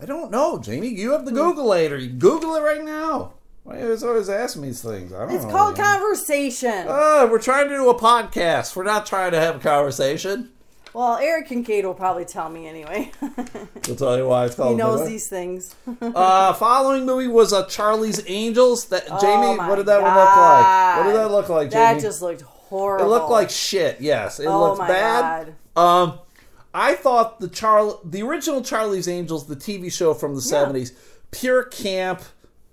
I 0.01 0.05
don't 0.05 0.31
know, 0.31 0.59
Jamie. 0.59 0.89
You 0.89 1.11
have 1.11 1.25
the 1.25 1.31
Google 1.31 1.67
later. 1.67 1.97
You 1.97 2.09
Google 2.09 2.55
it 2.55 2.61
right 2.61 2.83
now. 2.83 3.33
Why 3.63 3.76
are 3.76 3.80
you 3.80 3.84
always- 3.86 4.04
always 4.04 4.30
asking 4.30 4.62
me 4.63 4.67
these 4.69 4.82
things? 4.82 5.13
I 5.13 5.19
don't 5.19 5.32
It's 5.32 5.45
know. 5.45 5.52
called 5.52 5.76
Jamie. 5.76 5.88
conversation. 5.88 6.86
Uh, 6.88 7.28
we're 7.32 7.39
trying 7.39 7.69
to 7.69 7.76
do 7.78 7.89
a 7.89 7.95
podcast. 7.97 8.76
We're 8.76 8.84
not 8.84 9.06
trying 9.06 9.32
to 9.32 9.39
have 9.39 9.56
a 9.56 9.60
conversation. 9.60 10.49
well, 10.93 11.17
Eric 11.17 11.47
Kincaid 11.47 11.86
will 11.86 11.93
probably 11.93 12.26
tell 12.26 12.49
me 12.49 12.67
anyway. 12.67 13.12
We'll 13.88 13.97
tell 13.97 14.17
you 14.17 14.28
why 14.28 14.45
it's 14.45 14.56
called. 14.56 14.69
he 14.71 14.76
knows 14.78 15.06
these 15.08 15.28
things. 15.28 15.76
Uh, 16.02 16.54
following 16.54 17.06
movie 17.06 17.28
was 17.28 17.52
uh, 17.52 17.65
Charlie's 17.65 18.21
Angels. 18.28 18.86
That 18.86 19.06
Jamie, 19.19 19.47
Oh 19.47 19.56
my 19.58 19.67
what 19.69 19.76
did 19.76 19.88
that 19.88 20.02
one 20.02 20.13
look 20.15 20.36
like? 20.36 20.97
What 20.97 21.04
did 21.04 21.13
God. 21.13 21.19
that 21.23 21.32
look 21.32 21.49
like, 21.49 21.69
Jamie? 21.71 21.95
That 21.95 22.02
just 22.02 22.21
looked 22.21 22.41
horrible. 22.43 23.06
it 23.06 23.10
looked 23.10 23.30
like 23.30 23.49
shit. 23.49 23.99
Yes, 23.99 24.39
it 24.39 24.45
Oh 24.47 24.60
looked 24.60 24.80
my 24.80 24.88
bad. 24.88 25.56
Um, 25.76 26.19
I 26.73 26.93
thought 26.95 27.39
the 27.41 27.49
Char, 27.49 27.93
the 28.06 28.21
original 28.23 28.62
Charlie's 28.62 29.08
Angels, 29.08 29.47
the 29.47 29.56
TV 29.56 29.91
show 29.91 30.13
from 30.13 30.36
the 30.36 30.41
seventies, 30.41 30.93
pure 31.32 31.63
camp. 31.63 32.21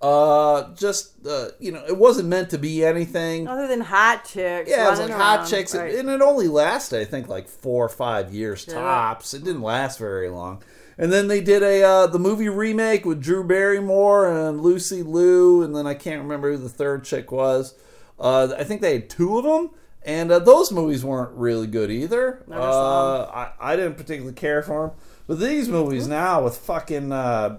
Uh, 0.01 0.73
just 0.73 1.13
uh, 1.27 1.49
you 1.59 1.71
know, 1.71 1.83
it 1.87 1.95
wasn't 1.95 2.27
meant 2.27 2.49
to 2.49 2.57
be 2.57 2.83
anything. 2.83 3.47
Other 3.47 3.67
than 3.67 3.81
hot 3.81 4.25
chicks. 4.25 4.69
Yeah, 4.69 4.87
it 4.87 4.89
was 4.91 4.99
like 4.99 5.09
running 5.09 5.23
hot 5.23 5.47
chicks, 5.47 5.75
Right. 5.75 5.93
and 5.95 6.09
it 6.09 6.21
only 6.21 6.47
lasted, 6.47 6.99
I 7.01 7.05
think, 7.05 7.27
like 7.27 7.47
four 7.47 7.85
or 7.85 7.89
five 7.89 8.33
years 8.33 8.65
Yeah. 8.67 8.75
tops. 8.75 9.33
It 9.35 9.43
didn't 9.43 9.61
last 9.61 9.99
very 9.99 10.29
long. 10.29 10.63
And 10.97 11.11
then 11.13 11.27
they 11.27 11.39
did 11.41 11.61
a 11.63 11.83
uh, 11.83 12.07
the 12.07 12.19
movie 12.19 12.49
remake 12.49 13.05
with 13.05 13.21
Drew 13.21 13.43
Barrymore 13.43 14.27
and 14.27 14.61
Lucy 14.61 15.03
Liu, 15.03 15.61
and 15.61 15.75
then 15.75 15.85
I 15.85 15.93
can't 15.93 16.21
remember 16.23 16.51
who 16.51 16.57
the 16.57 16.69
third 16.69 17.03
chick 17.03 17.31
was. 17.31 17.75
Uh, 18.19 18.53
I 18.57 18.63
think 18.63 18.81
they 18.81 18.93
had 18.93 19.09
two 19.09 19.37
of 19.37 19.43
them, 19.43 19.69
and 20.03 20.31
uh, 20.31 20.39
those 20.39 20.71
movies 20.71 21.03
weren't 21.05 21.31
really 21.35 21.67
good 21.67 21.89
either. 21.91 22.43
Uh, 22.51 23.23
I, 23.23 23.51
I 23.59 23.75
didn't 23.75 23.95
particularly 23.97 24.33
care 24.35 24.61
for 24.63 24.87
them, 24.87 24.97
but 25.27 25.39
these 25.39 25.69
movies 25.69 26.07
now 26.07 26.43
with 26.43 26.57
fucking 26.57 27.11
uh, 27.11 27.57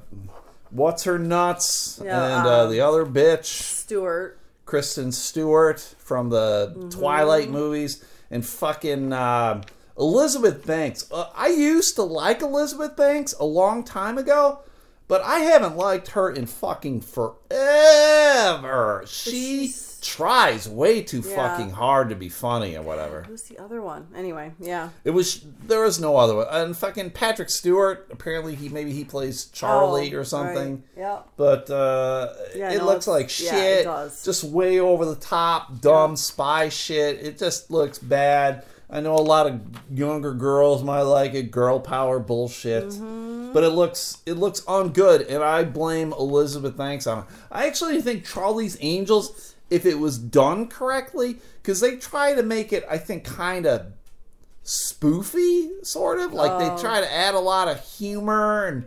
what's 0.73 1.05
her 1.05 1.19
nuts 1.19 1.99
and 1.99 2.09
uh, 2.09 2.65
um, 2.65 2.71
the 2.73 2.81
other 2.81 3.05
bitch. 3.07 3.45
Stewart. 3.45 4.39
Kristen 4.65 5.13
Stewart 5.13 5.81
from 5.99 6.31
the 6.31 6.89
Twilight 6.91 7.51
movies, 7.51 8.03
and 8.31 8.45
fucking 8.47 9.13
uh, 9.13 9.61
Elizabeth 9.99 10.67
Banks. 10.67 11.07
Uh, 11.13 11.27
I 11.37 11.49
used 11.49 11.97
to 11.97 12.03
like 12.03 12.41
Elizabeth 12.41 12.97
Banks 12.97 13.35
a 13.39 13.45
long 13.45 13.85
time 13.85 14.17
ago, 14.17 14.61
but 15.09 15.21
I 15.23 15.41
haven't 15.41 15.77
liked 15.77 16.09
her 16.13 16.31
in 16.31 16.47
fucking 16.47 17.03
forever. 17.03 19.05
She 19.07 19.31
she's- 19.67 19.92
tries 20.03 20.69
way 20.69 21.01
too 21.03 21.21
Yeah. 21.27 21.37
fucking 21.37 21.71
hard 21.71 22.09
to 22.11 22.15
be 22.17 22.29
funny 22.29 22.77
or 22.77 22.83
whatever. 22.83 23.23
Who's 23.23 23.43
the 23.45 23.59
other 23.59 23.81
one? 23.81 24.09
Anyway, 24.15 24.53
yeah. 24.61 24.91
It 25.05 25.11
was 25.13 25.45
there 25.67 25.81
was 25.81 25.99
no 26.01 26.17
other 26.17 26.35
one. 26.35 26.47
And 26.51 26.77
fucking 26.77 27.11
Patrick 27.13 27.49
Stewart. 27.49 28.09
Apparently 28.13 28.55
he 28.55 28.69
maybe 28.69 28.93
he 28.93 29.05
plays 29.05 29.47
Charlie 29.47 30.15
Oh, 30.15 30.19
or 30.19 30.25
something. 30.25 30.83
right. 30.97 31.03
Yeah. 31.05 31.19
But 31.37 31.71
uh, 31.71 32.33
Yeah, 32.55 32.73
it 32.73 32.79
no, 32.79 32.87
looks 32.87 33.07
like 33.07 33.31
shit. 33.31 33.53
yeah, 33.53 33.65
it 33.81 33.85
does. 33.85 34.25
Just 34.25 34.45
way 34.45 34.81
over 34.81 35.05
the 35.05 35.15
top, 35.17 35.81
dumb 35.81 36.17
spy 36.17 36.69
shit. 36.69 37.25
It 37.25 37.39
just 37.39 37.71
looks 37.71 37.99
bad. 37.99 38.65
I 38.91 39.01
know 39.01 39.15
a 39.15 39.23
lot 39.23 39.47
of 39.47 39.59
younger 39.91 40.35
girls 40.35 40.83
might 40.83 41.01
like 41.01 41.33
it, 41.33 41.51
girl 41.51 41.81
power 41.81 42.19
bullshit. 42.19 42.89
Mm-hmm. 42.91 43.53
But 43.55 43.65
it 43.65 43.71
looks 43.71 44.19
it 44.27 44.35
looks 44.35 44.61
ungood, 44.63 45.29
and 45.31 45.43
I 45.43 45.65
blame 45.65 46.13
Elizabeth 46.13 46.77
Banks 46.77 47.07
on 47.07 47.21
it. 47.21 47.25
I 47.51 47.67
actually 47.67 48.01
think 48.03 48.27
Charlie's 48.27 48.77
Angels, 48.81 49.52
if 49.73 49.87
it 49.87 49.99
was 49.99 50.19
done 50.19 50.69
correctly, 50.69 51.39
because 51.63 51.81
they 51.81 51.97
try 51.97 52.35
to 52.35 52.43
make 52.43 52.73
it, 52.73 52.85
I 52.91 52.99
think, 52.99 53.25
kind 53.25 53.67
of 53.67 53.87
spoofy, 54.65 55.85
sort 55.85 56.21
of. 56.21 56.33
Like 56.33 56.51
Oh. 56.53 56.59
they 56.77 56.81
try 56.83 57.01
to 57.01 57.13
add 57.13 57.35
a 57.35 57.41
lot 57.41 57.69
of 57.69 57.81
humor 57.85 58.67
and. 58.67 58.85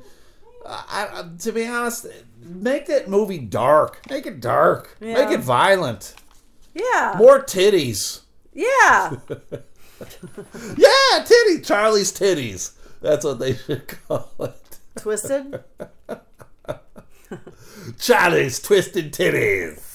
I, 0.67 1.07
I, 1.13 1.37
to 1.43 1.51
be 1.51 1.67
honest, 1.67 2.07
make 2.41 2.87
that 2.87 3.07
movie 3.07 3.37
dark. 3.37 4.01
Make 4.09 4.25
it 4.25 4.39
dark. 4.41 4.97
Yeah. 4.99 5.13
Make 5.13 5.29
it 5.29 5.41
violent. 5.41 6.15
Yeah. 6.73 7.13
More 7.17 7.39
titties. 7.43 8.21
Yeah. 8.53 9.15
Yeah, 10.77 11.23
titties. 11.23 11.65
Charlie's 11.65 12.11
titties. 12.11 12.73
That's 13.01 13.23
what 13.23 13.39
they 13.39 13.55
should 13.55 13.87
call 14.07 14.29
it. 14.41 14.77
Twisted. 14.97 15.63
Charlie's 17.99 18.59
twisted 18.59 19.13
titties. 19.13 19.94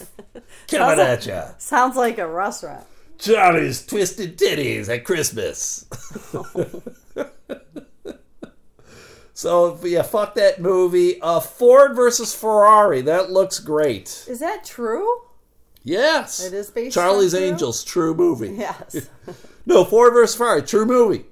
Coming 0.71 0.97
Sounds 0.97 1.01
at 1.01 1.27
ya. 1.27 1.45
Sounds 1.59 1.97
like 1.97 2.19
a 2.19 2.29
restaurant. 2.29 2.87
Charlie's 3.19 3.85
twisted 3.85 4.39
titties 4.39 4.89
at 4.89 5.05
Christmas. 5.05 5.85
so 9.35 9.79
yeah, 9.85 10.03
fuck 10.03 10.35
that 10.35 10.61
movie. 10.61 11.21
Uh, 11.21 11.41
Ford 11.41 11.95
versus 11.95 12.35
Ferrari. 12.35 13.01
That 13.03 13.31
looks 13.31 13.59
great. 13.59 14.25
Is 14.29 14.41
that 14.41 14.65
true? 14.65 15.23
Yes, 15.83 16.45
It 16.45 16.53
is 16.53 16.71
based 16.71 16.95
Charlie's 16.95 17.35
on 17.35 17.41
true? 17.41 17.49
Angels. 17.49 17.85
True 17.85 18.15
movie. 18.15 18.55
Yes. 18.59 19.09
No, 19.67 19.85
Ford 19.85 20.15
versus 20.15 20.35
Ferrari. 20.37 20.63
True 20.63 20.87
movie. 20.87 21.27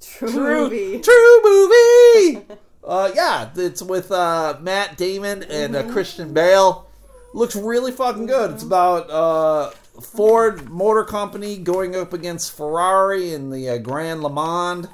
True, 0.00 0.28
True 0.28 0.60
movie. 0.68 1.00
True 1.00 1.40
movie. 1.44 2.44
Uh, 2.84 3.12
yeah, 3.14 3.48
it's 3.54 3.80
with 3.80 4.10
uh, 4.10 4.58
Matt 4.60 4.96
Damon 4.96 5.44
and 5.44 5.72
Mm-hmm. 5.74 5.88
uh, 5.88 5.92
Christian 5.92 6.34
Bale. 6.34 6.88
Looks 7.34 7.56
really 7.56 7.92
fucking 7.92 8.26
good. 8.26 8.50
It's 8.52 8.62
about 8.62 9.10
uh, 9.10 9.70
Ford 10.00 10.68
Motor 10.70 11.04
Company 11.04 11.56
going 11.56 11.96
up 11.96 12.12
against 12.12 12.52
Ferrari 12.56 13.32
in 13.32 13.50
the 13.50 13.68
uh, 13.70 13.78
Grand 13.78 14.22
Le 14.22 14.30
Mans. 14.30 14.86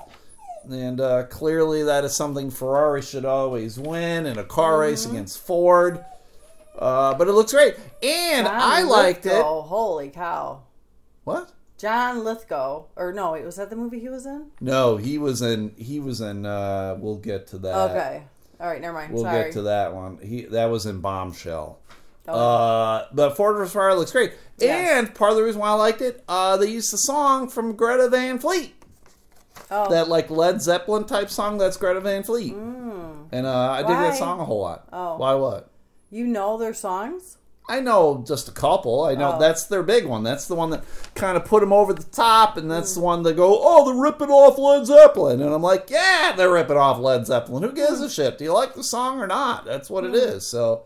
And 0.71 1.01
uh, 1.01 1.25
clearly, 1.25 1.83
that 1.85 2.05
is 2.05 2.15
something 2.15 2.51
Ferrari 2.51 3.03
should 3.03 3.25
always 3.25 3.79
win 3.79 4.27
in 4.27 4.39
a 4.39 4.45
car 4.45 4.81
race 4.81 5.05
Mm-hmm. 5.07 5.15
against 5.17 5.39
Ford. 5.47 6.05
Uh, 6.79 7.15
but 7.15 7.27
it 7.27 7.33
looks 7.33 7.53
great. 7.53 7.75
And 8.03 8.47
John 8.47 8.55
I 8.61 8.83
liked 8.83 9.27
it. 9.27 9.33
Lithgow, 9.33 9.63
Holy 9.63 10.11
cow. 10.11 10.63
What? 11.25 11.51
John 11.77 12.23
Lithgow. 12.23 12.85
Or 12.97 13.13
no, 13.13 13.33
wait, 13.33 13.45
was 13.45 13.57
that 13.57 13.71
the 13.71 13.77
movie 13.77 13.99
he 13.99 14.09
was 14.09 14.27
in? 14.27 14.51
No, 14.61 14.97
he 14.97 15.19
was 15.19 15.43
in. 15.43 15.73
He 15.77 15.99
was 16.01 16.21
in. 16.21 16.47
Uh, 16.47 16.97
we'll 17.01 17.17
get 17.17 17.49
to 17.49 17.59
that. 17.59 17.91
Okay. 17.91 18.23
All 18.61 18.69
right, 18.69 18.81
never 18.81 18.93
mind. 18.97 19.13
We'll 19.13 19.23
Sorry. 19.25 19.45
get 19.45 19.53
to 19.55 19.63
that 19.63 19.95
one. 19.95 20.19
He 20.19 20.43
that 20.47 20.67
was 20.67 20.87
in 20.87 21.01
Bombshell. 21.01 21.79
Oh. 22.29 22.35
Uh, 22.35 23.07
but 23.13 23.37
Ford 23.37 23.57
vs 23.57 23.73
Ferrari 23.73 23.95
looks 23.95 24.13
great, 24.13 24.33
and 24.63 25.15
part 25.15 25.31
of 25.33 25.37
the 25.39 25.43
reason 25.45 25.61
why 25.61 25.69
I 25.69 25.73
liked 25.75 26.03
it, 26.03 26.23
uh, 26.29 26.57
they 26.57 26.67
used 26.71 26.93
the 26.93 26.99
song 26.99 27.49
from 27.49 27.75
Greta 27.75 28.09
Van 28.09 28.39
Fleet, 28.39 28.75
oh. 29.71 29.89
that 29.91 30.09
like 30.09 30.31
Led 30.31 30.61
Zeppelin 30.61 31.05
type 31.05 31.31
song. 31.31 31.59
That's 31.59 31.77
Greta 31.77 32.01
Van 32.01 32.23
Fleet, 32.23 32.53
and 32.55 33.47
uh, 33.47 33.71
I 33.71 33.79
dig 33.83 33.89
that 33.97 34.17
song 34.17 34.41
a 34.41 34.45
whole 34.45 34.61
lot. 34.61 34.89
Oh. 34.93 35.17
Why 35.17 35.35
what? 35.35 35.71
you 36.11 36.27
know 36.27 36.57
their 36.57 36.73
songs? 36.75 37.37
I 37.71 37.81
know 37.81 38.25
just 38.27 38.49
a 38.49 38.53
couple. 38.53 39.05
I 39.05 39.15
know 39.15 39.35
Oh. 39.35 39.39
that's 39.39 39.65
their 39.67 39.83
big 39.83 40.07
one. 40.07 40.23
That's 40.23 40.49
the 40.49 40.55
one 40.55 40.71
that 40.71 40.85
kind 41.15 41.37
of 41.37 41.45
put 41.45 41.61
them 41.61 41.71
over 41.71 41.93
the 41.93 42.03
top, 42.03 42.57
and 42.57 42.65
Mm. 42.67 42.71
that's 42.71 42.95
the 42.95 43.01
one 43.01 43.23
that 43.25 43.37
go, 43.37 43.59
oh, 43.63 43.85
they're 43.85 43.95
ripping 44.03 44.31
off 44.31 44.57
Led 44.57 44.87
Zeppelin, 44.87 45.43
and 45.43 45.53
I'm 45.53 45.61
like, 45.61 45.91
yeah, 45.91 46.33
they're 46.35 46.51
ripping 46.51 46.79
off 46.79 46.99
Led 46.99 47.27
Zeppelin. 47.27 47.63
Who 47.63 47.73
gives 47.73 48.01
Mm. 48.01 48.07
a 48.07 48.09
shit? 48.09 48.39
Do 48.39 48.45
you 48.45 48.55
like 48.55 48.73
the 48.75 48.83
song 48.83 49.21
or 49.21 49.27
not? 49.27 49.67
That's 49.67 49.91
what 49.91 50.05
it 50.05 50.15
is. 50.15 50.47
So, 50.47 50.85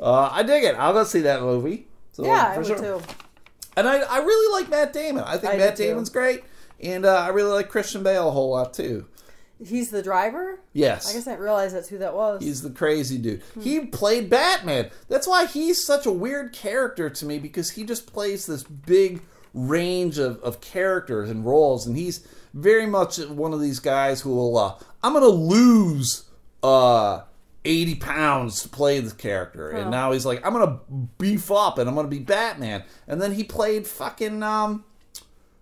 uh, 0.00 0.28
I 0.32 0.42
dig 0.42 0.64
it. 0.64 0.74
I'll 0.76 0.92
go 0.92 1.04
see 1.04 1.20
that 1.22 1.40
movie. 1.42 1.88
So, 2.12 2.24
yeah, 2.24 2.52
I 2.54 2.58
would 2.58 2.66
sure. 2.66 2.78
too. 2.78 3.00
And 3.76 3.88
I, 3.88 3.98
I 3.98 4.18
really 4.18 4.60
like 4.60 4.70
Matt 4.70 4.92
Damon. 4.92 5.24
I 5.24 5.36
think 5.36 5.54
I 5.54 5.56
Matt 5.56 5.76
do 5.76 5.82
too. 5.82 5.88
Damon's 5.88 6.10
great, 6.10 6.44
and 6.80 7.04
uh, 7.04 7.16
I 7.16 7.28
really 7.28 7.52
like 7.52 7.68
Christian 7.68 8.02
Bale 8.02 8.28
a 8.28 8.30
whole 8.30 8.50
lot 8.50 8.74
too. 8.74 9.06
He's 9.64 9.90
the 9.90 10.02
driver? 10.02 10.60
Yes. 10.72 11.08
I 11.08 11.14
guess 11.14 11.26
I 11.26 11.32
didn't 11.32 11.44
realize 11.44 11.72
that's 11.72 11.88
who 11.88 11.98
that 11.98 12.14
was. 12.14 12.42
He's 12.42 12.62
the 12.62 12.70
crazy 12.70 13.18
dude. 13.18 13.42
He 13.60 13.80
played 13.80 14.28
Batman. 14.28 14.90
That's 15.08 15.26
why 15.26 15.46
he's 15.46 15.84
such 15.84 16.06
a 16.06 16.12
weird 16.12 16.52
character 16.52 17.08
to 17.08 17.24
me 17.24 17.38
because 17.38 17.70
he 17.70 17.84
just 17.84 18.12
plays 18.12 18.46
this 18.46 18.64
big 18.64 19.22
range 19.54 20.18
of, 20.18 20.40
of 20.42 20.60
characters 20.60 21.30
and 21.30 21.46
roles, 21.46 21.86
and 21.86 21.96
he's 21.96 22.26
very 22.52 22.86
much 22.86 23.18
one 23.18 23.52
of 23.52 23.60
these 23.60 23.78
guys 23.78 24.20
who 24.20 24.34
will. 24.34 24.58
Uh, 24.58 24.74
I'm 25.02 25.12
gonna 25.12 25.26
lose 25.26 26.24
uh, 26.62 27.22
80 27.64 27.94
pounds 27.96 28.62
to 28.62 28.68
play 28.68 29.00
this 29.00 29.12
character, 29.14 29.70
and 29.70 29.90
now 29.90 30.12
he's 30.12 30.26
like, 30.26 30.44
I'm 30.46 30.52
gonna 30.52 30.80
beef 31.18 31.50
up 31.50 31.78
and 31.78 31.88
I'm 31.88 31.94
gonna 31.94 32.08
be 32.08 32.18
Batman. 32.18 32.84
And 33.08 33.20
then 33.22 33.32
he 33.32 33.42
played 33.44 33.86
fucking 33.86 34.42
um, 34.42 34.84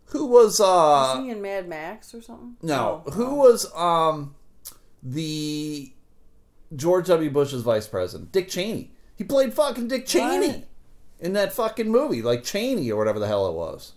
who 0.07 0.27
was 0.27 0.61
uh, 0.61 0.65
Was 0.65 1.19
he 1.25 1.31
in 1.31 1.41
Mad 1.43 1.69
Max 1.69 2.15
or 2.15 2.21
something? 2.23 2.57
no, 2.63 3.03
Oh. 3.07 3.11
who 3.13 3.35
was 3.37 3.73
um 3.75 4.35
the 5.03 5.93
George 6.75 7.07
W. 7.07 7.31
Bush's 7.31 7.63
vice 7.63 7.87
president? 7.87 8.33
Dick 8.33 8.49
Cheney. 8.49 8.93
He 9.17 9.25
played 9.25 9.53
fucking 9.55 9.89
Dick 9.89 10.07
Cheney 10.07 10.49
What? 10.49 10.69
in 11.21 11.33
that 11.35 11.53
fucking 11.53 11.89
movie, 11.91 12.23
like 12.23 12.43
Cheney 12.45 12.91
or 12.91 12.97
whatever 12.99 13.19
the 13.19 13.27
hell 13.29 13.47
it 13.47 13.55
was. 13.55 13.93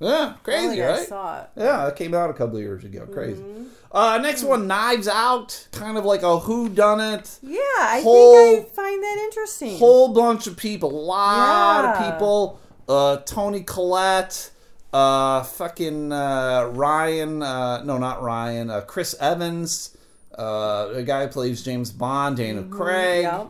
Yeah, 0.00 0.34
I 0.36 0.38
crazy, 0.44 0.82
I 0.82 0.90
right? 0.90 1.08
saw 1.08 1.40
it. 1.42 1.50
Yeah, 1.56 1.88
it 1.88 1.96
came 1.96 2.14
out 2.14 2.30
a 2.30 2.32
couple 2.32 2.56
of 2.56 2.62
years 2.62 2.84
ago. 2.84 3.06
Crazy. 3.12 3.42
Mm-hmm. 3.42 3.64
Uh, 3.90 4.18
next 4.18 4.44
one, 4.44 4.66
Knives 4.66 5.08
Out, 5.08 5.66
kind 5.72 5.96
of 5.98 6.04
like 6.04 6.22
a 6.22 6.38
Who 6.40 6.68
Done 6.68 7.00
It. 7.00 7.38
Yeah, 7.42 7.58
I 7.78 8.00
Whole- 8.02 8.34
think 8.36 8.66
I 8.66 8.70
find 8.70 9.02
that 9.02 9.18
interesting. 9.24 9.78
Whole 9.78 10.12
bunch 10.12 10.46
of 10.46 10.56
people, 10.56 10.90
a 10.90 11.02
lot 11.04 11.82
Yeah. 11.84 12.06
of 12.06 12.12
people. 12.12 12.60
Uh, 12.88 13.16
Toni 13.18 13.62
Collette, 13.62 14.50
uh, 14.92 15.42
fucking 15.42 16.12
uh, 16.12 16.70
Ryan. 16.74 17.42
Uh, 17.42 17.82
no, 17.84 17.98
not 17.98 18.22
Ryan. 18.22 18.70
Uh, 18.70 18.80
Chris 18.82 19.14
Evans. 19.20 19.96
Uh, 20.38 20.90
a 20.94 21.02
guy 21.02 21.22
who 21.26 21.28
plays 21.32 21.62
James 21.64 21.90
Bond. 21.90 22.36
Daniel 22.36 22.64
Craig. 22.64 23.24
Yep. 23.24 23.48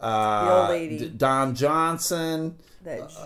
Uh, 0.00 0.44
The 0.44 0.52
old 0.60 0.68
lady. 0.68 0.98
D- 0.98 1.08
Don 1.08 1.54
Johnson. 1.54 2.56
That 2.84 3.08
J- 3.08 3.16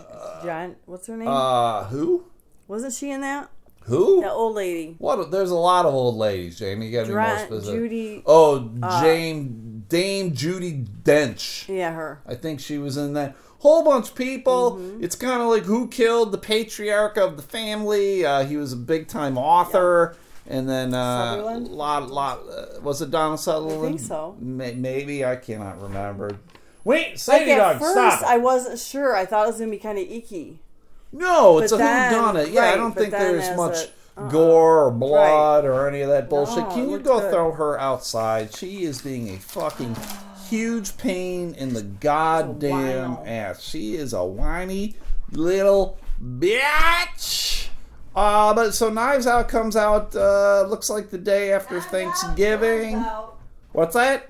John, 0.46 0.76
what's 0.86 1.06
her 1.08 1.16
name? 1.16 1.26
Uh, 1.28 1.84
who? 1.84 2.24
Wasn't 2.70 2.92
she 2.92 3.10
in 3.10 3.20
that? 3.22 3.50
Who? 3.86 4.20
The 4.20 4.30
old 4.30 4.54
lady. 4.54 4.94
What? 4.98 5.32
There's 5.32 5.50
a 5.50 5.56
lot 5.56 5.86
of 5.86 5.92
old 5.92 6.14
ladies, 6.14 6.56
Jamie. 6.56 6.86
You 6.86 6.92
gotta 6.92 7.08
be 7.08 7.14
more 7.14 7.38
specific. 7.38 7.80
Judy. 7.80 8.22
Oh, 8.24 8.70
Jane, 9.02 9.84
Dame 9.88 10.30
Judi 10.30 10.86
Dench. 11.02 11.66
Yeah, 11.66 11.92
her. 11.92 12.20
I 12.24 12.36
think 12.36 12.60
she 12.60 12.78
was 12.78 12.96
in 12.96 13.14
that. 13.14 13.34
Whole 13.58 13.82
bunch 13.82 14.10
of 14.10 14.14
people. 14.14 14.76
Mm-hmm. 14.76 15.02
It's 15.02 15.16
kind 15.16 15.42
of 15.42 15.48
like 15.48 15.64
who 15.64 15.88
killed 15.88 16.30
the 16.30 16.38
patriarch 16.38 17.16
of 17.16 17.36
the 17.36 17.42
family. 17.42 18.24
Uh, 18.24 18.44
he 18.44 18.56
was 18.56 18.72
a 18.72 18.76
big 18.76 19.08
time 19.08 19.36
author. 19.36 20.14
And 20.46 20.68
then 20.68 20.94
uh, 20.94 21.34
Sutherland? 21.34 21.68
lot, 21.68 22.08
lot. 22.08 22.38
Uh, 22.48 22.80
was 22.82 23.02
it 23.02 23.10
Donald 23.10 23.40
Sutherland? 23.40 23.98
Think 23.98 24.08
so. 24.08 24.36
May- 24.38 24.74
maybe 24.74 25.24
I 25.24 25.34
cannot 25.34 25.82
remember. 25.82 26.38
Wait, 26.84 27.08
Like 27.08 27.18
Sadie 27.18 27.50
at 27.50 27.58
Dog, 27.58 27.80
first, 27.80 28.18
stop! 28.18 28.22
I 28.30 28.36
wasn't 28.36 28.78
sure. 28.78 29.16
I 29.16 29.26
thought 29.26 29.46
it 29.46 29.48
was 29.48 29.58
gonna 29.58 29.72
be 29.72 29.78
kind 29.78 29.98
of 29.98 30.08
icky. 30.08 30.60
No, 31.12 31.58
it's 31.58 31.72
but 31.72 31.76
a 31.76 31.78
then- 31.78 32.12
who 32.12 32.18
done 32.18 32.36
it. 32.36 32.48
Yeah, 32.50 32.62
I 32.70 32.76
don't 32.76 32.94
think 32.94 33.11
there's 33.11 33.56
much 33.56 33.76
it- 33.84 33.92
uh-uh. 34.16 34.28
gore 34.28 34.86
or 34.86 34.90
blood 34.90 35.64
or 35.64 35.88
any 35.88 36.00
of 36.02 36.08
that 36.11 36.28
bullshit. 36.28 36.58
No, 36.58 36.70
Can 36.74 36.90
you 36.90 36.98
go 36.98 37.20
good. 37.20 37.32
throw 37.32 37.52
her 37.52 37.78
outside? 37.80 38.54
She 38.56 38.84
is 38.84 39.00
being 39.02 39.28
a 39.30 39.38
fucking 39.38 39.96
huge 40.48 40.96
pain 40.98 41.54
in 41.54 41.74
the 41.74 41.82
goddamn 41.82 43.18
ass. 43.24 43.62
She 43.62 43.94
is 43.94 44.12
a 44.12 44.24
whiny 44.24 44.96
little 45.30 45.98
bitch. 46.22 47.68
Uh, 48.14 48.52
but 48.54 48.72
so 48.72 48.90
Knives 48.90 49.26
Out 49.28 49.48
comes 49.48 49.76
out. 49.76 50.14
Uh, 50.16 50.62
looks 50.68 50.90
like 50.90 51.11
the 51.11 51.18
day 51.18 51.52
after 51.52 51.80
Thanksgiving. 51.80 53.04
What's 53.72 53.94
that? 53.94 54.29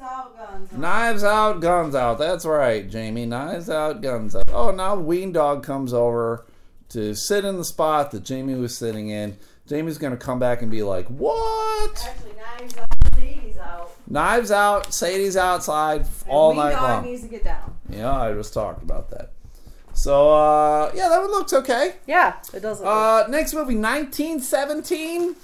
Knives 0.00 0.12
out, 0.12 0.36
guns 0.36 0.72
out. 0.72 0.78
Knives 0.80 1.24
out, 1.24 1.60
guns 1.60 1.94
out. 1.94 2.18
That's 2.18 2.44
right, 2.46 2.88
Jamie. 2.88 3.26
Knives 3.26 3.68
out, 3.68 4.00
guns 4.00 4.34
out. 4.34 4.44
Oh, 4.52 4.70
now 4.70 4.96
Ween 4.96 5.32
Dog 5.32 5.62
comes 5.62 5.92
over 5.92 6.46
to 6.90 7.14
sit 7.14 7.44
in 7.44 7.56
the 7.56 7.64
spot 7.64 8.10
that 8.12 8.24
Jamie 8.24 8.54
was 8.54 8.76
sitting 8.76 9.10
in. 9.10 9.36
Jamie's 9.66 9.98
going 9.98 10.12
to 10.12 10.16
come 10.16 10.38
back 10.38 10.62
and 10.62 10.70
be 10.70 10.82
like, 10.82 11.06
What? 11.08 12.02
Actually, 12.08 12.32
knives 12.36 12.76
out, 12.78 12.88
Sadie's 13.14 13.58
out. 13.58 13.90
Knives 14.08 14.50
out, 14.50 14.92
Sadie's 14.94 15.36
outside 15.36 16.06
all 16.28 16.50
Wee 16.52 16.56
night 16.56 16.72
dog 16.72 16.82
long. 16.82 17.04
needs 17.04 17.22
to 17.22 17.28
get 17.28 17.44
down. 17.44 17.76
Yeah, 17.88 18.10
I 18.12 18.32
just 18.32 18.52
talked 18.54 18.82
about 18.82 19.10
that. 19.10 19.30
So, 19.92 20.30
uh, 20.32 20.90
yeah, 20.94 21.08
that 21.08 21.20
one 21.20 21.30
looks 21.30 21.52
okay. 21.52 21.96
Yeah, 22.06 22.36
it 22.54 22.60
does. 22.60 22.80
Look 22.80 22.88
Uh, 22.88 23.26
next 23.28 23.52
movie, 23.54 23.74
1917. 23.76 25.36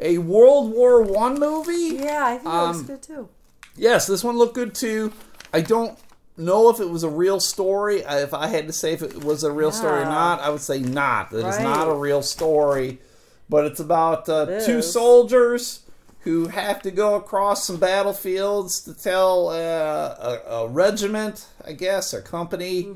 A 0.00 0.18
World 0.18 0.72
War 0.72 1.02
One 1.02 1.40
movie. 1.40 1.96
yeah, 1.96 2.24
I 2.26 2.30
think 2.34 2.44
that 2.44 2.62
looks 2.66 2.78
um, 2.78 2.86
good 2.86 3.02
too. 3.02 3.28
Yes, 3.78 4.06
this 4.06 4.22
one 4.24 4.36
looked 4.36 4.54
good 4.54 4.74
too. 4.74 5.12
I 5.52 5.60
don't 5.62 5.98
know 6.36 6.68
if 6.70 6.78
it 6.80 6.88
was 6.90 7.02
a 7.02 7.08
real 7.08 7.40
story. 7.40 8.00
If 8.06 8.34
I 8.34 8.46
had 8.48 8.66
to 8.66 8.72
say 8.72 8.92
if 8.92 9.02
it 9.02 9.24
was 9.24 9.44
a 9.44 9.50
real 9.52 9.72
story 9.72 10.02
or 10.02 10.04
not, 10.04 10.40
I 10.40 10.50
would 10.50 10.60
say 10.60 10.78
not. 10.80 11.32
It 11.32 11.38
is 11.38 11.44
Right. 11.44 11.62
not 11.62 11.88
a 11.88 11.94
real 11.94 12.22
story. 12.22 12.98
But 13.48 13.64
it's 13.64 13.80
about 13.80 14.28
uh, 14.28 14.46
It 14.48 14.66
two 14.66 14.82
soldiers 14.82 15.80
who 16.20 16.48
have 16.48 16.82
to 16.82 16.90
go 16.90 17.14
across 17.14 17.64
some 17.66 17.78
battlefields 17.78 18.80
to 18.82 18.92
tell 18.92 19.48
uh, 19.48 19.54
a, 19.56 20.40
a 20.50 20.68
regiment, 20.68 21.46
I 21.64 21.72
guess, 21.72 22.12
a 22.12 22.20
company, 22.20 22.88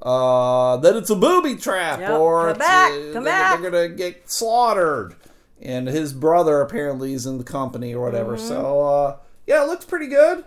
uh, 0.00 0.76
that 0.78 0.96
it's 0.96 1.10
a 1.10 1.14
booby 1.14 1.54
trap 1.56 2.00
Mm-hmm. 2.00 2.10
Yep. 2.10 2.20
or 2.20 2.48
Come 2.48 2.58
back, 2.58 2.90
uh, 2.92 3.12
come 3.12 3.24
they're, 3.24 3.58
they're 3.60 3.70
going 3.70 3.90
to 3.90 3.96
get 3.96 4.30
slaughtered. 4.30 5.14
And 5.60 5.86
his 5.86 6.12
brother 6.12 6.60
apparently 6.60 7.12
is 7.12 7.24
in 7.26 7.38
the 7.38 7.44
company 7.44 7.94
or 7.94 8.04
whatever. 8.04 8.36
Mm-hmm. 8.36 8.48
So, 8.48 8.80
uh, 8.80 9.16
yeah, 9.46 9.62
it 9.64 9.66
looks 9.66 9.84
pretty 9.84 10.06
good. 10.08 10.44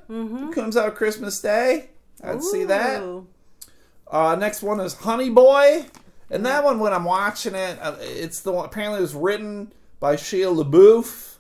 Comes 0.54 0.78
out 0.78 0.96
Christmas 0.96 1.40
Day. 1.42 1.90
I'd 2.24 2.44
see 2.44 2.64
that. 2.66 3.04
Uh, 4.10 4.36
next 4.36 4.62
one 4.64 4.80
is 4.80 4.94
Honey 4.94 5.30
Boy, 5.30 5.86
and 6.30 6.46
that 6.46 6.64
one 6.64 6.80
when 6.80 6.94
I'm 6.94 7.04
watching 7.06 7.56
it, 7.56 7.78
uh, 7.82 7.96
it's 8.00 8.40
the 8.42 8.52
one 8.52 8.66
apparently 8.66 9.00
it 9.00 9.02
was 9.02 9.16
written 9.16 9.74
by 10.00 10.16
Shia 10.16 10.54
LaBeouf, 10.64 11.36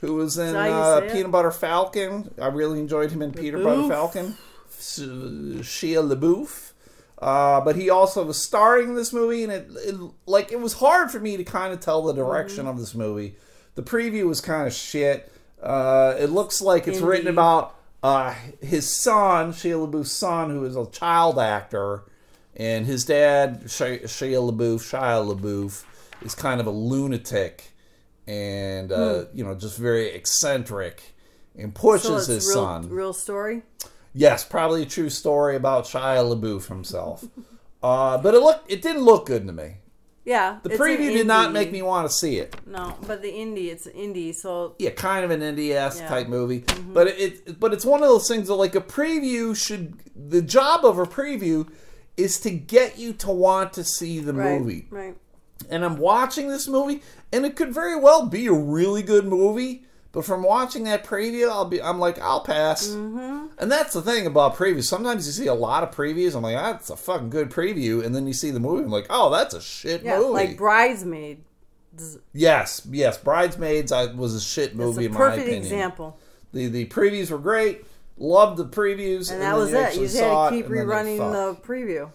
who 0.00 0.14
was 0.14 0.36
in 0.38 0.52
that 0.52 0.70
how 0.70 0.98
you 0.98 1.04
uh, 1.04 1.06
it? 1.06 1.12
Peanut 1.12 1.30
Butter 1.30 1.50
Falcon. 1.52 2.34
I 2.40 2.46
really 2.48 2.80
enjoyed 2.80 3.10
him 3.12 3.22
in 3.22 3.32
Peanut 3.32 3.62
Butter 3.62 3.88
Falcon. 3.88 4.36
S- 4.76 4.98
Shia 5.00 6.02
LaBeouf. 6.14 6.72
Uh, 7.20 7.60
but 7.62 7.74
he 7.74 7.90
also 7.90 8.24
was 8.24 8.40
starring 8.40 8.90
in 8.90 8.94
this 8.94 9.12
movie, 9.12 9.42
and 9.42 9.52
it, 9.52 9.68
it 9.78 9.96
like 10.26 10.52
it 10.52 10.60
was 10.60 10.74
hard 10.74 11.10
for 11.10 11.18
me 11.18 11.36
to 11.36 11.42
kind 11.44 11.72
of 11.72 11.80
tell 11.80 12.02
the 12.02 12.12
direction 12.12 12.60
Mm-hmm. 12.60 12.68
of 12.68 12.78
this 12.78 12.94
movie. 12.94 13.34
The 13.74 13.82
preview 13.82 14.26
was 14.26 14.40
kind 14.40 14.66
of 14.68 14.72
shit. 14.72 15.32
Uh, 15.62 16.14
it 16.18 16.30
looks 16.30 16.60
like 16.60 16.86
it's 16.88 17.00
written 17.00 17.28
about 17.28 17.74
uh, 18.02 18.34
his 18.60 18.88
son, 18.94 19.52
Shia 19.52 19.88
LaBeouf's 19.90 20.12
son, 20.12 20.50
who 20.50 20.64
is 20.64 20.76
a 20.76 20.86
child 20.86 21.38
actor, 21.38 22.04
and 22.56 22.86
his 22.86 23.04
dad, 23.04 23.62
Shia, 23.64 24.02
LaBeouf, 24.02 24.80
Shia 24.80 25.36
LaBeouf, 25.36 25.84
is 26.22 26.34
kind 26.34 26.60
of 26.60 26.66
a 26.66 26.70
lunatic, 26.70 27.72
and 28.26 28.92
uh, 28.92 29.24
you 29.32 29.42
know, 29.44 29.54
just 29.54 29.78
very 29.78 30.08
eccentric. 30.10 31.02
and 31.56 31.74
pushes 31.74 32.26
So 32.26 32.34
his 32.34 32.46
real, 32.46 32.54
son. 32.54 32.88
real 32.88 33.12
story. 33.12 33.62
Yes, 34.14 34.44
probably 34.44 34.82
a 34.82 34.86
true 34.86 35.10
story 35.10 35.56
about 35.56 35.84
Shia 35.84 36.22
LaBeouf 36.34 36.68
himself. 36.68 37.24
uh, 37.82 38.18
but 38.18 38.34
it 38.34 38.40
looked 38.40 38.70
it 38.70 38.80
didn't 38.82 39.02
look 39.02 39.26
good 39.26 39.46
to 39.46 39.52
me. 39.52 39.76
Yeah. 40.28 40.58
The 40.62 40.70
preview 40.70 41.10
did 41.10 41.26
not 41.26 41.52
make 41.52 41.72
me 41.72 41.80
want 41.80 42.06
to 42.06 42.14
see 42.14 42.38
it. 42.38 42.54
No, 42.66 42.94
but 43.06 43.22
the 43.22 43.32
indie, 43.32 43.68
it's 43.72 43.86
indie, 43.86 44.34
so 44.34 44.74
Yeah, 44.78 44.90
kind 44.90 45.24
of 45.24 45.30
an 45.30 45.40
indie 45.40 45.70
esque 45.72 45.98
Yeah. 46.00 46.04
Mm-hmm. 46.04 46.14
type 46.14 46.28
movie, 46.28 46.64
but 46.92 47.06
it, 47.08 47.18
it 47.46 47.58
but 47.58 47.72
it's 47.72 47.84
one 47.84 48.02
of 48.02 48.08
those 48.10 48.28
things 48.28 48.48
that 48.48 48.54
like 48.54 48.74
a 48.74 48.80
preview 48.82 49.56
should 49.56 49.94
the 50.14 50.42
job 50.42 50.84
of 50.84 50.98
a 50.98 51.06
preview 51.06 51.66
is 52.18 52.38
to 52.40 52.50
get 52.50 52.98
you 52.98 53.14
to 53.14 53.30
want 53.30 53.72
to 53.74 53.84
see 53.84 54.20
the 54.20 54.34
right, 54.34 54.60
movie. 54.60 54.86
right. 54.90 55.16
and 55.70 55.84
I'm 55.84 55.96
watching 55.96 56.48
this 56.48 56.68
movie, 56.68 57.02
and 57.32 57.46
it 57.46 57.56
could 57.56 57.72
very 57.72 57.96
well 57.98 58.26
be 58.26 58.46
a 58.48 58.52
really 58.52 59.02
good 59.02 59.24
movie. 59.24 59.84
But 60.18 60.24
from 60.24 60.42
watching 60.42 60.82
that 60.82 61.04
preview, 61.04 61.48
I'll 61.48 61.64
be, 61.64 61.80
I'm 61.80 62.00
like, 62.00 62.18
I'll 62.18 62.40
pass. 62.40 62.88
Mm-hmm. 62.88 63.46
And 63.56 63.70
that's 63.70 63.92
the 63.94 64.02
thing 64.02 64.26
about 64.26 64.56
previews. 64.56 64.86
Sometimes 64.86 65.28
you 65.28 65.32
see 65.32 65.46
a 65.46 65.54
lot 65.54 65.84
of 65.84 65.94
previews. 65.94 66.34
I'm 66.34 66.42
like, 66.42 66.56
that's 66.56 66.90
a 66.90 66.96
fucking 66.96 67.30
good 67.30 67.50
preview, 67.52 68.04
and 68.04 68.12
then 68.12 68.26
you 68.26 68.32
see 68.32 68.50
the 68.50 68.58
movie. 68.58 68.82
I'm 68.82 68.90
like, 68.90 69.06
oh, 69.10 69.30
that's 69.30 69.54
a 69.54 69.60
shit 69.60 70.02
Yeah, 70.02 70.18
movie. 70.18 70.30
like 70.30 70.56
Bridesmaid. 70.56 71.44
Yes, 72.32 72.84
yes, 72.90 73.16
Bridesmaids 73.18 73.92
I, 73.92 74.06
was 74.06 74.34
a 74.34 74.40
shit 74.40 74.74
movie 74.74 75.04
a 75.04 75.06
in 75.06 75.12
my 75.12 75.18
perfect 75.18 75.42
opinion. 75.42 75.62
example. 75.62 76.18
The 76.52 76.66
the 76.66 76.86
previews 76.86 77.30
were 77.30 77.38
great. 77.38 77.84
Loved 78.16 78.56
the 78.56 78.66
previews, 78.66 79.30
And 79.30 79.40
then 79.40 79.50
that 79.52 79.56
was 79.56 79.72
it. 79.72 79.94
You 79.94 80.00
just 80.00 80.18
had 80.18 80.50
to 80.50 80.56
keep 80.56 80.66
rerunning 80.66 81.18
the 81.18 81.54
preview. 81.64 82.10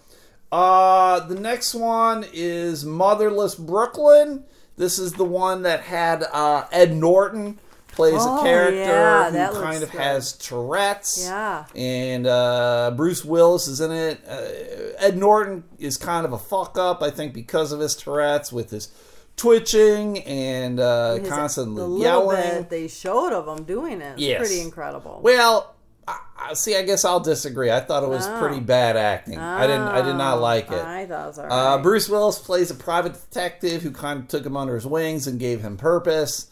Uh, 0.52 1.20
the 1.20 1.36
next 1.40 1.72
one 1.74 2.26
is 2.34 2.84
Motherless 2.84 3.54
Brooklyn. 3.54 4.44
This 4.76 4.98
is 4.98 5.14
the 5.14 5.24
one 5.24 5.62
that 5.62 5.80
had 5.80 6.22
uh, 6.32 6.66
Ed 6.70 6.94
Norton 6.94 7.58
plays 7.94 8.14
Oh, 8.18 8.40
a 8.40 8.42
character 8.42 8.76
yeah, 8.76 9.48
who 9.52 9.60
kind 9.60 9.82
of 9.82 9.90
good. 9.92 10.00
has 10.00 10.32
Tourette's. 10.34 11.24
Yeah. 11.24 11.64
And 11.74 12.26
uh, 12.26 12.92
Bruce 12.96 13.24
Willis 13.24 13.68
is 13.68 13.80
in 13.80 13.92
it. 13.92 14.20
Uh, 14.28 15.02
Ed 15.04 15.16
Norton 15.16 15.64
is 15.78 15.96
kind 15.96 16.24
of 16.26 16.32
a 16.32 16.38
fuck 16.38 16.76
up, 16.78 17.02
I 17.02 17.10
think, 17.10 17.32
because 17.34 17.72
of 17.72 17.80
his 17.80 17.94
Tourette's 17.96 18.52
with 18.52 18.70
his 18.70 18.88
twitching 19.36 20.18
and 20.24 20.78
uh, 20.80 21.14
His- 21.16 21.28
constantly 21.28 21.82
the 21.82 22.02
yelling. 22.04 22.66
they 22.70 22.88
showed 22.88 23.32
of 23.32 23.46
him 23.48 23.64
doing 23.64 24.00
it. 24.00 24.12
It's 24.12 24.22
Yes. 24.22 24.38
pretty 24.38 24.60
incredible. 24.60 25.20
Well, 25.22 25.74
I, 26.06 26.18
I, 26.50 26.54
see, 26.54 26.76
I 26.76 26.82
guess 26.82 27.04
I'll 27.04 27.20
disagree. 27.20 27.70
I 27.70 27.80
thought 27.80 28.02
it 28.02 28.08
was 28.08 28.26
Oh. 28.26 28.38
pretty 28.38 28.60
bad 28.60 28.96
acting. 28.96 29.38
I 29.38 29.66
didn't. 29.66 29.88
I 29.88 30.02
did 30.02 30.14
not 30.16 30.40
like 30.40 30.70
it. 30.70 30.74
I 30.84 31.06
thought 31.06 31.24
it 31.24 31.26
was 31.28 31.38
alright. 31.38 31.52
Uh, 31.52 31.78
Bruce 31.82 32.08
Willis 32.08 32.38
plays 32.38 32.70
a 32.70 32.74
private 32.74 33.14
detective 33.14 33.82
who 33.82 33.90
kind 33.90 34.20
of 34.20 34.28
took 34.28 34.44
him 34.44 34.56
under 34.56 34.74
his 34.74 34.86
wings 34.86 35.26
and 35.26 35.40
gave 35.40 35.62
him 35.62 35.76
purpose. 35.76 36.46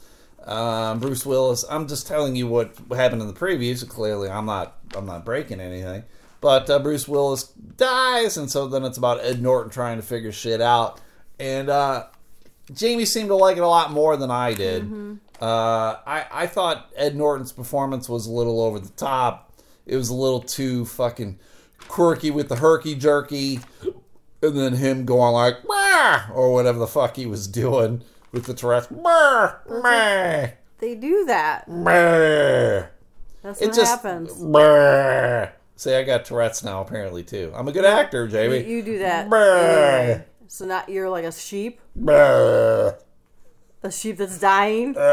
Um, 0.44 1.00
Bruce 1.00 1.24
Willis. 1.24 1.64
I'm 1.70 1.86
just 1.86 2.06
telling 2.06 2.36
you 2.36 2.46
what 2.46 2.74
happened 2.94 3.22
in 3.22 3.28
the 3.28 3.34
previews. 3.34 3.86
Clearly, 3.88 4.28
I'm 4.28 4.46
not. 4.46 4.78
I'm 4.94 5.06
not 5.06 5.24
breaking 5.24 5.60
anything. 5.60 6.04
But 6.40 6.68
uh, 6.68 6.80
Bruce 6.80 7.06
Willis 7.06 7.44
dies, 7.44 8.36
and 8.36 8.50
so 8.50 8.66
then 8.66 8.84
it's 8.84 8.98
about 8.98 9.20
Ed 9.20 9.40
Norton 9.40 9.70
trying 9.70 9.98
to 9.98 10.02
figure 10.02 10.32
shit 10.32 10.60
out. 10.60 11.00
And 11.38 11.70
uh, 11.70 12.06
Jamie 12.72 13.04
seemed 13.04 13.28
to 13.28 13.36
like 13.36 13.56
it 13.56 13.62
a 13.62 13.68
lot 13.68 13.92
more 13.92 14.16
than 14.16 14.30
I 14.30 14.52
did. 14.52 14.84
Mm-hmm. 14.84 15.14
Uh, 15.40 15.96
I 16.06 16.26
I 16.32 16.46
thought 16.46 16.90
Ed 16.96 17.16
Norton's 17.16 17.52
performance 17.52 18.08
was 18.08 18.26
a 18.26 18.30
little 18.32 18.60
over 18.60 18.78
the 18.80 18.90
top. 18.90 19.52
It 19.86 19.96
was 19.96 20.08
a 20.08 20.14
little 20.14 20.40
too 20.40 20.84
fucking 20.84 21.38
quirky 21.88 22.30
with 22.30 22.48
the 22.48 22.56
herky 22.56 22.94
jerky, 22.94 23.60
and 24.42 24.56
then 24.56 24.74
him 24.74 25.04
going 25.04 25.32
like 25.32 25.56
or 26.34 26.52
whatever 26.52 26.78
the 26.78 26.86
fuck 26.86 27.16
he 27.16 27.26
was 27.26 27.46
doing 27.46 28.02
with 28.32 28.44
the 28.46 28.54
Tourette's. 28.54 28.86
"Bah! 28.88 29.54
Bah! 29.68 30.46
they 30.78 30.94
do 30.94 31.24
that. 31.26 31.64
Bah!" 31.68 32.88
That's 33.42 33.60
It 33.60 33.66
what 33.68 33.74
just 33.74 34.02
happens. 34.02 34.30
See, 35.76 35.94
I 35.94 36.02
got 36.04 36.24
Tourette's 36.24 36.62
now 36.62 36.80
apparently 36.80 37.22
too. 37.24 37.52
I'm 37.56 37.66
a 37.68 37.72
good 37.72 37.84
actor, 37.84 38.28
Jamie. 38.28 38.64
you 38.64 38.82
do 38.82 38.98
that. 39.00 39.28
Bah! 39.28 40.22
So 40.46 40.64
not 40.66 40.88
you're 40.88 41.08
like 41.10 41.24
a 41.24 41.32
sheep, 41.32 41.80
Bah! 41.96 42.92
a 43.82 43.90
sheep 43.90 44.16
that's 44.18 44.38
dying. 44.38 44.94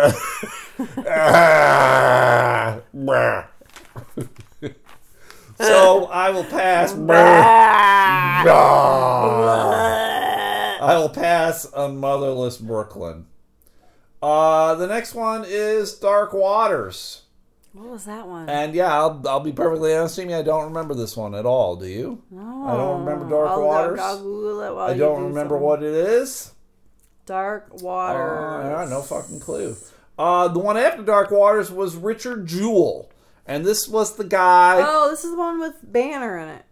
Ah, 1.06 2.80
bah. 2.94 3.44
so 5.60 6.06
I 6.06 6.30
will 6.30 6.46
pass. 6.46 6.94
Bah. 10.80 10.86
I 10.86 10.98
will 10.98 11.10
pass 11.10 11.66
on 11.74 11.98
Motherless 11.98 12.58
Brooklyn. 12.58 13.26
Uh, 14.22 14.76
the 14.76 14.88
next 14.88 15.14
one 15.14 15.46
is 15.48 15.94
Dark 15.94 16.34
Waters. 16.34 17.24
What 17.74 17.90
was 17.90 18.06
that 18.06 18.28
one? 18.28 18.50
And 18.50 18.74
yeah, 18.74 18.92
I'll, 18.92 19.22
I'll 19.28 19.40
be 19.40 19.52
perfectly 19.52 19.96
honest 19.96 20.18
with 20.18 20.30
you, 20.30 20.36
I 20.36 20.42
don't 20.42 20.66
remember 20.66 20.96
this 20.96 21.16
one 21.16 21.36
at 21.36 21.46
all. 21.46 21.76
Do 21.76 21.88
you? 21.88 22.24
no, 22.32 22.66
I 22.66 22.76
don't 22.76 23.06
remember 23.06 23.30
Dark 23.30 23.52
I'll, 23.52 23.64
Waters. 23.64 24.00
I'll 24.00 24.22
Google 24.22 24.62
it 24.62 24.74
while 24.74 24.90
I 24.90 24.98
don't 24.98 25.20
do 25.20 25.28
remember 25.28 25.56
something. 25.56 25.66
what 25.66 25.84
it 25.84 25.94
is. 25.94 26.54
Dark 27.26 27.82
Waters. 27.82 28.88
Uh, 28.88 28.90
no 28.90 29.02
fucking 29.02 29.40
clue. 29.40 29.76
Uh, 30.18 30.48
the 30.48 30.60
one 30.60 30.78
after 30.78 31.04
Dark 31.04 31.30
Waters 31.32 31.72
was 31.72 31.96
Richard 31.96 32.48
Jewell. 32.48 33.12
And 33.46 33.66
this 33.66 33.88
was 33.88 34.16
the 34.16 34.24
guy. 34.24 34.84
Oh, 34.86 35.10
this 35.10 35.24
is 35.24 35.32
the 35.32 35.38
one 35.38 35.60
with 35.60 35.76
Banner 35.82 36.38
in 36.38 36.50
it. 36.50 36.66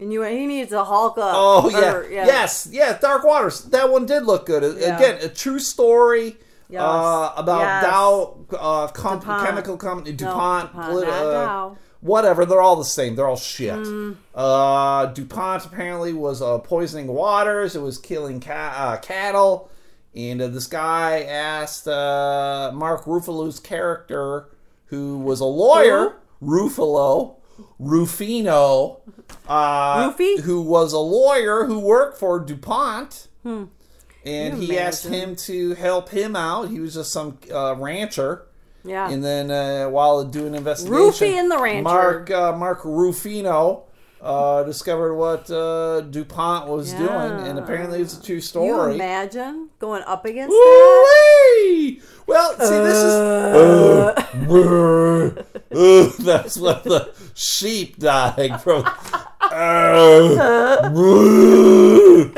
And 0.00 0.12
you 0.12 0.22
he 0.22 0.46
needs 0.46 0.70
to 0.70 0.82
hulk 0.82 1.18
up. 1.18 1.34
Oh 1.36 1.68
yeah. 1.68 1.92
Or- 1.94 2.10
yes, 2.10 2.66
yeah. 2.72 2.96
Dark 2.98 3.22
Waters. 3.24 3.60
That 3.64 3.90
one 3.90 4.06
did 4.06 4.24
look 4.24 4.46
good. 4.46 4.78
Yeah. 4.80 4.96
Again, 4.96 5.18
a 5.22 5.28
true 5.28 5.58
story 5.58 6.38
Yes. 6.70 6.80
uh, 6.82 7.32
about 7.36 7.60
Yes. 7.60 7.84
Dow 7.84 8.36
uh, 8.58 8.86
DuPont. 8.86 9.24
chemical 9.46 9.76
company 9.76 10.12
No, 10.12 10.16
DuPont. 10.16 10.72
DuPont, 10.72 10.90
not 11.02 11.72
uh, 11.72 11.74
whatever. 12.00 12.46
They're 12.46 12.62
all 12.62 12.76
the 12.76 12.84
same. 12.84 13.14
They're 13.16 13.26
all 13.28 13.36
shit. 13.36 13.74
Mm. 13.74 14.16
Uh, 14.34 15.06
DuPont 15.06 15.66
apparently 15.66 16.12
was 16.14 16.40
uh, 16.40 16.58
poisoning 16.58 17.08
waters. 17.08 17.76
It 17.76 17.82
was 17.82 17.98
killing 17.98 18.40
ca- 18.40 18.74
uh, 18.76 18.96
cattle. 18.98 19.68
And 20.14 20.40
uh, 20.40 20.46
this 20.48 20.66
guy 20.66 21.22
asked 21.22 21.86
uh, 21.86 22.70
Mark 22.74 23.04
Ruffalo's 23.04 23.60
character, 23.60 24.48
who 24.86 25.18
was 25.18 25.40
a 25.40 25.44
lawyer, 25.44 26.16
Ruffalo, 26.42 27.36
Rufino, 27.78 29.00
uh, 29.48 30.12
who 30.12 30.60
was 30.62 30.92
a 30.92 30.98
lawyer 30.98 31.64
who 31.64 31.78
worked 31.80 32.18
for 32.18 32.40
DuPont. 32.40 33.28
Hmm. 33.42 33.64
And 34.24 34.62
he 34.62 34.78
asked 34.78 35.06
him 35.06 35.34
to 35.36 35.74
help 35.74 36.10
him 36.10 36.36
out. 36.36 36.68
He 36.68 36.78
was 36.78 36.94
just 36.94 37.10
some 37.10 37.38
uh, 37.52 37.74
rancher. 37.76 38.46
Yeah. 38.84 39.08
And 39.10 39.24
then 39.24 39.50
uh, 39.50 39.88
while 39.88 40.24
doing 40.24 40.54
investigation, 40.54 40.94
Rufy 40.98 41.32
and 41.38 41.50
the 41.50 41.58
rancher. 41.58 41.82
Mark 41.84 42.30
uh, 42.30 42.52
Mark 42.56 42.80
Rufino 42.84 43.84
uh, 44.20 44.62
discovered 44.64 45.14
what 45.14 45.50
uh, 45.50 46.02
DuPont 46.02 46.68
was 46.68 46.92
Yeah. 46.92 46.98
doing, 46.98 47.46
and 47.48 47.58
apparently 47.58 48.00
it's 48.02 48.18
a 48.18 48.22
true 48.22 48.34
you 48.36 48.40
story. 48.42 48.94
imagine 48.94 49.70
going 49.78 50.02
up 50.06 50.24
against 50.26 50.50
that? 50.50 51.06
Woo-wee! 51.66 52.02
Well, 52.26 52.52
see, 52.58 52.78
this 52.78 52.96
is 52.96 53.20
that's 56.24 56.56
what 56.58 56.84
the 56.84 57.12
sheep 57.34 57.98
dying 57.98 58.56
from. 58.58 58.84
Uh, 59.42 60.88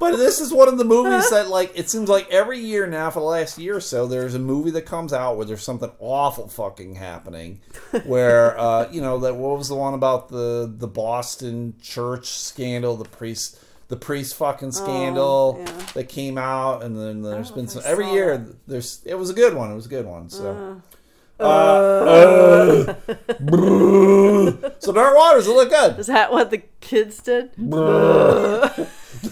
but 0.00 0.16
this 0.16 0.40
is 0.40 0.52
one 0.52 0.68
of 0.68 0.78
the 0.78 0.84
movies 0.84 1.28
that, 1.30 1.48
like, 1.48 1.72
it 1.78 1.88
seems 1.88 2.08
like 2.08 2.28
every 2.30 2.58
year 2.58 2.86
now 2.86 3.10
for 3.10 3.20
the 3.20 3.26
last 3.26 3.58
year 3.58 3.76
or 3.76 3.80
so, 3.80 4.06
there's 4.06 4.34
a 4.34 4.38
movie 4.38 4.70
that 4.72 4.82
comes 4.82 5.12
out 5.12 5.36
where 5.36 5.46
there's 5.46 5.62
something 5.62 5.90
awful 5.98 6.48
fucking 6.48 6.94
happening. 6.96 7.60
Where, 8.04 8.58
uh, 8.58 8.88
you 8.90 9.00
know, 9.00 9.18
that 9.20 9.34
what 9.36 9.58
was 9.58 9.68
the 9.68 9.74
one 9.76 9.94
about 9.94 10.28
the 10.28 10.72
the 10.76 10.88
Boston 10.88 11.74
church 11.80 12.26
scandal, 12.28 12.96
the 12.96 13.04
priest. 13.08 13.58
The 13.88 13.96
priest 13.98 14.36
fucking 14.36 14.72
scandal 14.72 15.58
Oh, 15.58 15.60
yeah. 15.60 15.86
that 15.92 16.08
came 16.08 16.38
out, 16.38 16.82
and 16.82 16.96
then 16.96 17.20
there's 17.20 17.50
been 17.50 17.68
some 17.68 17.82
every 17.84 18.10
year. 18.10 18.46
There's 18.66 19.02
it 19.04 19.16
was 19.16 19.28
a 19.28 19.34
good 19.34 19.52
one. 19.52 19.70
It 19.70 19.74
was 19.74 19.84
a 19.84 19.90
good 19.90 20.06
one. 20.06 20.30
So, 20.30 20.50
Uh, 20.50 20.96
uh, 21.42 22.94
brr. 23.40 24.72
so 24.78 24.92
Dark 24.92 25.16
Waters, 25.16 25.46
it 25.46 25.50
looked 25.50 25.72
good. 25.72 25.98
Is 25.98 26.06
that 26.06 26.32
what 26.32 26.50
the 26.50 26.62
kids 26.80 27.20
did? 27.22 27.50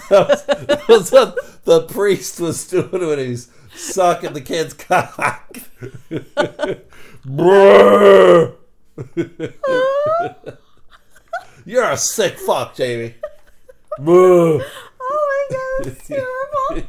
That 0.08 0.28
was, 0.28 0.44
that 0.46 0.88
was 0.88 1.10
what 1.10 1.64
the 1.64 1.82
priest 1.82 2.40
was 2.40 2.66
doing 2.66 2.90
when 2.90 3.18
he's 3.18 3.50
sucking 3.74 4.32
the 4.32 4.40
kid's 4.40 4.74
cock. 4.74 5.58
You're 11.64 11.90
a 11.90 11.96
sick 11.96 12.38
fuck, 12.38 12.74
Jamie. 12.74 13.14
Oh 15.00 15.48
my 15.50 15.56
god, 15.56 15.86
it's 15.86 16.06
terrible. 16.06 16.86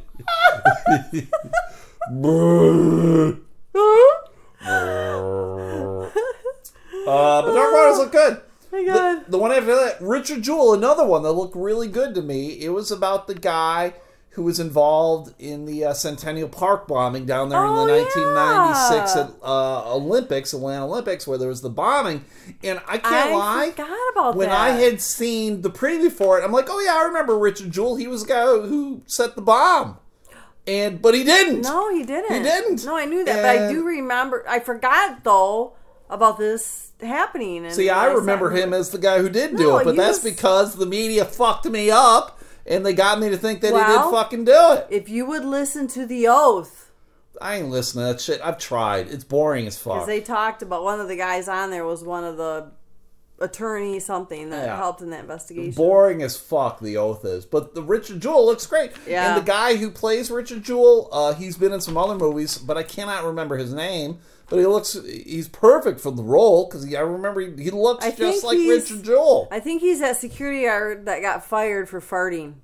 one 9.42 9.52
after 9.52 9.76
that, 9.76 9.98
Richard 10.02 10.42
Jewell, 10.44 10.74
another 10.74 11.06
one 11.06 11.24
that 11.24 11.32
looked 11.34 11.56
really 11.56 11.88
good 11.88 12.16
to 12.16 12.22
me. 12.22 12.52
It 12.62 12.70
was 12.70 12.92
about 12.92 13.28
the 13.28 13.36
guy 13.36 13.94
who 14.36 14.44
was 14.44 14.62
involved 14.62 15.34
in 15.40 15.66
the 15.66 15.84
uh, 15.84 15.94
Centennial 15.94 16.48
Park 16.48 16.88
bombing 16.88 17.26
down 17.26 17.50
there 17.50 17.60
in 17.66 17.70
Oh, 17.72 17.86
the 17.86 17.92
1996 17.92 19.16
yeah. 19.16 19.22
at, 19.24 19.32
uh, 19.46 19.94
Olympics, 19.94 20.54
Atlanta 20.54 20.86
Olympics, 20.86 21.28
where 21.28 21.38
there 21.38 21.50
was 21.50 21.62
the 21.62 21.70
bombing. 21.70 22.24
And 22.64 22.80
I 22.88 22.98
can't 22.98 23.32
I 23.32 23.36
lie. 23.36 23.70
forgot 23.72 23.98
about 24.14 24.36
when 24.38 24.48
that. 24.48 24.58
I 24.58 24.70
had 24.70 25.02
seen 25.02 25.62
the 25.64 25.70
preview 25.70 26.10
for 26.10 26.40
it, 26.40 26.46
I'm 26.46 26.54
like, 26.54 26.68
oh 26.70 26.80
yeah, 26.80 26.96
I 26.96 27.04
remember 27.08 27.38
Richard 27.38 27.72
Jewell. 27.72 27.98
He 27.98 28.08
was 28.08 28.24
the 28.24 28.30
guy 28.30 28.46
who 28.46 29.02
set 29.06 29.36
the 29.36 29.42
bomb, 29.42 29.98
and 30.66 31.02
but 31.02 31.14
he 31.14 31.26
didn't. 31.26 31.64
No, 31.64 31.94
he 31.94 32.04
didn't. 32.06 32.34
He 32.34 32.42
didn't. 32.42 32.86
No, 32.86 32.96
I 32.96 33.04
knew 33.06 33.26
that, 33.26 33.36
but 33.42 33.46
I 33.46 33.72
do 33.72 33.84
remember. 33.86 34.46
I 34.48 34.60
forgot 34.60 35.26
though 35.26 35.74
about 36.10 36.38
this 36.38 36.91
happening. 37.04 37.66
And 37.66 37.74
See, 37.74 37.90
I 37.90 38.08
remember 38.08 38.52
him 38.52 38.74
as 38.74 38.90
the 38.90 38.98
guy 38.98 39.20
who 39.20 39.30
did 39.30 39.58
do 39.58 39.64
No, 39.64 39.78
it, 39.80 39.84
but 39.86 39.96
that's 39.96 40.24
was- 40.24 40.34
because 40.34 40.76
the 40.76 40.86
media 40.86 41.26
fucked 41.26 41.66
me 41.66 41.90
up 41.92 42.40
and 42.66 42.86
they 42.86 42.94
got 42.94 43.20
me 43.20 43.30
to 43.30 43.38
think 43.38 43.62
that 43.62 43.68
he 43.70 43.74
Well- 43.74 44.10
did 44.12 44.16
fucking 44.16 44.46
do 44.46 44.72
it. 44.74 44.88
If 44.90 45.10
you 45.10 45.26
would 45.26 45.46
listen 45.46 45.88
to 45.90 46.06
the 46.06 46.28
oath, 46.28 46.92
I 47.42 47.56
ain't 47.56 47.70
listening 47.72 48.06
to 48.06 48.14
that 48.14 48.22
shit. 48.22 48.40
I've 48.44 48.60
tried. 48.60 49.08
It's 49.10 49.24
boring 49.24 49.66
as 49.66 49.78
fuck. 49.78 49.94
because 49.96 50.08
they 50.08 50.22
talked 50.22 50.62
about 50.62 50.84
one 50.84 51.00
of 51.00 51.08
the 51.08 51.16
guys 51.16 51.48
on 51.48 51.72
there 51.72 51.86
was 51.86 52.04
one 52.04 52.24
of 52.24 52.38
the 52.38 52.68
attorney 53.40 54.00
something 54.00 54.52
that 54.52 54.66
Yeah. 54.68 54.78
helped 54.78 55.02
in 55.02 55.10
that 55.10 55.22
investigation. 55.22 55.72
boring 55.72 56.22
as 56.22 56.38
fuck 56.38 56.80
the 56.80 56.96
oath 56.98 57.26
is 57.26 57.44
but 57.44 57.74
the 57.74 57.82
richard 57.82 58.20
jewell 58.22 58.46
looks 58.46 58.68
great 58.68 58.92
Yeah. 59.08 59.30
and 59.36 59.42
the 59.42 59.46
guy 59.52 59.78
who 59.78 59.90
plays 59.90 60.30
richard 60.30 60.62
jewell 60.62 61.10
uh, 61.12 61.34
he's 61.34 61.58
been 61.58 61.74
in 61.74 61.82
some 61.82 61.98
other 61.98 62.14
movies 62.14 62.60
but 62.60 62.78
i 62.78 62.84
cannot 62.84 63.24
remember 63.24 63.58
his 63.58 63.74
name 63.74 64.20
but 64.52 64.60
he 64.60 64.66
looks 64.68 64.94
he's 65.06 65.48
perfect 65.48 66.00
for 66.00 66.12
the 66.12 66.22
role 66.22 66.68
because 66.68 66.94
i 66.94 67.00
remember 67.00 67.42
he, 67.42 67.64
he 67.64 67.72
looks 67.72 68.06
I 68.06 68.12
just 68.12 68.44
like 68.44 68.60
richard 68.60 69.04
jewell 69.04 69.48
I 69.50 69.60
think 69.60 69.82
he's 69.82 70.00
that 70.02 70.18
security 70.18 70.66
guard 70.66 71.06
that 71.06 71.22
got 71.22 71.44
fired 71.44 71.90
for 71.90 72.02
farting. 72.02 72.56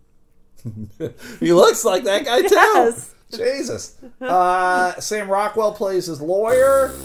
he 1.39 1.53
looks 1.53 1.85
like 1.85 2.03
that 2.03 2.25
guy 2.25 2.41
too 2.41 2.49
Yes. 2.53 3.15
jesus 3.35 3.95
uh, 4.21 4.99
sam 4.99 5.29
rockwell 5.29 5.71
plays 5.71 6.05
his 6.05 6.21
lawyer. 6.21 6.89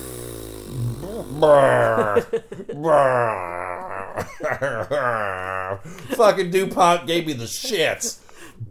Fucking 6.16 6.50
DuPont 6.50 7.06
gave 7.06 7.26
me 7.26 7.32
the 7.32 7.44
shits. 7.44 8.18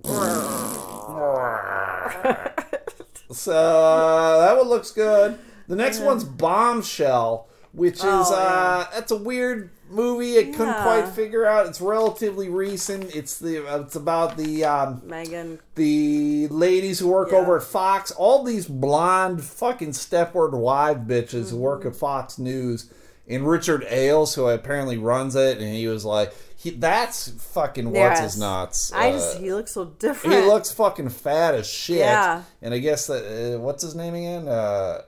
so 3.32 3.54
uh, 3.54 4.40
that 4.46 4.58
one 4.58 4.68
looks 4.68 4.92
good. 4.92 5.40
The 5.72 5.78
next 5.78 6.02
one's 6.02 6.26
Bombshell, 6.26 7.48
which 7.72 7.96
is 7.96 8.04
Oh, 8.04 8.36
uh, 8.36 8.86
that's 8.94 9.12
a 9.12 9.16
weird 9.16 9.70
movie. 9.90 10.38
I 10.38 10.44
couldn't 10.44 10.82
quite 10.82 11.08
figure 11.08 11.46
out. 11.46 11.66
It's 11.68 11.80
relatively 11.80 12.50
recent. 12.50 13.16
It's 13.16 13.40
the 13.40 13.66
it's 13.80 13.96
about 13.96 14.36
the 14.36 14.66
um, 14.66 15.02
Megyn. 15.08 15.60
the 15.76 16.48
ladies 16.50 17.00
who 17.00 17.08
work 17.08 17.32
Yeah. 17.32 17.38
over 17.40 17.56
at 17.58 17.64
Fox, 17.64 18.12
all 18.12 18.44
these 18.44 18.66
blonde 18.68 19.44
fucking 19.44 19.92
Stepford 19.92 20.52
wife 20.52 20.98
bitches 21.08 21.32
who 21.52 21.56
Mm-hmm. 21.56 21.58
work 21.60 21.86
at 21.86 21.96
Fox 21.96 22.38
News, 22.38 22.90
and 23.28 23.48
Richard 23.48 23.86
Ailes, 23.90 24.36
who 24.36 24.48
apparently 24.48 24.98
runs 24.98 25.36
it, 25.38 25.60
and 25.60 25.74
he 25.74 25.88
was 25.88 26.04
like, 26.04 26.34
he, 26.58 26.72
"That's 26.72 27.30
fucking 27.30 27.86
what's 27.86 28.20
Yes. 28.20 28.34
his 28.34 28.38
nuts." 28.40 28.92
I 28.94 29.10
Uh, 29.10 29.12
just 29.14 29.38
he 29.38 29.54
looks 29.54 29.72
so 29.74 29.86
different. 29.86 30.36
he 30.36 30.42
looks 30.46 30.70
fucking 30.72 31.10
fat 31.10 31.56
as 31.56 31.66
shit. 31.68 32.00
Yeah. 32.00 32.44
and 32.62 32.74
I 32.74 32.80
guess 32.80 33.08
that 33.08 33.56
uh, 33.56 33.60
what's 33.60 33.84
his 33.84 33.96
name 33.96 34.16
again? 34.16 34.48
Uh, 34.50 35.04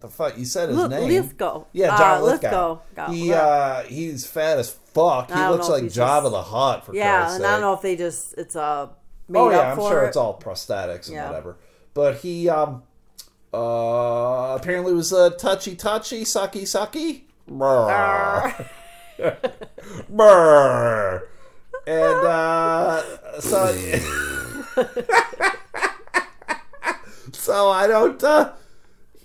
the 0.00 0.08
fuck 0.08 0.36
you 0.38 0.44
said 0.44 0.68
his 0.70 0.78
Li- 0.78 0.88
name. 0.88 1.08
Lithgow. 1.08 1.64
Yeah, 1.72 1.96
John 1.96 2.20
Uh, 2.20 2.24
Lithgow. 2.24 2.78
Lithgow. 2.96 3.12
He 3.12 3.32
uh, 3.32 3.82
he's 3.82 4.26
fat 4.26 4.58
as 4.58 4.70
fuck. 4.70 5.30
He 5.30 5.38
looks 5.38 5.68
like 5.68 5.84
Jabba 5.84 6.22
just- 6.22 6.32
the 6.32 6.42
Hutt 6.42 6.86
for 6.86 6.94
Yeah, 6.94 7.18
Christ's 7.20 7.34
and 7.36 7.42
sake. 7.42 7.48
I 7.48 7.52
don't 7.52 7.60
know 7.60 7.72
if 7.74 7.82
they 7.82 7.96
just 7.96 8.34
it's 8.38 8.56
uh 8.56 8.88
made 9.28 9.38
Oh 9.40 9.50
yeah, 9.50 9.72
I'm 9.72 9.78
sure 9.78 10.04
it. 10.04 10.08
it's 10.08 10.16
all 10.16 10.38
prosthetics 10.38 11.06
and 11.06 11.16
Yeah. 11.16 11.26
whatever. 11.28 11.56
But 11.94 12.16
he 12.18 12.48
um 12.48 12.82
uh 13.52 14.56
apparently 14.58 14.92
was 14.94 15.12
a 15.12 15.30
touchy 15.30 15.74
touchy, 15.76 16.22
sucky 16.24 16.62
sucky. 16.62 17.22
Brr. 17.48 18.54
Brr. 20.08 21.28
And 21.86 22.26
uh 22.26 23.40
so 23.40 23.74
So 27.32 27.70
I 27.70 27.86
don't 27.86 28.22
uh 28.22 28.52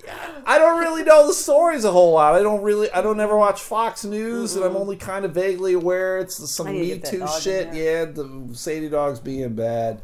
I 0.46 0.58
don't 0.58 0.80
really 0.80 1.04
know 1.04 1.28
the 1.28 1.34
stories 1.34 1.84
a 1.84 1.92
whole 1.92 2.14
lot. 2.14 2.36
I 2.36 2.42
don't 2.42 2.62
really 2.62 2.92
I 2.92 3.02
don't 3.02 3.20
ever 3.20 3.38
watch 3.38 3.62
Fox 3.62 4.06
News 4.06 4.56
and 4.56 4.64
I'm 4.66 4.76
only 4.76 4.96
kind 4.96 5.26
of 5.26 5.34
vaguely 5.34 5.74
aware 5.74 6.20
it's 6.20 6.36
some 6.50 6.68
I 6.68 6.72
need 6.72 7.06
to 7.06 7.20
Me 7.20 7.26
Too 7.26 7.42
shit. 7.42 7.74
Yeah, 7.74 8.06
the 8.06 8.50
Sadie 8.54 8.90
dog's 8.90 9.20
being 9.20 9.54
bad. 9.54 10.02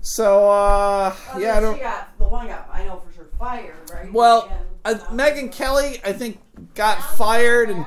So 0.00 0.50
uh 0.50 1.14
yeah, 1.38 1.56
I 1.56 1.60
don't 1.60 1.80
got 1.80 2.18
the 2.18 2.28
one 2.28 2.46
got 2.46 2.68
I 2.72 2.84
know 2.84 3.02
for 3.06 3.12
sure 3.12 3.28
fired, 3.38 3.74
right? 3.92 4.12
well, 4.12 4.50
uh, 4.84 4.94
Megyn 5.10 5.52
Kelly, 5.52 6.00
I 6.04 6.12
think, 6.12 6.40
got 6.74 6.98
fired, 7.16 7.70
and 7.70 7.84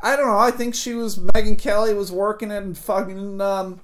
I 0.00 0.16
don't 0.16 0.26
know. 0.26 0.38
I 0.38 0.50
think 0.50 0.74
she 0.74 0.94
was 0.94 1.18
Megyn 1.18 1.58
Kelly 1.58 1.94
was 1.94 2.12
working 2.12 2.50
at 2.50 2.76
fucking 2.76 3.40
um, 3.40 3.80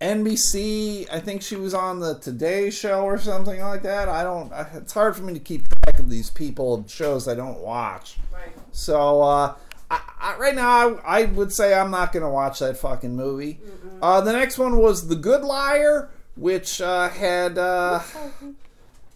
NBC. 0.00 1.06
I 1.12 1.20
think 1.20 1.42
she 1.42 1.56
was 1.56 1.74
on 1.74 2.00
the 2.00 2.18
Today 2.18 2.70
Show 2.70 3.02
or 3.04 3.18
something 3.18 3.60
like 3.60 3.82
that. 3.82 4.08
I 4.08 4.22
don't. 4.22 4.50
It's 4.74 4.92
hard 4.92 5.14
for 5.14 5.22
me 5.22 5.34
to 5.34 5.40
keep 5.40 5.66
track 5.68 5.98
of 5.98 6.08
these 6.08 6.30
people 6.30 6.74
and 6.76 6.90
shows 6.90 7.28
I 7.28 7.34
don't 7.34 7.60
watch. 7.60 8.16
Right. 8.32 8.52
So 8.72 9.22
uh, 9.22 9.56
I, 9.90 10.00
I, 10.18 10.36
right 10.38 10.54
now, 10.54 10.96
I, 11.04 11.22
I 11.22 11.24
would 11.26 11.52
say 11.52 11.74
I'm 11.74 11.90
not 11.90 12.12
going 12.12 12.22
to 12.22 12.30
watch 12.30 12.60
that 12.60 12.78
fucking 12.78 13.14
movie. 13.14 13.60
Uh, 14.00 14.20
the 14.22 14.32
next 14.32 14.56
one 14.56 14.78
was 14.78 15.08
The 15.08 15.16
Good 15.16 15.42
Liar, 15.42 16.10
which 16.34 16.80
uh, 16.80 17.10
had 17.10 17.58
uh, 17.58 18.00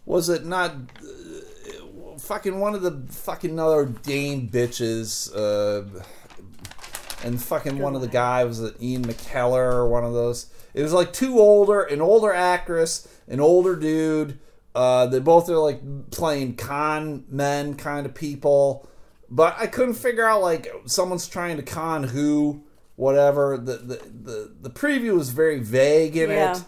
was 0.04 0.28
it 0.28 0.44
not 0.44 0.72
uh, 0.72 2.18
fucking 2.18 2.60
one 2.60 2.74
of 2.74 2.82
the 2.82 3.02
fucking 3.10 3.58
other 3.58 3.86
Dame 3.86 4.48
bitches. 4.48 5.32
And 7.24 7.42
fucking 7.42 7.78
one 7.78 7.94
of 7.94 8.02
the 8.02 8.08
guys 8.08 8.46
was 8.46 8.60
it 8.62 8.76
Ian 8.82 9.04
McKellen 9.06 9.72
or 9.72 9.88
one 9.88 10.04
of 10.04 10.12
those. 10.12 10.46
It 10.74 10.82
was 10.82 10.92
like 10.92 11.12
two 11.12 11.38
older, 11.38 11.82
an 11.82 12.00
older 12.00 12.32
actress, 12.32 13.08
an 13.28 13.40
older 13.40 13.74
dude. 13.76 14.38
Uh, 14.74 15.06
they 15.06 15.20
both 15.20 15.48
are 15.48 15.56
like 15.58 16.10
playing 16.10 16.56
con 16.56 17.24
men 17.28 17.74
kind 17.76 18.04
of 18.06 18.14
people, 18.14 18.88
but 19.30 19.54
I 19.58 19.66
couldn't 19.68 19.94
figure 19.94 20.28
out 20.28 20.42
like 20.42 20.68
someone's 20.86 21.26
trying 21.28 21.56
to 21.56 21.62
con 21.62 22.02
who, 22.02 22.62
whatever. 22.96 23.56
The 23.56 23.76
the 23.78 23.96
the, 24.22 24.52
the 24.62 24.70
preview 24.70 25.14
was 25.16 25.30
very 25.30 25.60
vague 25.60 26.16
in 26.16 26.28
Yeah. 26.30 26.56
it. 26.58 26.64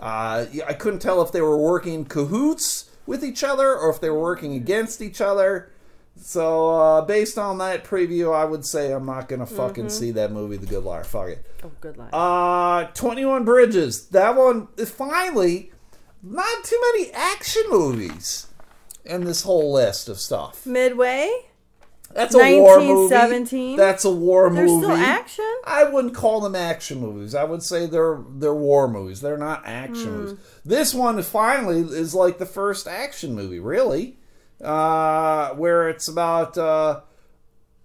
Uh, 0.00 0.46
I 0.66 0.72
couldn't 0.74 1.00
tell 1.00 1.20
if 1.22 1.30
they 1.32 1.40
were 1.42 1.56
working 1.58 2.04
cahoots 2.06 2.90
with 3.06 3.22
each 3.24 3.44
other 3.44 3.76
or 3.76 3.90
if 3.90 4.00
they 4.00 4.08
were 4.10 4.20
working 4.20 4.54
against 4.54 5.00
each 5.02 5.20
other. 5.20 5.70
So 6.22 6.68
uh, 6.78 7.00
based 7.02 7.38
on 7.38 7.58
that 7.58 7.84
preview, 7.84 8.34
I 8.34 8.44
would 8.44 8.64
say 8.64 8.92
I'm 8.92 9.06
not 9.06 9.28
gonna 9.28 9.46
fucking 9.46 9.88
see 9.88 10.10
that 10.12 10.30
movie, 10.32 10.56
The 10.58 10.66
Good 10.66 10.84
Liar. 10.84 11.02
Fuck 11.04 11.28
it. 11.30 11.46
Oh, 11.64 11.70
good 11.80 11.96
luck. 11.96 12.10
Uh, 12.12 12.84
21 12.94 13.44
Bridges. 13.44 14.06
That 14.08 14.36
one 14.36 14.68
is 14.76 14.90
finally 14.90 15.72
not 16.22 16.64
too 16.64 16.78
many 16.92 17.10
action 17.12 17.62
movies 17.70 18.46
in 19.04 19.24
this 19.24 19.42
whole 19.42 19.72
list 19.72 20.08
of 20.08 20.18
stuff. 20.18 20.66
Midway. 20.66 21.30
That's 22.12 22.34
a 22.34 22.38
war 22.58 22.80
movie. 22.80 22.88
1917? 22.92 23.76
That's 23.76 24.04
a 24.04 24.10
war 24.10 24.50
movie. 24.50 24.56
There's 24.62 24.70
movie. 24.72 24.84
still 24.84 24.96
action. 24.96 25.54
I 25.64 25.84
wouldn't 25.84 26.12
call 26.14 26.40
them 26.40 26.56
action 26.56 27.00
movies. 27.00 27.34
I 27.36 27.44
would 27.44 27.62
say 27.62 27.86
they're 27.86 28.18
they're 28.28 28.52
war 28.54 28.88
movies. 28.88 29.20
They're 29.20 29.38
not 29.38 29.62
action 29.64 30.06
Hmm. 30.12 30.18
movies. 30.24 30.38
This 30.64 30.92
one 30.92 31.22
finally 31.22 31.80
is 31.80 32.12
like 32.14 32.38
the 32.38 32.46
first 32.46 32.88
action 32.88 33.34
movie, 33.34 33.60
really, 33.60 34.18
uh, 34.62 35.50
where 35.54 35.88
it's 35.88 36.08
about 36.08 36.56
uh, 36.58 37.00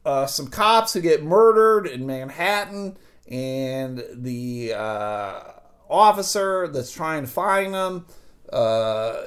uh, 0.06 0.26
some 0.26 0.48
cops 0.48 0.94
who 0.94 1.02
get 1.02 1.24
murdered 1.24 1.88
in 1.88 2.06
Manhattan, 2.06 2.98
and 3.30 4.04
the 4.14 4.74
uh, 4.76 5.44
officer 5.90 6.68
that's 6.68 6.92
trying 6.92 7.24
to 7.24 7.30
find 7.30 7.74
them. 7.74 8.06
Uh, 8.52 9.22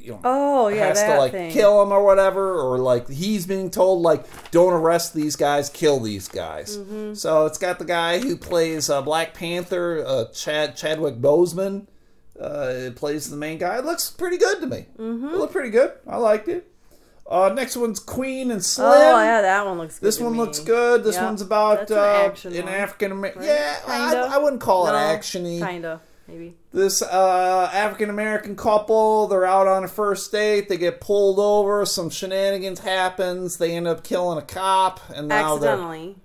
you 0.00 0.10
know, 0.10 0.20
Oh 0.24 0.68
yeah, 0.68 0.86
has 0.88 1.02
to 1.02 1.16
like 1.16 1.32
thing. 1.32 1.50
kill 1.50 1.80
him 1.82 1.90
or 1.90 2.04
whatever, 2.04 2.60
or 2.60 2.78
like 2.78 3.08
he's 3.08 3.46
being 3.46 3.70
told 3.70 4.02
like 4.02 4.50
don't 4.50 4.74
arrest 4.74 5.14
these 5.14 5.34
guys, 5.34 5.70
kill 5.70 5.98
these 6.00 6.28
guys. 6.28 6.76
Mm-hmm. 6.76 7.14
So 7.14 7.46
it's 7.46 7.56
got 7.56 7.78
the 7.78 7.86
guy 7.86 8.18
who 8.18 8.36
plays 8.36 8.90
uh, 8.90 9.00
Black 9.00 9.32
Panther, 9.32 10.04
uh, 10.06 10.24
Chad 10.26 10.76
Chadwick 10.76 11.16
Boseman, 11.16 11.86
uh, 12.38 12.90
plays 12.96 13.30
the 13.30 13.36
main 13.36 13.56
guy. 13.56 13.78
It 13.78 13.86
looks 13.86 14.10
pretty 14.10 14.36
good 14.36 14.60
to 14.60 14.66
me. 14.66 14.86
Mm-hmm. 14.98 15.28
It 15.28 15.36
looked 15.36 15.52
pretty 15.54 15.70
good. 15.70 15.92
I 16.06 16.16
liked 16.18 16.48
it. 16.48 16.70
Uh, 17.26 17.48
next 17.54 17.76
one's 17.76 17.98
Queen 18.00 18.50
and 18.50 18.62
Slim. 18.64 18.86
Oh 18.92 19.20
yeah, 19.22 19.40
that 19.40 19.64
one 19.64 19.78
looks. 19.78 19.98
good 19.98 20.06
This 20.06 20.20
one 20.20 20.32
me. 20.32 20.38
looks 20.38 20.58
good. 20.58 21.02
This 21.04 21.14
Yep. 21.16 21.24
one's 21.24 21.40
about 21.42 21.88
That's 21.88 22.44
an 22.44 22.52
uh, 22.54 22.60
an 22.60 22.68
African 22.68 23.12
American. 23.12 23.40
right? 23.42 23.48
Yeah, 23.50 23.76
I, 23.88 24.14
I 24.34 24.38
wouldn't 24.38 24.60
call 24.60 24.86
it 24.88 24.92
actiony 24.92 25.66
Kinda, 25.66 26.02
maybe. 26.28 26.54
this 26.72 27.00
uh, 27.00 27.70
African 27.72 28.10
American 28.10 28.56
couple. 28.56 29.26
They're 29.28 29.46
out 29.46 29.66
on 29.66 29.84
a 29.84 29.88
first 29.88 30.30
date. 30.32 30.68
They 30.68 30.76
get 30.76 31.00
pulled 31.00 31.38
over. 31.38 31.86
Some 31.86 32.10
shenanigans 32.10 32.80
happens. 32.80 33.56
They 33.56 33.74
end 33.74 33.88
up 33.88 34.04
killing 34.04 34.36
a 34.36 34.42
cop, 34.42 35.00
and 35.14 35.26
now 35.28 35.56
they're 35.56 35.70
Accidentally. 35.70 36.16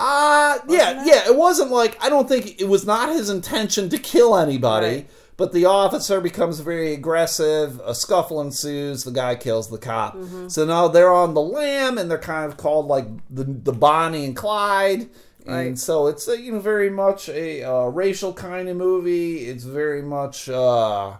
uh 0.00 0.58
yeah, 0.68 1.02
it? 1.02 1.06
yeah. 1.06 1.26
It 1.28 1.36
wasn't 1.36 1.70
like 1.70 1.96
I 2.02 2.08
don't 2.08 2.28
think 2.28 2.60
it 2.60 2.68
was 2.68 2.84
not 2.84 3.10
his 3.10 3.30
intention 3.30 3.88
to 3.90 3.98
kill 3.98 4.36
anybody, 4.36 4.86
Right. 4.88 5.10
But 5.40 5.52
the 5.52 5.64
officer 5.64 6.20
becomes 6.20 6.60
very 6.60 6.92
aggressive. 6.92 7.80
A 7.84 7.94
scuffle 7.94 8.42
ensues. 8.42 9.04
The 9.04 9.10
guy 9.10 9.36
kills 9.36 9.70
the 9.70 9.78
cop. 9.78 10.14
Mm-hmm. 10.14 10.48
So 10.48 10.66
now 10.66 10.86
they're 10.86 11.10
on 11.12 11.32
the 11.32 11.40
lam, 11.40 11.96
and 11.96 12.10
they're 12.10 12.18
kind 12.18 12.44
of 12.50 12.58
called 12.58 12.86
like 12.86 13.06
the 13.30 13.44
the 13.44 13.72
Bonnie 13.72 14.26
and 14.26 14.36
Clyde. 14.36 15.08
And 15.46 15.56
Right. 15.68 15.78
so 15.78 16.06
it's 16.08 16.28
a, 16.28 16.38
you 16.38 16.52
know 16.52 16.60
very 16.60 16.90
much 16.90 17.30
a 17.30 17.62
uh, 17.64 17.86
racial 17.86 18.34
kind 18.34 18.68
of 18.68 18.76
movie. 18.76 19.46
It's 19.48 19.64
very 19.64 20.02
much 20.02 20.50
uh, 20.50 21.16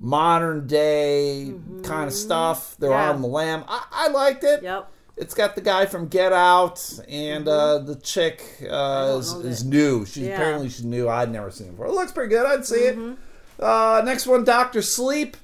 modern 0.00 0.66
day 0.66 1.54
kind 1.84 2.08
of 2.08 2.12
stuff. 2.12 2.76
They're 2.80 2.90
Mm-hmm. 2.90 2.98
Yeah. 3.08 3.14
on 3.14 3.22
the 3.22 3.28
lam. 3.28 3.64
I, 3.68 3.84
I 3.92 4.08
liked 4.08 4.42
it. 4.44 4.62
Yep. 4.64 4.88
It's 5.16 5.34
got 5.34 5.54
the 5.54 5.60
guy 5.60 5.86
from 5.86 6.08
Get 6.08 6.32
Out, 6.32 6.98
and 7.08 7.46
uh, 7.46 7.78
the 7.78 7.94
chick 7.96 8.42
uh, 8.68 9.16
is, 9.20 9.32
is 9.34 9.64
new. 9.64 10.04
She's 10.06 10.24
Yeah. 10.26 10.34
apparently 10.34 10.68
she's 10.70 10.84
new. 10.84 11.08
I'd 11.08 11.30
never 11.30 11.50
seen 11.52 11.70
before. 11.72 11.86
It 11.86 11.92
looks 11.92 12.10
pretty 12.12 12.30
good. 12.30 12.46
I'd 12.46 12.66
see 12.66 12.80
it. 12.90 12.98
Uh, 13.62 14.02
next 14.04 14.26
one, 14.26 14.44
Doctor 14.44 14.82
Sleep. 14.82 15.36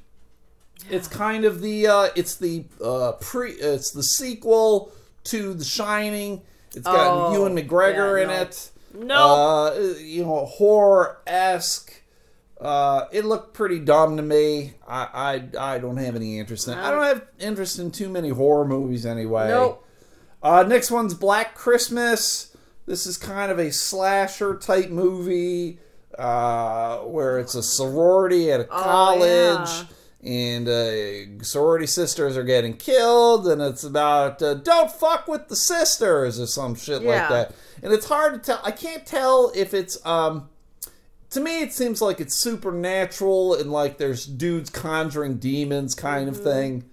It's 0.90 1.08
kind 1.08 1.44
of 1.44 1.60
the 1.60 1.86
uh, 1.86 2.08
it's 2.16 2.36
the 2.36 2.64
uh, 2.82 3.12
pre 3.20 3.52
it's 3.52 3.90
the 3.90 4.02
sequel 4.02 4.92
to 5.24 5.54
The 5.54 5.64
Shining. 5.64 6.42
It's 6.74 6.84
got 6.84 7.28
Oh, 7.28 7.32
Ewan 7.32 7.56
McGregor 7.56 8.16
yeah, 8.18 8.22
in 8.22 8.28
no. 8.28 8.40
it. 8.42 8.70
No. 8.94 9.16
Uh, 9.16 9.94
you 10.00 10.24
know, 10.24 10.44
horror 10.46 11.18
esque. 11.26 11.92
Uh, 12.60 13.04
it 13.12 13.24
looked 13.24 13.54
pretty 13.54 13.78
dumb 13.78 14.16
to 14.16 14.22
me. 14.22 14.74
I, 14.86 15.42
I 15.58 15.74
I 15.74 15.78
don't 15.78 15.96
have 15.98 16.16
any 16.16 16.38
interest 16.38 16.66
in 16.68 16.74
it. 16.74 16.80
I 16.80 16.90
don't 16.90 17.04
have 17.04 17.26
interest 17.38 17.78
in 17.78 17.90
too 17.90 18.08
many 18.08 18.30
horror 18.30 18.64
movies 18.64 19.06
anyway. 19.06 19.48
Nope. 19.48 19.84
Uh, 20.42 20.62
next 20.66 20.90
one's 20.90 21.14
Black 21.14 21.54
Christmas. 21.54 22.56
This 22.86 23.06
is 23.06 23.16
kind 23.16 23.52
of 23.52 23.58
a 23.58 23.70
slasher 23.72 24.56
type 24.56 24.88
movie 24.90 25.78
uh, 26.16 26.98
where 26.98 27.38
it's 27.38 27.54
a 27.54 27.62
sorority 27.62 28.50
at 28.52 28.60
a 28.60 28.64
college. 28.64 29.68
yeah. 29.68 29.84
And 30.20 30.68
uh, 30.68 31.44
sorority 31.44 31.86
sisters 31.86 32.36
are 32.36 32.42
getting 32.42 32.76
killed, 32.76 33.46
and 33.46 33.62
it's 33.62 33.84
about 33.84 34.42
uh, 34.42 34.54
don't 34.54 34.90
fuck 34.90 35.28
with 35.28 35.46
the 35.46 35.54
sisters 35.54 36.40
or 36.40 36.46
some 36.48 36.74
shit 36.74 37.02
like 37.02 37.28
that. 37.28 37.54
And 37.84 37.92
it's 37.92 38.06
hard 38.06 38.34
to 38.34 38.40
tell. 38.40 38.60
I 38.64 38.72
can't 38.72 39.06
tell 39.06 39.52
if 39.54 39.72
it's 39.72 40.04
um, 40.04 40.48
to 41.30 41.40
me 41.40 41.62
it 41.62 41.72
seems 41.72 42.02
like 42.02 42.18
it's 42.20 42.34
supernatural 42.34 43.54
and 43.54 43.70
like 43.70 43.98
there's 43.98 44.26
dudes 44.26 44.70
conjuring 44.70 45.36
demons 45.36 45.94
kind 45.94 46.28
of 46.28 46.42
thing. 46.42 46.90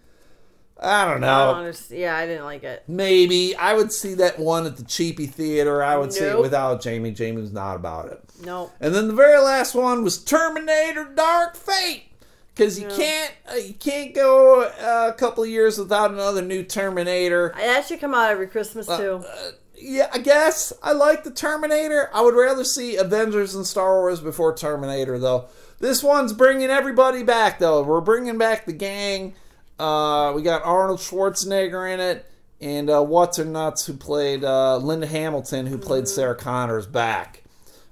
I 0.79 1.05
don't 1.05 1.15
Mm-hmm. 1.15 1.23
I 1.23 1.27
know. 1.27 1.45
don't 1.51 1.57
understand. 1.59 2.01
Yeah, 2.01 2.17
I 2.17 2.25
didn't 2.25 2.43
like 2.45 2.63
it. 2.63 2.83
Maybe 2.87 3.55
I 3.55 3.73
would 3.73 3.91
see 3.91 4.13
that 4.15 4.37
one 4.39 4.65
at 4.65 4.77
the 4.77 4.83
cheapy 4.83 5.25
theater. 5.25 5.81
I 5.83 5.95
would 5.97 6.11
see 6.13 6.25
it 6.25 6.39
without 6.39 6.81
Jamie. 6.81 7.11
Jamie 7.11 7.41
was 7.41 7.53
not 7.53 7.75
about 7.75 8.07
it. 8.11 8.21
Nope. 8.43 8.73
And 8.81 8.93
then 8.93 9.07
the 9.07 9.13
very 9.13 9.39
last 9.39 9.73
one 9.73 10.03
was 10.03 10.21
Terminator: 10.23 11.05
Dark 11.15 11.55
Fate. 11.55 12.11
Because 12.53 12.79
you 12.79 12.87
can't 12.87 13.33
uh, 13.51 13.55
you 13.55 13.73
can't 13.73 14.13
go 14.15 14.63
uh, 14.63 15.11
a 15.13 15.17
couple 15.17 15.43
of 15.43 15.49
years 15.49 15.77
without 15.77 16.11
another 16.11 16.41
new 16.41 16.63
Terminator. 16.63 17.53
That 17.57 17.85
should 17.85 17.99
come 17.99 18.13
out 18.13 18.29
every 18.31 18.47
Christmas 18.47 18.87
too. 18.87 19.23
Uh, 19.27 19.51
yeah, 19.77 20.09
I 20.13 20.19
guess 20.19 20.71
I 20.81 20.93
like 20.93 21.25
the 21.25 21.31
Terminator. 21.31 22.09
I 22.13 22.21
would 22.21 22.33
rather 22.33 22.63
see 22.63 22.95
Avengers 22.95 23.55
and 23.55 23.65
Star 23.67 23.99
Wars 23.99 24.21
before 24.21 24.55
Terminator, 24.55 25.19
though. 25.19 25.47
This 25.79 26.01
one's 26.01 26.31
bringing 26.31 26.69
everybody 26.69 27.23
back, 27.23 27.59
though. 27.59 27.83
We're 27.83 27.99
bringing 27.99 28.37
back 28.37 28.65
the 28.65 28.71
gang. 28.73 29.33
Uh, 29.77 30.31
we 30.35 30.41
got 30.41 30.63
Arnold 30.63 30.99
Schwarzenegger 30.99 31.93
in 31.93 31.99
it, 31.99 32.25
and 32.61 32.89
uh, 32.89 33.01
what's 33.03 33.37
her 33.37 33.45
nuts 33.45 33.85
who 33.85 33.93
played 33.93 34.43
uh, 34.43 34.77
Linda 34.77 35.07
Hamilton, 35.07 35.67
who 35.67 35.77
played. 35.77 36.07
Sarah 36.07 36.35
Connor's 36.35 36.85
back, 36.85 37.43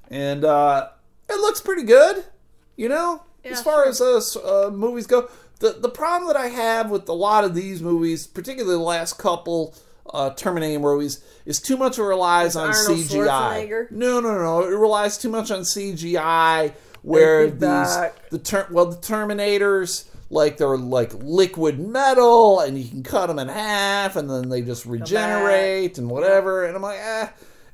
and 0.10 0.46
uh, 0.46 0.90
it 1.30 1.40
looks 1.42 1.62
pretty 1.62 1.84
good. 1.84 2.26
You 2.78 2.90
know, 2.90 3.24
as 3.44 3.62
far 3.62 3.94
sure. 3.94 4.18
as 4.18 4.38
uh, 4.38 4.68
uh, 4.68 4.70
movies 4.72 5.08
go, 5.08 5.30
the 5.60 5.74
the 5.74 5.90
problem 5.90 6.28
that 6.32 6.38
I 6.38 6.48
have 6.48 6.90
with 6.90 7.08
a 7.10 7.14
lot 7.14 7.44
of 7.44 7.54
these 7.54 7.82
movies, 7.82 8.28
particularly 8.28 8.78
the 8.78 8.84
last 8.84 9.18
couple 9.18 9.76
uh, 10.12 10.30
Terminator 10.32 10.80
movies, 10.80 11.24
is 11.46 11.62
too 11.62 11.76
much 11.76 11.98
relies 11.98 12.56
on 12.56 12.72
CGI. 12.72 13.92
No, 13.92 14.22
no, 14.22 14.38
no, 14.38 14.64
it 14.64 14.78
relies 14.78 15.18
too 15.18 15.30
much 15.30 15.52
on 15.52 15.62
CGI. 15.62 16.74
Where 17.02 17.50
these 17.50 17.60
back. 17.60 18.30
the 18.30 18.40
ter- 18.40 18.68
well 18.72 18.86
the 18.86 18.96
Terminators 18.96 20.06
like 20.34 20.58
they're 20.58 20.78
like 20.78 21.14
liquid 21.14 21.80
metal 21.80 22.60
and 22.60 22.78
you 22.78 22.90
can 22.90 23.04
cut 23.04 23.28
them 23.28 23.40
in 23.40 23.48
half 23.48 24.16
and 24.16 24.30
then 24.30 24.50
they 24.50 24.62
just 24.62 24.86
regenerate 24.86 25.98
and 25.98 26.10
whatever 26.10 26.66
and 26.66 26.76
I'm 26.76 26.82
like 26.82 27.00
eh. 27.00 27.28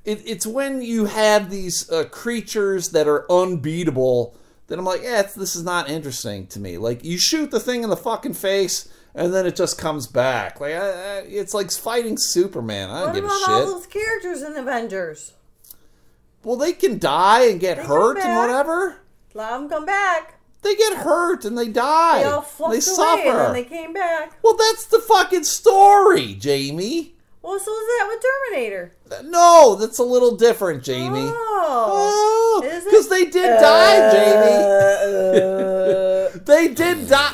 It, 0.06 0.22
it's 0.26 0.46
when 0.48 0.82
you 0.82 1.06
have 1.06 1.50
these 1.50 1.90
uh, 1.92 2.06
creatures 2.06 2.90
that 2.90 3.08
are 3.08 3.26
unbeatable 3.32 4.36
that 4.68 4.80
I'm 4.80 4.86
like, 4.86 5.02
yeah, 5.04 5.20
it's, 5.22 5.34
this 5.34 5.56
is 5.56 5.64
not 5.64 5.90
interesting 5.90 6.48
to 6.48 6.60
me. 6.60 6.78
Like 6.78 7.04
you 7.04 7.18
shoot 7.18 7.52
the 7.52 7.60
thing 7.60 7.84
in 7.84 7.90
the 7.90 7.98
fucking 7.98 8.34
face 8.36 8.88
and 9.16 9.34
then 9.34 9.46
it 9.46 9.56
just 9.56 9.78
comes 9.78 10.08
back. 10.08 10.60
Like 10.62 10.74
I, 10.74 10.78
I, 10.78 11.18
it's 11.28 11.54
like 11.54 11.72
fighting 11.72 12.18
Superman. 12.18 12.90
I 12.90 13.00
don't 13.00 13.08
What 13.08 13.16
give 13.16 13.24
a 13.24 13.28
about 13.28 13.40
shit. 13.40 13.50
all 13.50 13.66
those 13.66 13.88
characters 13.88 14.42
in 14.42 14.56
Avengers? 14.56 15.34
well, 16.44 16.56
they 16.56 16.72
can 16.72 16.98
die 17.00 17.46
and 17.48 17.60
get 17.60 17.78
come 17.80 17.88
hurt 17.88 18.18
and 18.18 18.38
whatever. 18.38 19.02
Let 19.34 19.50
them 19.52 19.70
come 19.70 19.86
back. 19.86 20.39
They 20.62 20.76
get 20.76 20.98
hurt 20.98 21.46
and 21.46 21.58
they 21.58 21.70
die. 21.70 22.24
They 22.24 22.30
all 22.30 22.42
flunked 22.42 22.86
they 22.86 22.92
away 22.92 22.96
suffer. 23.26 23.46
and 23.46 23.56
they 23.56 23.64
came 23.64 23.94
back. 23.94 24.34
Well, 24.44 24.58
that's 24.58 24.86
the 24.88 25.00
fucking 25.00 25.46
story, 25.46 26.34
Jamie. 26.34 27.14
Well, 27.42 27.58
so 27.58 27.72
is 27.72 27.88
that 27.88 28.08
with 28.10 28.24
Terminator? 28.52 28.92
Uh, 29.10 29.22
no, 29.24 29.76
that's 29.80 29.98
a 29.98 30.04
little 30.04 30.36
different, 30.36 30.84
Jamie. 30.84 31.20
Oh. 31.22 32.62
Oh, 32.62 32.82
because 32.86 33.08
they 33.08 33.26
did 33.26 33.60
die, 33.60 34.12
Jamie. 34.12 34.64
Uh, 34.64 35.46
uh, 35.46 35.46
uh. 35.46 36.40
They 36.46 36.68
did 36.70 37.08
die. 37.08 37.34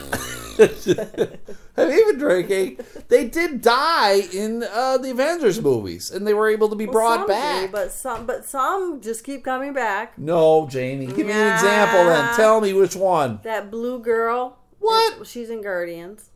Have 1.75 1.91
you 1.93 2.05
been 2.07 2.17
drinking? 2.19 2.79
They 3.09 3.27
did 3.27 3.61
die 3.61 4.21
in 4.33 4.63
uh, 4.63 4.97
the 4.97 5.11
Avengers 5.11 5.61
movies, 5.61 6.09
and 6.09 6.25
they 6.25 6.33
were 6.33 6.47
able 6.49 6.69
to 6.69 6.75
be 6.75 6.85
brought 6.85 7.19
some 7.19 7.27
back. 7.27 7.65
do, 7.65 7.71
but 7.71 7.91
some, 7.91 8.25
but 8.25 8.45
some 8.45 9.01
just 9.01 9.23
keep 9.23 9.43
coming 9.43 9.73
back. 9.73 10.17
no, 10.17 10.67
Jamie, 10.69 11.07
give 11.07 11.27
me 11.27 11.33
an 11.33 11.53
example 11.53 12.05
then. 12.05 12.33
Tell 12.35 12.61
me 12.61 12.71
which 12.73 12.95
one. 12.95 13.39
That 13.43 13.69
blue 13.71 13.99
girl. 13.99 14.57
What? 14.79 15.21
is- 15.21 15.27
She's 15.29 15.49
in 15.49 15.61
Guardians. 15.61 16.29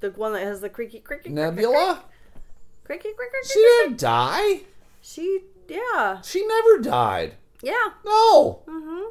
The 0.00 0.10
one 0.10 0.32
that 0.34 0.42
has 0.42 0.60
the 0.60 0.68
creaky, 0.68 1.00
creaky, 1.00 1.30
Nebula? 1.30 2.02
creaky, 2.84 3.02
creaky, 3.02 3.14
creaky. 3.16 3.48
She 3.48 3.58
didn't 3.60 3.98
die. 3.98 4.60
She, 5.00 5.40
yeah, 5.68 6.20
She 6.22 6.46
never 6.46 6.78
died. 6.78 7.34
yeah. 7.62 7.72
No. 8.04 8.62
Mm-hmm. 8.68 9.10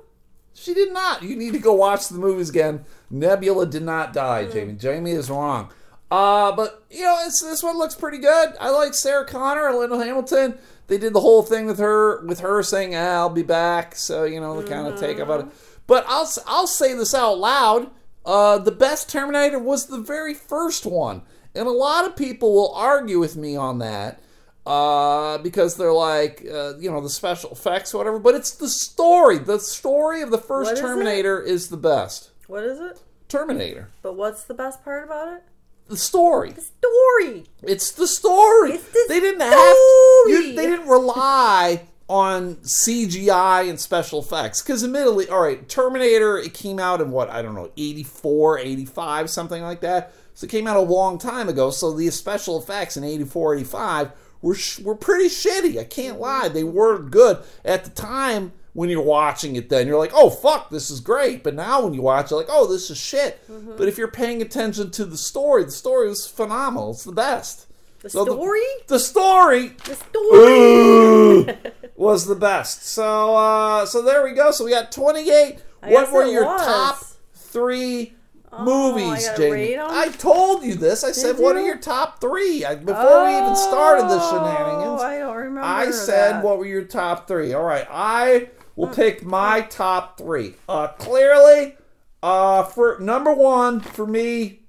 She 0.59 0.73
did 0.73 0.91
not. 0.91 1.21
You 1.21 1.35
need 1.35 1.53
to 1.53 1.59
go 1.59 1.73
watch 1.73 2.07
the 2.07 2.17
movies 2.17 2.49
again. 2.49 2.83
Nebula 3.11 3.67
did 3.67 3.83
not 3.83 4.11
die, 4.11 4.45
Jamie. 4.45 4.73
Jamie 4.73 5.11
is 5.11 5.29
wrong. 5.29 5.69
Uh, 6.09 6.51
but 6.51 6.83
you 6.89 7.03
know, 7.03 7.15
it's, 7.25 7.43
this 7.43 7.61
one 7.61 7.77
looks 7.77 7.93
pretty 7.93 8.17
good. 8.17 8.53
I 8.59 8.71
like 8.71 8.95
Sarah 8.95 9.25
Connor 9.25 9.67
and 9.67 9.77
Linda 9.77 9.97
Hamilton. 10.03 10.57
They 10.87 10.97
did 10.97 11.13
the 11.13 11.19
whole 11.19 11.43
thing 11.43 11.67
with 11.67 11.77
her, 11.77 12.25
with 12.25 12.39
her 12.39 12.63
saying, 12.63 12.95
ah, 12.95 13.17
"I'll 13.17 13.29
be 13.29 13.43
back." 13.43 13.95
So 13.95 14.23
you 14.23 14.39
know, 14.39 14.59
the 14.59 14.67
kind 14.67 14.87
of 14.87 14.99
take 14.99 15.19
about 15.19 15.41
it. 15.41 15.47
But 15.85 16.05
I'll 16.07 16.27
I'll 16.47 16.67
say 16.67 16.93
this 16.95 17.13
out 17.13 17.37
loud. 17.37 17.91
Uh, 18.25 18.57
the 18.57 18.71
best 18.71 19.09
Terminator 19.09 19.59
was 19.59 19.85
the 19.85 19.99
very 19.99 20.33
first 20.33 20.85
one, 20.85 21.21
and 21.53 21.67
a 21.67 21.71
lot 21.71 22.05
of 22.05 22.15
people 22.15 22.53
will 22.53 22.73
argue 22.73 23.19
with 23.19 23.37
me 23.37 23.55
on 23.55 23.77
that 23.79 24.19
uh, 24.68 25.38
because 25.38 25.78
they're 25.78 25.93
like, 25.93 26.45
uh, 26.45 26.78
you 26.78 26.91
know, 26.91 26.99
the 26.99 27.09
special 27.09 27.51
effects, 27.51 27.93
or 27.93 27.99
whatever. 27.99 28.20
But 28.20 28.36
it's 28.36 28.51
the 28.51 28.68
story. 28.68 29.38
The 29.38 29.59
story 29.59 30.22
of 30.22 30.30
the 30.30 30.38
first 30.38 30.74
is? 30.74 30.80
Terminator 30.80 31.41
is 31.41 31.70
the 31.70 31.78
best. 31.78 32.32
What 32.47 32.63
is 32.63 32.80
it? 32.80 33.01
Terminator. 33.30 33.89
But 34.01 34.18
what's 34.18 34.43
the 34.43 34.53
best 34.53 34.84
part 34.84 35.05
about 35.05 35.34
it? 35.34 35.43
The 35.88 35.95
story. 35.95 36.51
The 36.51 36.61
story. 36.61 37.45
It's 37.63 37.91
the 37.91 38.07
story. 38.07 38.72
It's 38.74 38.91
the 38.91 39.05
they 39.07 39.22
didn't 39.22 39.39
have. 39.39 39.53
You, 39.53 40.53
they 40.53 40.68
didn't 40.68 40.88
rely 40.88 41.84
on 42.09 42.55
CGI 42.55 43.70
and 43.70 43.80
special 43.80 44.20
effects 44.20 44.61
because 44.61 44.84
admittedly, 44.84 45.30
all 45.30 45.41
right, 45.41 45.68
Terminator. 45.70 46.38
It 46.38 46.53
came 46.53 46.78
out 46.78 46.99
in 46.99 47.11
what 47.11 47.30
I 47.30 47.41
don't 47.41 47.55
know, 47.55 47.72
84, 47.78 48.59
85, 48.59 49.30
something 49.30 49.61
like 49.61 49.80
that. 49.80 50.13
So 50.34 50.45
it 50.45 50.51
came 50.51 50.68
out 50.68 50.76
a 50.76 50.82
long 50.82 51.18
time 51.18 51.47
ago. 51.47 51.70
So 51.72 51.93
the 51.93 52.09
special 52.11 52.59
effects 52.59 52.97
in 52.97 53.05
84, 53.05 53.55
85 53.55 54.11
were 54.41 54.55
sh- 54.55 54.79
were 54.79 54.95
pretty 54.95 55.29
shitty. 55.29 55.77
I 55.79 55.83
can't 55.83 56.19
lie. 56.19 56.47
They 56.49 56.63
weren't 56.63 57.11
good 57.11 57.39
at 57.65 57.83
the 57.83 57.89
time. 57.91 58.53
When 58.73 58.89
you're 58.91 59.01
watching 59.01 59.55
it, 59.55 59.69
then 59.69 59.88
you're 59.88 59.97
like, 59.97 60.11
"Oh 60.13 60.29
fuck, 60.29 60.69
this 60.69 60.91
is 60.91 60.99
great." 60.99 61.43
But 61.43 61.55
now, 61.55 61.81
when 61.81 61.95
you 61.95 62.03
watch, 62.03 62.29
you're 62.29 62.39
like, 62.39 62.49
"Oh, 62.51 62.67
this 62.67 62.91
is 62.91 62.97
shit." 62.99 63.41
But 63.75 63.88
if 63.88 63.97
you're 63.97 64.07
paying 64.11 64.39
attention 64.41 64.91
to 64.91 65.05
the 65.05 65.17
story, 65.17 65.63
the 65.63 65.71
story 65.71 66.07
was 66.09 66.27
phenomenal. 66.27 66.91
It's 66.91 67.03
the 67.03 67.11
best. 67.11 67.65
The 68.01 68.09
So 68.11 68.23
story? 68.25 68.61
The 68.85 68.99
story 68.99 69.71
The 69.83 69.95
story. 69.95 71.57
was 71.95 72.27
the 72.27 72.35
best. 72.35 72.85
So 72.85 73.35
uh 73.35 73.85
so 73.88 74.03
there 74.03 74.23
we 74.23 74.33
go. 74.33 74.51
So 74.51 74.65
we 74.65 74.69
got 74.71 74.91
28. 74.91 75.57
I 75.81 75.91
what 75.91 76.11
were 76.11 76.25
your 76.25 76.45
was. 76.45 76.61
top 76.65 77.03
3 77.33 78.13
I 78.51 78.63
movies, 78.63 79.27
gotta 79.27 79.41
Jamie? 79.41 79.77
I 79.77 80.09
told 80.09 80.63
you 80.63 80.75
this. 80.75 81.03
I 81.03 81.11
said 81.11 81.35
Did 81.35 81.43
what 81.43 81.55
are 81.55 81.65
your 81.65 81.77
top 81.77 82.21
3 82.21 82.65
I, 82.65 82.75
before 82.75 83.25
we 83.25 83.37
even 83.37 83.55
started 83.55 84.03
the 84.03 84.19
Oh, 84.21 84.29
shenanigans. 84.31 85.01
I 85.01 85.19
don't 85.19 85.35
remember. 85.35 85.61
I 85.61 85.91
said 85.91 86.35
that. 86.35 86.43
what 86.43 86.57
were 86.57 86.65
your 86.65 86.83
top 86.85 87.27
3. 87.27 87.53
All 87.53 87.63
right. 87.63 87.85
I 87.89 88.49
will 88.75 88.87
pick 88.87 89.23
my 89.23 89.61
top 89.61 90.17
3. 90.17 90.55
Uh 90.69 90.87
clearly 90.87 91.75
Uh, 92.23 92.63
for 92.63 92.97
number 92.99 93.31
one 93.33 93.79
for 93.79 94.07
me, 94.07 94.61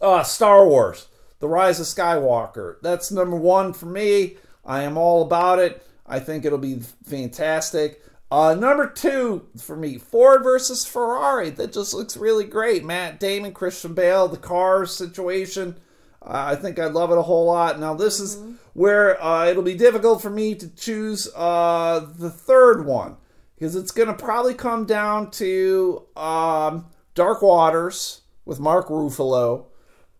uh, 0.00 0.22
Star 0.22 0.66
Wars: 0.66 1.08
The 1.40 1.48
Rise 1.48 1.80
of 1.80 1.86
Skywalker. 1.86 2.76
That's 2.80 3.10
number 3.10 3.34
one 3.36 3.72
for 3.72 3.86
me. 3.86 4.36
I 4.64 4.82
am 4.82 4.96
all 4.96 5.22
about 5.22 5.58
it. 5.58 5.84
I 6.06 6.20
think 6.20 6.44
it'll 6.44 6.58
be 6.58 6.80
fantastic. 7.04 8.02
Uh, 8.30 8.54
number 8.54 8.86
two 8.88 9.48
for 9.58 9.76
me, 9.76 9.98
Ford 9.98 10.44
versus 10.44 10.86
Ferrari. 10.86 11.50
That 11.50 11.72
just 11.72 11.92
looks 11.92 12.16
really 12.16 12.44
great. 12.44 12.84
Matt 12.84 13.18
Damon, 13.18 13.52
Christian 13.52 13.92
Bale, 13.92 14.28
the 14.28 14.36
car 14.36 14.86
situation. 14.86 15.76
Uh, 16.22 16.52
I 16.52 16.54
think 16.54 16.78
I 16.78 16.86
love 16.86 17.10
it 17.10 17.18
a 17.18 17.22
whole 17.22 17.46
lot. 17.46 17.80
Now 17.80 17.94
this 17.94 18.20
is 18.20 18.38
where 18.74 19.20
uh, 19.22 19.46
it'll 19.46 19.62
be 19.64 19.74
difficult 19.74 20.22
for 20.22 20.30
me 20.30 20.54
to 20.54 20.68
choose 20.68 21.28
uh, 21.34 22.06
the 22.18 22.30
third 22.30 22.86
one 22.86 23.16
because 23.56 23.74
it's 23.74 23.90
going 23.90 24.08
to 24.08 24.14
probably 24.14 24.54
come 24.54 24.84
down 24.86 25.30
to 25.32 26.04
um, 26.16 26.86
Dark 27.14 27.42
Waters 27.42 28.20
with 28.44 28.60
Mark 28.60 28.88
Ruffalo, 28.88 29.66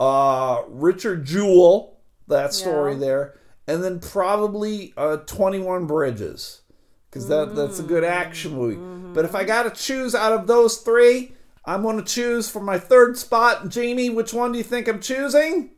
uh, 0.00 0.62
Richard 0.68 1.24
Jewell, 1.26 1.98
that 2.26 2.54
story 2.54 2.94
Yeah. 2.94 2.98
there, 2.98 3.34
and 3.68 3.84
then 3.84 4.00
probably 4.00 4.92
uh, 4.96 5.18
Twenty 5.18 5.60
One 5.60 5.86
Bridges 5.86 6.62
because 7.10 7.26
that 7.28 7.54
that's 7.56 7.78
a 7.78 7.82
good 7.82 8.04
action 8.04 8.54
movie. 8.54 8.76
But 9.12 9.24
if 9.24 9.34
I 9.34 9.44
got 9.44 9.64
to 9.64 9.70
choose 9.70 10.14
out 10.14 10.32
of 10.32 10.46
those 10.46 10.78
three, 10.78 11.32
I'm 11.64 11.82
going 11.82 11.96
to 11.98 12.04
choose 12.04 12.48
for 12.48 12.60
my 12.60 12.78
third 12.78 13.18
spot. 13.18 13.68
Jamie, 13.68 14.08
which 14.10 14.32
one 14.32 14.52
do 14.52 14.58
you 14.58 14.64
think 14.64 14.86
I'm 14.88 15.00
choosing? 15.00 15.70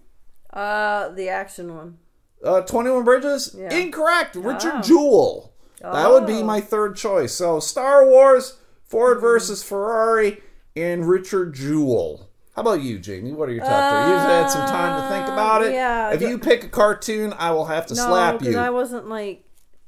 Uh, 0.52 1.08
the 1.10 1.28
action 1.28 1.74
one. 1.74 1.98
Uh, 2.44 2.60
21 2.60 3.04
Bridges? 3.04 3.54
Yeah. 3.58 3.72
Incorrect. 3.74 4.34
Richard 4.36 4.72
Oh. 4.76 4.82
Jewell. 4.82 5.52
That 5.80 6.10
would 6.10 6.26
be 6.26 6.38
Oh. 6.40 6.44
my 6.44 6.60
third 6.60 6.96
choice. 6.96 7.32
So 7.34 7.58
Star 7.60 8.06
Wars, 8.06 8.58
Ford 8.84 9.20
versus 9.20 9.62
Ferrari, 9.62 10.42
and 10.76 11.08
Richard 11.08 11.54
Jewell. 11.54 12.28
How 12.54 12.62
about 12.62 12.82
you, 12.82 12.98
Jamie? 12.98 13.32
What 13.32 13.48
are 13.48 13.52
your 13.52 13.64
top 13.64 13.90
three? 14.04 14.12
You've 14.12 14.22
had 14.22 14.48
some 14.48 14.68
time 14.68 15.02
to 15.02 15.08
think 15.08 15.26
about 15.32 15.62
it. 15.62 15.68
Uh, 15.68 15.72
yeah. 15.72 16.10
If 16.12 16.20
you 16.20 16.38
pick 16.38 16.64
a 16.64 16.68
cartoon, 16.68 17.32
I 17.38 17.50
will 17.52 17.64
have 17.64 17.86
to 17.86 17.94
No, 17.94 18.06
slap 18.06 18.42
you. 18.42 18.58
I 18.58 18.68
wasn't 18.70 19.08
like, 19.08 19.44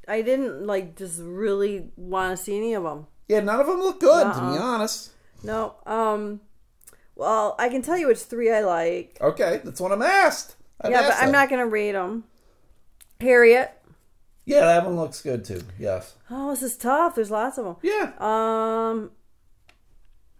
I 0.08 0.22
didn't 0.22 0.66
like 0.66 0.96
just 0.96 1.20
really 1.22 1.90
want 1.96 2.36
to 2.36 2.42
see 2.42 2.56
any 2.56 2.74
of 2.74 2.82
them. 2.84 3.06
Yeah, 3.28 3.40
none 3.40 3.60
of 3.60 3.66
them 3.66 3.78
look 3.80 4.00
good, 4.00 4.22
to 4.24 4.28
Uh-uh. 4.28 4.52
be 4.52 4.58
honest. 4.58 5.10
No. 5.42 5.74
Um. 5.86 6.40
Well, 7.16 7.54
I 7.58 7.68
can 7.68 7.80
tell 7.82 7.96
you 7.96 8.08
which 8.08 8.18
three 8.18 8.50
I 8.50 8.60
like. 8.62 9.18
Okay, 9.20 9.60
that's 9.64 9.80
what 9.80 9.92
I'm 9.92 10.02
asked. 10.02 10.56
I've 10.80 10.90
yeah, 10.90 11.02
but 11.02 11.12
asked 11.12 11.22
I'm 11.22 11.32
not 11.32 11.48
gonna 11.48 11.66
rate 11.66 11.92
them. 11.92 12.24
Harriet. 13.20 13.70
Yeah, 14.46 14.60
that 14.60 14.84
one 14.84 14.96
looks 14.96 15.22
good 15.22 15.44
too. 15.44 15.62
Yes. 15.78 16.16
Oh, 16.30 16.50
this 16.50 16.62
is 16.62 16.76
tough. 16.76 17.14
There's 17.14 17.30
lots 17.30 17.56
of 17.58 17.64
them. 17.64 17.76
Yeah. 17.82 18.12
Um. 18.18 19.10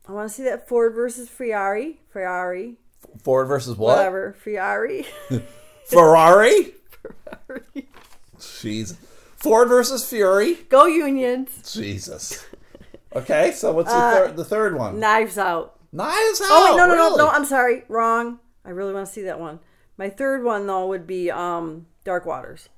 I 0.07 0.12
want 0.12 0.29
to 0.29 0.35
see 0.35 0.43
that 0.45 0.69
Ford 0.69 0.95
versus 0.95 1.31
Ferrari. 1.31 2.01
Ferrari. 2.11 2.77
Ford 3.23 3.49
versus 3.49 3.77
what? 3.79 3.97
Whatever. 3.97 4.35
Ferrari. 4.39 5.07
Ferrari? 5.87 6.75
Ferrari. 7.47 7.89
Jeez. 8.39 8.97
Ford 9.45 9.69
versus 9.69 10.09
Fury. 10.09 10.55
Go 10.71 10.87
Unions. 10.87 11.71
Jesus. 11.73 12.45
Okay, 13.15 13.53
so 13.53 13.73
what's 13.73 13.91
the, 13.91 13.97
Uh, 13.97 14.13
third, 14.13 14.37
the 14.37 14.45
third 14.45 14.75
one? 14.77 14.99
Knives 14.99 15.39
Out. 15.39 15.77
Knives 15.93 16.41
Out. 16.41 16.49
Oh 16.51 16.71
wait, 16.73 16.77
no, 16.79 16.87
no, 16.89 16.95
really? 16.95 17.11
no, 17.19 17.25
no. 17.27 17.29
I'm 17.31 17.45
sorry. 17.45 17.85
Wrong. 17.89 18.41
I 18.65 18.71
really 18.71 18.93
want 18.95 19.07
to 19.07 19.13
see 19.13 19.23
that 19.23 19.39
one. 19.39 19.61
My 19.99 20.09
third 20.09 20.43
one 20.43 20.67
though 20.67 20.87
would 20.89 21.07
be 21.07 21.31
um 21.31 21.87
Dark 22.05 22.27
Waters. 22.27 22.69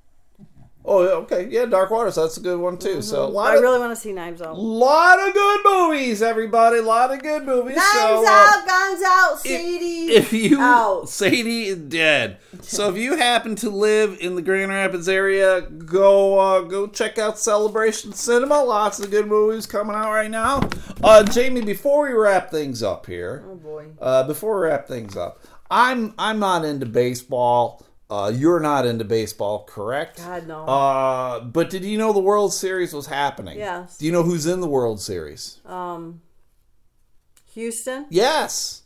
Oh, 0.89 1.05
okay. 1.23 1.49
Yeah, 1.51 1.65
Dark 1.65 1.91
Waters. 1.91 2.15
That's 2.15 2.37
a 2.37 2.39
good 2.41 2.59
one 2.59 2.77
too. 2.77 3.01
So 3.01 3.25
a 3.25 3.27
lot 3.27 3.51
I 3.51 3.55
of, 3.57 3.61
really 3.61 3.77
want 3.79 3.91
to 3.91 3.95
see 3.97 4.13
Knives 4.13 4.41
Out. 4.41 4.57
lot 4.57 5.19
of 5.27 5.33
good 5.33 5.59
movies, 5.65 6.21
everybody. 6.21 6.77
A 6.77 6.81
lot 6.81 7.13
of 7.13 7.21
good 7.21 7.43
movies. 7.43 7.75
so, 7.75 8.23
uh, 8.25 8.29
out, 8.29 8.65
guns 8.65 9.01
out, 9.05 9.39
Sadie. 9.41 10.13
if 10.13 10.31
you 10.31 10.61
out. 10.61 11.09
Sadie 11.09 11.65
is 11.65 11.77
dead. 11.77 12.37
So 12.61 12.87
if 12.89 12.95
you 12.95 13.17
happen 13.17 13.55
to 13.57 13.69
live 13.69 14.17
in 14.21 14.35
the 14.35 14.41
Grand 14.41 14.71
Rapids 14.71 15.09
area, 15.09 15.59
go 15.61 16.39
uh, 16.39 16.61
go 16.61 16.87
check 16.87 17.17
out 17.17 17.37
Celebration 17.37 18.13
Cinema. 18.13 18.63
Lots 18.63 18.99
of 19.01 19.11
good 19.11 19.27
movies 19.27 19.65
coming 19.65 19.93
out 19.95 20.11
right 20.13 20.31
now. 20.31 20.61
Uh, 21.03 21.21
Jamie, 21.23 21.61
before 21.61 22.07
we 22.07 22.13
wrap 22.13 22.49
things 22.49 22.81
up 22.81 23.05
here, 23.07 23.43
oh 23.45 23.55
boy. 23.55 23.87
uh, 24.01 24.23
before 24.23 24.61
we 24.61 24.67
wrap 24.67 24.87
things 24.87 25.17
up, 25.17 25.41
I'm 25.69 26.13
I'm 26.17 26.39
not 26.39 26.63
into 26.63 26.85
baseball. 26.85 27.83
Uh, 28.09 28.31
you're 28.33 28.59
not 28.61 28.85
into 28.85 29.03
baseball, 29.03 29.65
correct? 29.65 30.17
God, 30.17 30.47
no. 30.47 30.63
Uh, 30.65 31.41
but 31.41 31.69
did 31.69 31.83
you 31.83 31.97
know 31.97 32.13
the 32.13 32.19
World 32.21 32.53
Series 32.53 32.93
was 32.93 33.07
happening? 33.07 33.57
Yes. 33.57 33.97
Do 33.97 34.05
you 34.05 34.11
know 34.13 34.23
who's 34.23 34.45
in 34.45 34.61
the 34.61 34.67
World 34.67 35.01
Series? 35.01 35.59
Um. 35.65 36.21
Houston, 37.53 38.05
Yes. 38.11 38.83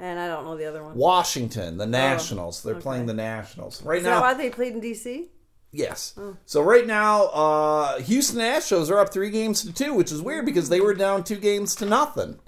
and 0.00 0.18
I 0.18 0.26
don't 0.26 0.44
know 0.44 0.56
the 0.56 0.64
other 0.66 0.82
one. 0.82 0.96
Washington, 0.96 1.76
the 1.76 1.86
Nationals. 1.86 2.60
They're 2.62 2.74
okay. 2.74 2.82
playing 2.82 3.06
the 3.06 3.14
Nationals 3.14 3.80
right 3.84 3.98
Is 3.98 4.04
now. 4.04 4.16
that 4.16 4.20
why 4.20 4.34
they 4.34 4.50
played 4.50 4.72
in 4.74 4.80
DC? 4.80 5.28
Yes. 5.70 6.18
So 6.44 6.60
right 6.62 6.86
now, 6.86 7.26
uh, 7.26 8.00
Houston 8.00 8.40
Astros 8.40 8.90
are 8.90 8.98
up 8.98 9.12
three 9.12 9.30
games 9.30 9.62
to 9.62 9.72
two, 9.72 9.94
which 9.94 10.10
is 10.10 10.20
weird 10.22 10.44
because 10.44 10.68
they 10.68 10.80
were 10.80 10.94
down 10.94 11.22
two 11.22 11.36
games 11.36 11.76
to 11.76 11.86
nothing. 11.86 12.38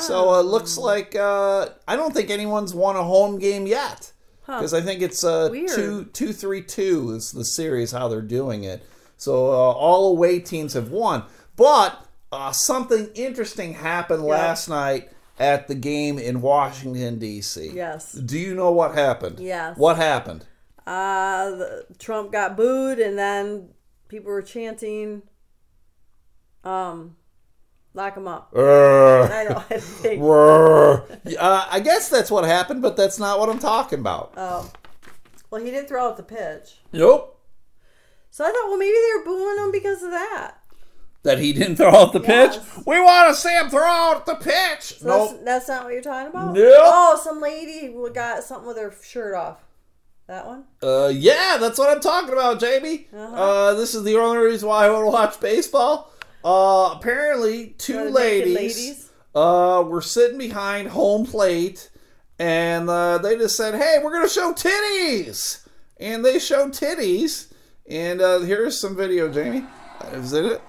So 0.00 0.30
uh, 0.30 0.40
it 0.40 0.44
looks 0.44 0.78
like 0.78 1.14
uh, 1.14 1.68
I 1.86 1.96
don't 1.96 2.14
think 2.14 2.30
anyone's 2.30 2.74
won 2.74 2.96
a 2.96 3.04
home 3.04 3.38
game 3.38 3.66
yet 3.66 4.12
because 4.46 4.74
I 4.74 4.80
think 4.80 5.02
it's 5.02 5.24
uh, 5.24 5.48
Weird. 5.50 5.70
two 5.70 6.04
two 6.12 6.32
three 6.32 6.62
two 6.62 7.12
is 7.12 7.32
the 7.32 7.44
series 7.44 7.92
how 7.92 8.08
they're 8.08 8.22
doing 8.22 8.64
it. 8.64 8.84
So 9.16 9.48
uh, 9.52 9.72
all 9.72 10.10
away 10.10 10.40
teams 10.40 10.74
have 10.74 10.90
won, 10.90 11.24
but 11.56 12.06
uh, 12.32 12.52
something 12.52 13.08
interesting 13.14 13.74
happened 13.74 14.22
last 14.22 14.68
night 14.68 15.10
at 15.38 15.68
the 15.68 15.74
game 15.74 16.18
in 16.18 16.40
Washington 16.40 17.18
D.C. 17.18 17.70
Yes. 17.74 18.12
Do 18.12 18.38
you 18.38 18.54
know 18.54 18.72
what 18.72 18.94
happened? 18.94 19.40
Yes. 19.40 19.76
What 19.76 19.96
happened? 19.96 20.44
Uh, 20.86 21.50
the, 21.50 21.86
Trump 21.98 22.32
got 22.32 22.56
booed, 22.56 22.98
and 22.98 23.18
then 23.18 23.70
people 24.08 24.30
were 24.30 24.42
chanting, 24.42 25.22
um, 26.62 27.16
lock 27.94 28.16
him 28.16 28.28
up. 28.28 28.52
Uh, 28.54 29.22
I 29.22 29.44
know. 29.44 29.64
I 29.70 29.78
think. 29.78 30.22
uh, 30.22 31.66
I 31.70 31.80
guess 31.80 32.08
that's 32.08 32.30
what 32.30 32.44
happened, 32.44 32.82
but 32.82 32.96
that's 32.96 33.18
not 33.18 33.38
what 33.38 33.48
I'm 33.48 33.58
talking 33.58 34.00
about. 34.00 34.32
Oh. 34.36 34.70
Well, 35.50 35.62
he 35.64 35.70
didn't 35.70 35.88
throw 35.88 36.06
out 36.08 36.16
the 36.16 36.22
pitch. 36.22 36.80
Nope. 36.92 37.40
So 38.30 38.44
I 38.44 38.48
thought, 38.48 38.68
well, 38.68 38.76
maybe 38.78 38.92
they 38.96 39.18
were 39.18 39.24
booing 39.24 39.64
him 39.64 39.70
because 39.70 40.02
of 40.02 40.10
that. 40.10 40.56
That 41.22 41.38
he 41.38 41.52
didn't 41.52 41.76
throw 41.76 41.90
out 41.90 42.12
the 42.12 42.20
Yes. 42.20 42.58
pitch. 42.58 42.84
We 42.86 43.00
want 43.00 43.34
to 43.34 43.40
see 43.40 43.48
him 43.56 43.70
throw 43.70 43.86
out 43.86 44.26
the 44.26 44.34
pitch. 44.34 44.98
So 44.98 45.06
nope. 45.06 45.30
that's, 45.30 45.44
that's 45.44 45.68
not 45.68 45.84
what 45.84 45.92
you're 45.92 46.02
talking 46.02 46.28
about? 46.28 46.52
Nope. 46.52 46.74
Oh, 46.82 47.20
some 47.22 47.40
lady 47.40 47.94
got 48.12 48.42
something 48.42 48.66
with 48.66 48.76
her 48.76 48.92
shirt 49.02 49.34
off. 49.34 49.58
That 50.26 50.46
one? 50.46 50.64
Uh, 50.82 51.12
yeah, 51.14 51.58
that's 51.60 51.78
what 51.78 51.94
I'm 51.94 52.00
talking 52.00 52.32
about, 52.32 52.58
Jamie. 52.58 53.06
Uh-huh. 53.14 53.34
Uh, 53.34 53.74
this 53.74 53.94
is 53.94 54.02
the 54.04 54.16
only 54.16 54.38
reason 54.38 54.68
why 54.68 54.86
I 54.86 54.90
want 54.90 55.04
to 55.06 55.10
watch 55.10 55.38
baseball. 55.40 56.10
Uh, 56.44 56.94
apparently, 56.96 57.68
two 57.78 58.04
The 58.04 58.10
ladies, 58.10 58.54
ladies? 58.54 59.10
uh 59.34 59.82
were 59.86 60.02
sitting 60.02 60.36
behind 60.38 60.88
home 60.88 61.24
plate, 61.26 61.90
and 62.38 62.88
uh, 62.90 63.18
they 63.18 63.36
just 63.36 63.56
said, 63.56 63.74
"Hey, 63.74 63.98
we're 64.02 64.12
gonna 64.12 64.28
show 64.28 64.52
titties," 64.52 65.66
and 65.98 66.24
they 66.24 66.38
showed 66.38 66.72
titties. 66.72 67.50
And 67.88 68.20
uh, 68.20 68.40
here's 68.40 68.78
some 68.78 68.94
video, 68.96 69.28
Jamie. 69.32 69.64
Is 70.12 70.32
it 70.34 70.44
it? 70.44 70.62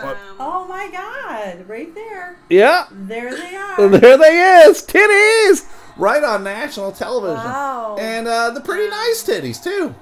Oh 0.00 0.64
my 0.68 0.88
God! 0.90 1.68
Right 1.68 1.92
there. 1.94 2.38
Yeah. 2.48 2.86
There 2.90 3.34
they 3.34 3.56
are. 3.78 3.88
There 3.88 4.16
they 4.16 4.64
is, 4.66 4.82
titties, 4.86 5.66
right 5.96 6.22
on 6.22 6.44
national 6.44 6.92
television. 6.92 7.36
Wow. 7.36 7.96
And 7.98 8.28
uh, 8.28 8.50
the 8.50 8.60
pretty 8.60 8.88
nice 8.88 9.24
titties 9.26 9.62
too. 9.62 9.94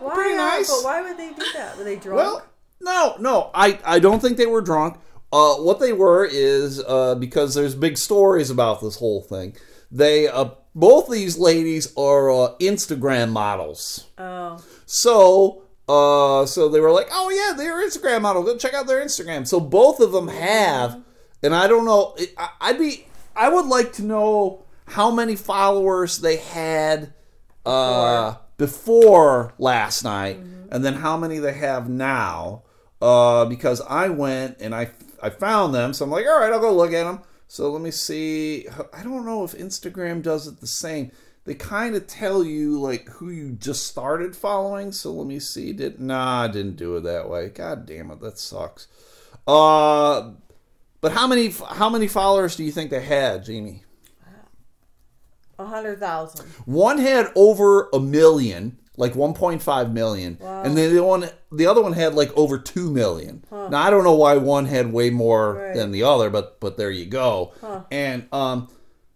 Why, 0.00 0.14
pretty 0.14 0.36
nice. 0.36 0.68
But 0.70 0.84
why 0.84 1.02
would 1.02 1.18
they 1.18 1.32
do 1.32 1.44
that? 1.54 1.76
Were 1.76 1.84
they 1.84 1.96
drunk? 1.96 2.16
Well, 2.16 2.46
no, 2.80 3.16
no, 3.18 3.50
I, 3.54 3.78
I 3.84 3.98
don't 3.98 4.20
think 4.20 4.36
they 4.36 4.46
were 4.46 4.60
drunk. 4.60 4.98
Uh, 5.32 5.54
what 5.56 5.80
they 5.80 5.92
were 5.92 6.24
is 6.24 6.82
uh, 6.86 7.14
because 7.16 7.54
there's 7.54 7.74
big 7.74 7.98
stories 7.98 8.48
about 8.48 8.80
this 8.80 8.96
whole 8.96 9.22
thing. 9.22 9.56
They 9.90 10.28
uh, 10.28 10.50
both 10.74 11.10
these 11.10 11.36
ladies 11.38 11.92
are 11.96 12.30
uh, 12.30 12.54
Instagram 12.60 13.30
models. 13.30 14.06
oh. 14.18 14.62
So, 14.86 15.62
uh, 15.88 16.46
so 16.46 16.68
they 16.68 16.80
were 16.80 16.92
like, 16.92 17.08
"Oh 17.10 17.30
yeah, 17.30 17.56
they're 17.56 17.84
Instagram 17.86 18.22
model. 18.22 18.44
Go 18.44 18.56
check 18.56 18.72
out 18.74 18.86
their 18.86 19.04
Instagram." 19.04 19.46
So 19.46 19.58
both 19.58 20.00
of 20.00 20.12
them 20.12 20.28
have, 20.28 21.02
and 21.42 21.54
I 21.54 21.66
don't 21.66 21.84
know. 21.84 22.16
I, 22.38 22.50
I'd 22.60 22.78
be, 22.78 23.06
I 23.34 23.48
would 23.48 23.66
like 23.66 23.92
to 23.94 24.02
know 24.02 24.64
how 24.86 25.10
many 25.10 25.34
followers 25.34 26.18
they 26.18 26.36
had 26.36 27.12
uh, 27.64 28.36
before 28.58 29.54
last 29.58 30.04
night, 30.04 30.36
and 30.70 30.84
then 30.84 30.94
how 30.94 31.16
many 31.16 31.38
they 31.38 31.54
have 31.54 31.88
now. 31.88 32.62
Uh, 33.06 33.44
because 33.44 33.80
I 33.82 34.08
went 34.08 34.56
and 34.60 34.74
I 34.74 34.90
I 35.22 35.30
found 35.30 35.74
them, 35.74 35.92
so 35.94 36.04
I'm 36.04 36.10
like, 36.10 36.26
all 36.26 36.40
right, 36.40 36.52
I'll 36.52 36.60
go 36.60 36.74
look 36.74 36.92
at 36.92 37.04
them. 37.04 37.20
So 37.48 37.70
let 37.70 37.80
me 37.82 37.92
see. 37.92 38.66
I 38.92 39.02
don't 39.04 39.24
know 39.24 39.44
if 39.44 39.52
Instagram 39.52 40.22
does 40.22 40.46
it 40.48 40.60
the 40.60 40.66
same. 40.66 41.12
They 41.44 41.54
kind 41.54 41.94
of 41.94 42.08
tell 42.08 42.42
you 42.42 42.80
like 42.80 43.08
who 43.08 43.30
you 43.30 43.52
just 43.52 43.86
started 43.86 44.34
following. 44.34 44.90
So 44.90 45.12
let 45.12 45.26
me 45.28 45.38
see. 45.38 45.72
Did 45.72 46.00
nah, 46.00 46.42
I 46.42 46.48
didn't 46.48 46.76
do 46.76 46.96
it 46.96 47.02
that 47.02 47.28
way. 47.30 47.48
God 47.50 47.86
damn 47.86 48.10
it, 48.10 48.20
that 48.20 48.38
sucks. 48.38 48.88
Uh, 49.46 50.32
But 51.00 51.12
how 51.12 51.26
many 51.28 51.50
how 51.50 51.88
many 51.88 52.08
followers 52.08 52.56
do 52.56 52.64
you 52.64 52.72
think 52.72 52.90
they 52.90 53.04
had, 53.04 53.44
Jamie? 53.44 53.84
A 55.58 55.64
hundred 55.64 56.00
thousand. 56.00 56.46
One 56.66 56.98
had 56.98 57.30
over 57.36 57.88
a 57.92 58.00
million, 58.00 58.78
like 58.96 59.12
1.5 59.14 59.92
million, 59.92 60.38
and 60.40 60.76
then 60.76 60.94
the 60.94 61.02
one 61.04 61.28
the 61.52 61.66
other 61.66 61.82
one 61.82 61.92
had 61.92 62.14
like 62.14 62.36
over 62.36 62.58
2 62.58 62.90
million. 62.90 63.44
Now 63.50 63.82
I 63.82 63.90
don't 63.90 64.04
know 64.04 64.14
why 64.14 64.36
one 64.36 64.66
had 64.66 64.92
way 64.92 65.10
more 65.10 65.54
Right. 65.54 65.74
than 65.74 65.90
the 65.92 66.02
other, 66.04 66.30
but 66.30 66.60
but 66.60 66.76
there 66.76 66.90
you 66.90 67.06
go. 67.06 67.52
And 67.90 68.26
um 68.32 68.68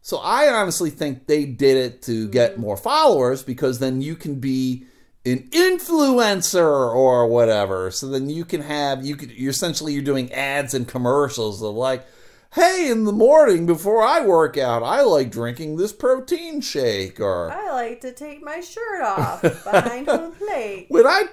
so 0.02 0.18
I 0.18 0.48
honestly 0.52 0.90
think 0.90 1.26
they 1.26 1.44
did 1.44 1.76
it 1.76 2.02
to 2.02 2.28
get 2.28 2.58
more 2.58 2.76
followers 2.76 3.42
because 3.42 3.78
then 3.80 4.00
you 4.02 4.16
can 4.16 4.36
be 4.40 4.86
an 5.26 5.48
influencer 5.50 6.64
or 6.94 7.26
whatever. 7.26 7.90
So 7.90 8.08
then 8.08 8.30
you 8.30 8.44
can 8.44 8.62
have 8.62 9.04
you 9.04 9.16
could 9.16 9.30
you're 9.32 9.50
essentially 9.50 9.92
you're 9.92 10.02
doing 10.02 10.32
ads 10.32 10.74
and 10.74 10.86
commercials 10.88 11.62
of 11.62 11.74
like 11.74 12.06
Hey, 12.52 12.90
in 12.90 13.04
the 13.04 13.12
morning 13.12 13.64
before 13.64 14.02
I 14.02 14.26
work 14.26 14.58
out, 14.58 14.82
I 14.82 15.02
like 15.02 15.30
drinking 15.30 15.76
this 15.76 15.92
protein 15.92 16.60
shake 16.60 17.20
or 17.20 17.48
I 17.52 17.70
like 17.70 18.00
to 18.00 18.12
take 18.12 18.42
my 18.42 18.58
shirt 18.60 19.02
off 19.02 19.40
behind 19.42 20.08
home 20.08 20.32
plate. 20.38 20.86
when 20.88 21.06
I 21.06 21.26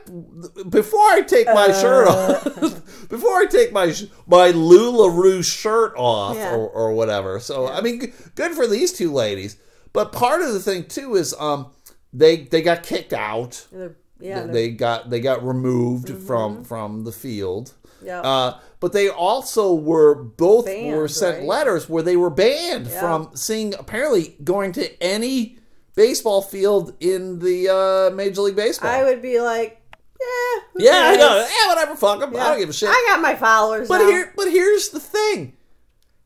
before 0.70 1.00
I 1.10 1.22
take 1.22 1.48
my 1.48 1.72
shirt 1.72 2.08
Uh. 2.08 2.12
off, 2.12 2.44
before 3.10 3.36
I 3.36 3.46
take 3.50 3.72
my 3.74 3.88
my 4.28 4.52
Lularoe 4.52 5.44
shirt 5.44 5.94
off 5.98 6.36
Yeah. 6.36 6.54
or, 6.56 6.70
or 6.70 6.94
whatever. 6.94 7.40
So 7.40 7.68
I 7.68 7.82
mean, 7.82 8.14
good 8.36 8.52
for 8.52 8.68
these 8.68 8.94
two 8.94 9.12
ladies. 9.12 9.58
But 9.94 10.12
part 10.12 10.44
of 10.44 10.54
the 10.54 10.60
thing 10.60 10.86
too 10.86 11.16
is 11.16 11.34
um 11.40 11.72
they 12.14 12.38
they 12.44 12.62
got 12.62 12.84
kicked 12.84 13.14
out. 13.14 13.66
They're- 13.72 13.96
yeah, 14.20 14.44
they're- 14.44 14.54
they 14.54 14.70
got 14.70 15.10
they 15.10 15.20
got 15.20 15.44
removed 15.44 16.10
from 16.28 16.64
from 16.64 17.06
the 17.06 17.12
field. 17.12 17.74
yeah. 18.04 18.22
Uh, 18.22 18.60
but 18.80 18.94
they 18.94 19.10
also 19.10 19.74
were 19.74 20.16
both 20.16 20.66
Banned, 20.66 20.96
were 20.96 21.08
sent 21.08 21.40
right? 21.40 21.48
letters 21.48 21.90
where 21.90 22.04
they 22.04 22.16
were 22.16 22.30
banned 22.30 22.88
Yeah. 22.88 23.00
from 23.00 23.30
seeing 23.36 23.74
apparently 23.74 24.36
going 24.44 24.72
to 24.74 25.04
any 25.04 25.58
baseball 25.96 26.42
field 26.42 26.94
in 27.00 27.40
the 27.40 27.70
uh, 27.70 28.16
Major 28.16 28.42
League 28.42 28.56
Baseball. 28.56 28.90
I 28.90 29.04
would 29.04 29.22
be 29.22 29.42
like, 29.42 29.82
yeah, 30.20 30.60
yeah, 30.78 31.02
I 31.12 31.16
know. 31.16 31.48
Yeah, 31.62 31.68
whatever. 31.70 31.96
Fuck 31.96 32.22
'em. 32.22 32.36
I 32.36 32.38
Yeah. 32.40 32.50
don't 32.50 32.60
give 32.60 32.70
a 32.70 32.74
shit. 32.74 32.90
I 32.92 33.06
got 33.10 33.22
my 33.22 33.36
followers. 33.36 33.88
but 33.88 34.00
now. 34.00 34.08
here, 34.08 34.34
but 34.36 34.50
here's 34.52 34.90
the 34.90 35.00
thing: 35.00 35.54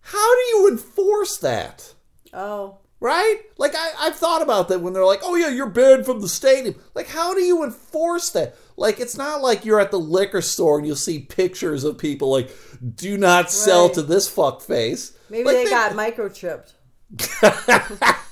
how 0.01 0.35
do 0.35 0.41
you 0.57 0.67
enforce 0.69 1.37
that? 1.37 1.93
oh, 2.33 2.77
Right? 2.99 3.39
Like 3.57 3.73
I, 3.75 3.91
I've 3.99 4.15
thought 4.15 4.41
about 4.43 4.67
that 4.69 4.79
when 4.81 4.93
they're 4.93 5.05
like, 5.05 5.21
"Oh 5.23 5.35
yeah, 5.35 5.49
you're 5.49 5.65
banned 5.69 6.05
from 6.05 6.21
the 6.21 6.29
stadium." 6.29 6.75
Like, 6.93 7.07
how 7.07 7.33
do 7.33 7.41
you 7.41 7.63
enforce 7.63 8.29
that? 8.31 8.55
Like, 8.81 8.99
it's 8.99 9.15
not 9.15 9.41
like 9.41 9.63
you're 9.63 9.79
at 9.79 9.91
the 9.91 9.99
liquor 9.99 10.41
store 10.41 10.79
and 10.79 10.87
you'll 10.87 10.95
see 10.95 11.19
pictures 11.19 11.83
of 11.83 11.99
people 11.99 12.31
like, 12.31 12.49
"Do 12.95 13.15
not 13.15 13.51
sell 13.51 13.85
Right. 13.85 13.93
to 13.93 14.01
this 14.01 14.27
fuck 14.27 14.61
face." 14.61 15.13
maybe 15.29 15.45
Like, 15.45 15.55
they 15.55 15.69
got 15.69 15.91
microchipped. 15.91 16.73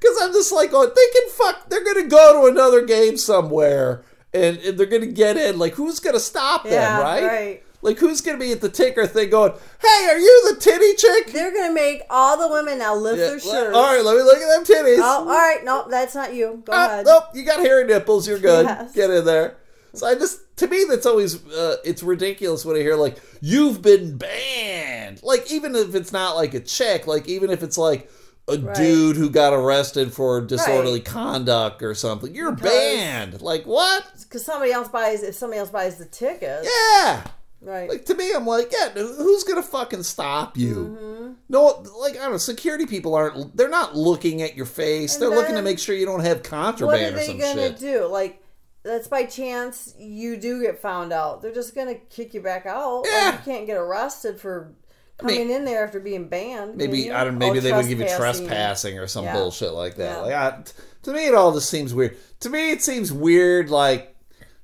because 0.00 0.22
I'm 0.22 0.32
just 0.32 0.50
like, 0.50 0.70
oh, 0.72 0.86
they 0.86 1.20
can 1.20 1.28
fuck. 1.30 1.68
They're 1.68 1.84
gonna 1.84 2.08
go 2.08 2.40
to 2.40 2.50
another 2.50 2.86
game 2.86 3.18
somewhere, 3.18 4.02
and, 4.32 4.56
and 4.58 4.78
they're 4.78 4.86
gonna 4.86 5.06
get 5.06 5.36
in. 5.36 5.58
Like, 5.58 5.74
who's 5.74 6.00
gonna 6.00 6.20
stop 6.20 6.64
them? 6.64 6.72
Yeah, 6.72 7.02
right? 7.02 7.24
right. 7.24 7.64
Like, 7.82 7.98
who's 7.98 8.20
gonna 8.20 8.36
be 8.38 8.52
at 8.52 8.60
the 8.60 8.68
ticker 8.68 9.06
thing 9.06 9.30
going, 9.30 9.52
"Hey, 9.80 10.08
are 10.10 10.18
you 10.18 10.50
the 10.52 10.60
titty 10.60 10.94
chick?" 10.94 11.32
They're 11.32 11.52
gonna 11.52 11.72
make 11.72 12.02
all 12.10 12.36
the 12.36 12.48
women 12.48 12.78
now 12.78 12.94
lift 12.94 13.18
Yeah, 13.18 13.26
their 13.28 13.40
shirts. 13.40 13.74
All 13.76 13.94
right, 13.94 14.04
let 14.04 14.16
me 14.16 14.22
look 14.22 14.36
at 14.38 14.48
them 14.48 14.64
titties. 14.64 14.98
Oh, 14.98 15.20
all 15.20 15.24
right. 15.26 15.64
No, 15.64 15.86
that's 15.88 16.14
not 16.14 16.34
you. 16.34 16.62
Go 16.66 16.72
Ah, 16.74 16.86
ahead. 16.86 17.06
nope, 17.06 17.24
you 17.34 17.42
got 17.44 17.60
hairy 17.60 17.84
nipples. 17.84 18.28
You're 18.28 18.38
good. 18.38 18.66
Yes. 18.66 18.92
Get 18.92 19.10
in 19.10 19.24
there. 19.24 19.56
So 19.94 20.06
I 20.06 20.14
just, 20.14 20.38
to 20.58 20.68
me, 20.68 20.84
that's 20.88 21.04
always, 21.06 21.44
uh, 21.48 21.76
it's 21.84 22.02
ridiculous 22.04 22.64
when 22.64 22.76
I 22.76 22.80
hear 22.80 22.94
like, 22.96 23.16
you've 23.40 23.82
been 23.82 24.16
banned. 24.18 25.20
Like, 25.22 25.50
even 25.50 25.74
if 25.74 25.94
it's 25.94 26.12
not 26.12 26.36
like 26.36 26.54
a 26.54 26.60
chick, 26.60 27.06
like, 27.06 27.26
even 27.28 27.50
if 27.50 27.62
it's 27.62 27.76
like 27.78 28.08
a 28.46 28.56
Right. 28.58 28.76
dude 28.76 29.16
who 29.16 29.28
got 29.30 29.52
arrested 29.52 30.12
for 30.12 30.40
disorderly 30.40 30.94
Right. 31.00 31.04
conduct 31.04 31.82
or 31.82 31.94
something, 31.94 32.32
you're 32.34 32.52
Because- 32.52 32.70
banned. 32.70 33.42
Like, 33.42 33.64
what? 33.64 34.04
Because 34.22 34.44
somebody 34.44 34.70
else 34.70 34.88
buys 34.88 35.22
if 35.24 35.34
somebody 35.34 35.58
else 35.58 35.70
buys 35.70 35.96
the 35.96 36.04
ticket. 36.04 36.64
Yeah. 36.64 37.22
Right. 37.62 37.90
Like 37.90 38.06
to 38.06 38.14
me, 38.14 38.32
I'm 38.32 38.46
like, 38.46 38.72
yeah, 38.72 38.88
who's 38.90 39.44
gonna 39.44 39.62
fucking 39.62 40.02
stop 40.02 40.56
you? 40.56 40.74
Mm-hmm. 40.98 41.32
No, 41.50 41.84
like 41.98 42.14
I 42.16 42.20
don't 42.22 42.32
know, 42.32 42.36
security 42.38 42.86
people 42.86 43.14
aren't. 43.14 43.54
They're 43.56 43.68
not 43.68 43.94
looking 43.96 44.40
at 44.40 44.56
your 44.56 44.66
face. 44.66 45.14
And 45.14 45.22
they're 45.22 45.30
looking 45.30 45.56
to 45.56 45.62
make 45.62 45.78
sure 45.78 45.94
you 45.94 46.06
don't 46.06 46.20
have 46.24 46.42
contraband. 46.42 47.14
what 47.14 47.22
are 47.22 47.26
they 47.26 47.36
gonna 47.38 47.68
shit. 47.68 47.78
do? 47.78 48.06
Like, 48.06 48.42
that's 48.82 49.08
by 49.08 49.24
chance 49.24 49.94
you 49.98 50.38
do 50.38 50.62
get 50.62 50.80
found 50.80 51.12
out. 51.12 51.42
They're 51.42 51.52
just 51.52 51.74
gonna 51.74 51.96
kick 51.96 52.32
you 52.32 52.40
back 52.40 52.64
out. 52.64 53.02
Like, 53.02 53.10
Yeah. 53.10 53.32
you 53.32 53.38
can't 53.44 53.66
get 53.66 53.76
arrested 53.76 54.40
for 54.40 54.72
I 55.20 55.24
mean, 55.26 55.36
coming 55.42 55.54
in 55.54 55.64
there 55.66 55.84
after 55.84 56.00
being 56.00 56.28
banned. 56.28 56.76
Maybe 56.76 57.00
you? 57.00 57.12
I 57.14 57.24
don't. 57.24 57.36
Maybe 57.36 57.58
Oh, 57.58 57.60
they 57.60 57.72
would 57.72 57.88
give 57.88 58.00
you 58.00 58.08
trespassing. 58.08 58.98
or 58.98 59.06
some 59.06 59.24
Yeah. 59.26 59.34
bullshit 59.34 59.72
like 59.74 59.96
that. 59.96 60.16
Yeah. 60.16 60.20
Like 60.22 60.34
I, 60.34 60.62
to 61.02 61.12
me, 61.12 61.26
it 61.26 61.34
all 61.34 61.52
just 61.52 61.68
seems 61.68 61.92
weird. 61.92 62.16
To 62.40 62.48
me, 62.48 62.70
it 62.70 62.82
seems 62.82 63.12
weird, 63.12 63.68
like 63.68 64.09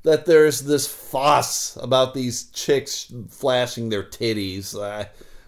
that. 0.07 0.25
There's 0.27 0.63
this 0.63 0.87
fuss 0.87 1.77
about 1.81 2.15
these 2.15 2.45
chicks 2.51 3.13
flashing 3.29 3.89
their 3.91 4.03
titties. 4.03 4.75
Uh, 4.75 5.05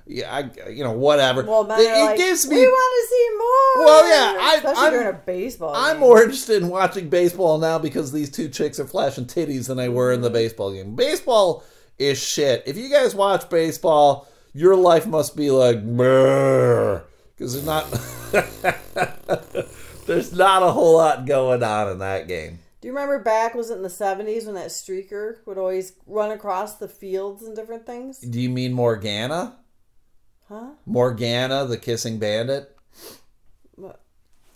yeah, 0.07 0.35
I, 0.35 0.69
you 0.71 0.85
know, 0.85 0.93
whatever. 0.93 1.43
Well, 1.43 1.65
it 1.71 1.87
are 1.91 2.05
like, 2.07 2.17
gives 2.17 2.47
me 2.49 2.57
we 2.57 2.67
want 2.67 2.95
to 3.03 3.09
see 3.11 3.29
more. 3.37 3.85
Well, 3.87 4.09
yeah, 4.09 4.39
I- 4.41 4.55
especially 4.57 4.83
I'm- 4.85 4.93
during 4.93 5.09
a 5.09 5.13
baseball. 5.13 5.75
I'm 5.75 5.95
game. 5.97 6.01
more 6.01 6.23
interested 6.23 6.63
in 6.63 6.69
watching 6.69 7.09
baseball 7.11 7.59
now 7.59 7.79
because 7.79 8.13
these 8.13 8.31
two 8.31 8.49
chicks 8.49 8.79
are 8.81 8.87
flashing 8.87 9.27
titties 9.27 9.67
than 9.69 9.79
I 9.79 9.89
were 9.91 10.13
in 10.13 10.21
the 10.23 10.31
baseball 10.31 10.73
game. 10.73 10.95
Baseball 10.95 11.63
is 11.99 12.23
shit. 12.23 12.63
If 12.67 12.77
you 12.77 12.89
guys 12.89 13.15
watch 13.15 13.51
baseball, 13.51 14.29
your 14.55 14.77
life 14.77 15.07
must 15.07 15.37
be 15.37 15.51
like 15.51 15.85
because 15.85 17.03
there's 17.39 17.67
not 17.67 17.85
there's 20.07 20.33
not 20.33 20.63
a 20.63 20.71
whole 20.73 20.97
lot 20.97 21.27
going 21.27 21.63
on 21.63 21.91
in 21.93 21.99
that 21.99 22.27
game. 22.29 22.61
Do 22.81 22.87
you 22.87 22.95
remember 22.95 23.18
back? 23.18 23.55
Was 23.55 23.70
it 23.70 23.76
in 23.76 23.83
the 23.83 23.91
seventies 23.91 24.47
when 24.47 24.55
that 24.55 24.68
streaker 24.68 25.39
would 25.47 25.59
always 25.59 25.95
run 26.07 26.31
across 26.31 26.76
the 26.76 26.89
fields 26.89 27.43
and 27.43 27.57
different 27.57 27.87
things? 27.87 28.18
Do 28.18 28.41
you 28.41 28.49
mean 28.51 28.72
Morgana? 28.72 29.57
Huh? 30.49 30.70
Morgana, 30.87 31.66
the 31.66 31.76
kissing 31.76 32.18
bandit? 32.18 32.76
What? 33.74 34.01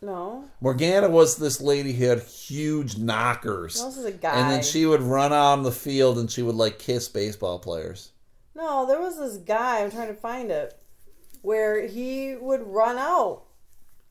No, 0.00 0.46
Morgana 0.60 1.08
was 1.08 1.36
this 1.36 1.60
lady 1.60 1.92
who 1.92 2.06
had 2.06 2.20
huge 2.20 2.96
knockers. 2.96 3.74
this 3.74 3.96
is 3.96 4.04
a 4.04 4.10
guy. 4.12 4.34
And 4.34 4.50
then 4.50 4.62
she 4.62 4.84
would 4.84 5.00
run 5.02 5.32
out 5.32 5.52
on 5.52 5.62
the 5.62 5.70
field 5.70 6.18
and 6.18 6.28
she 6.30 6.42
would 6.42 6.56
like 6.56 6.78
kiss 6.80 7.08
baseball 7.08 7.60
players. 7.60 8.10
No, 8.54 8.84
there 8.86 9.00
was 9.00 9.18
this 9.18 9.36
guy. 9.36 9.80
I'm 9.82 9.90
trying 9.90 10.08
to 10.08 10.14
find 10.14 10.50
it, 10.50 10.76
where 11.42 11.86
he 11.86 12.34
would 12.34 12.62
run 12.66 12.98
out 12.98 13.44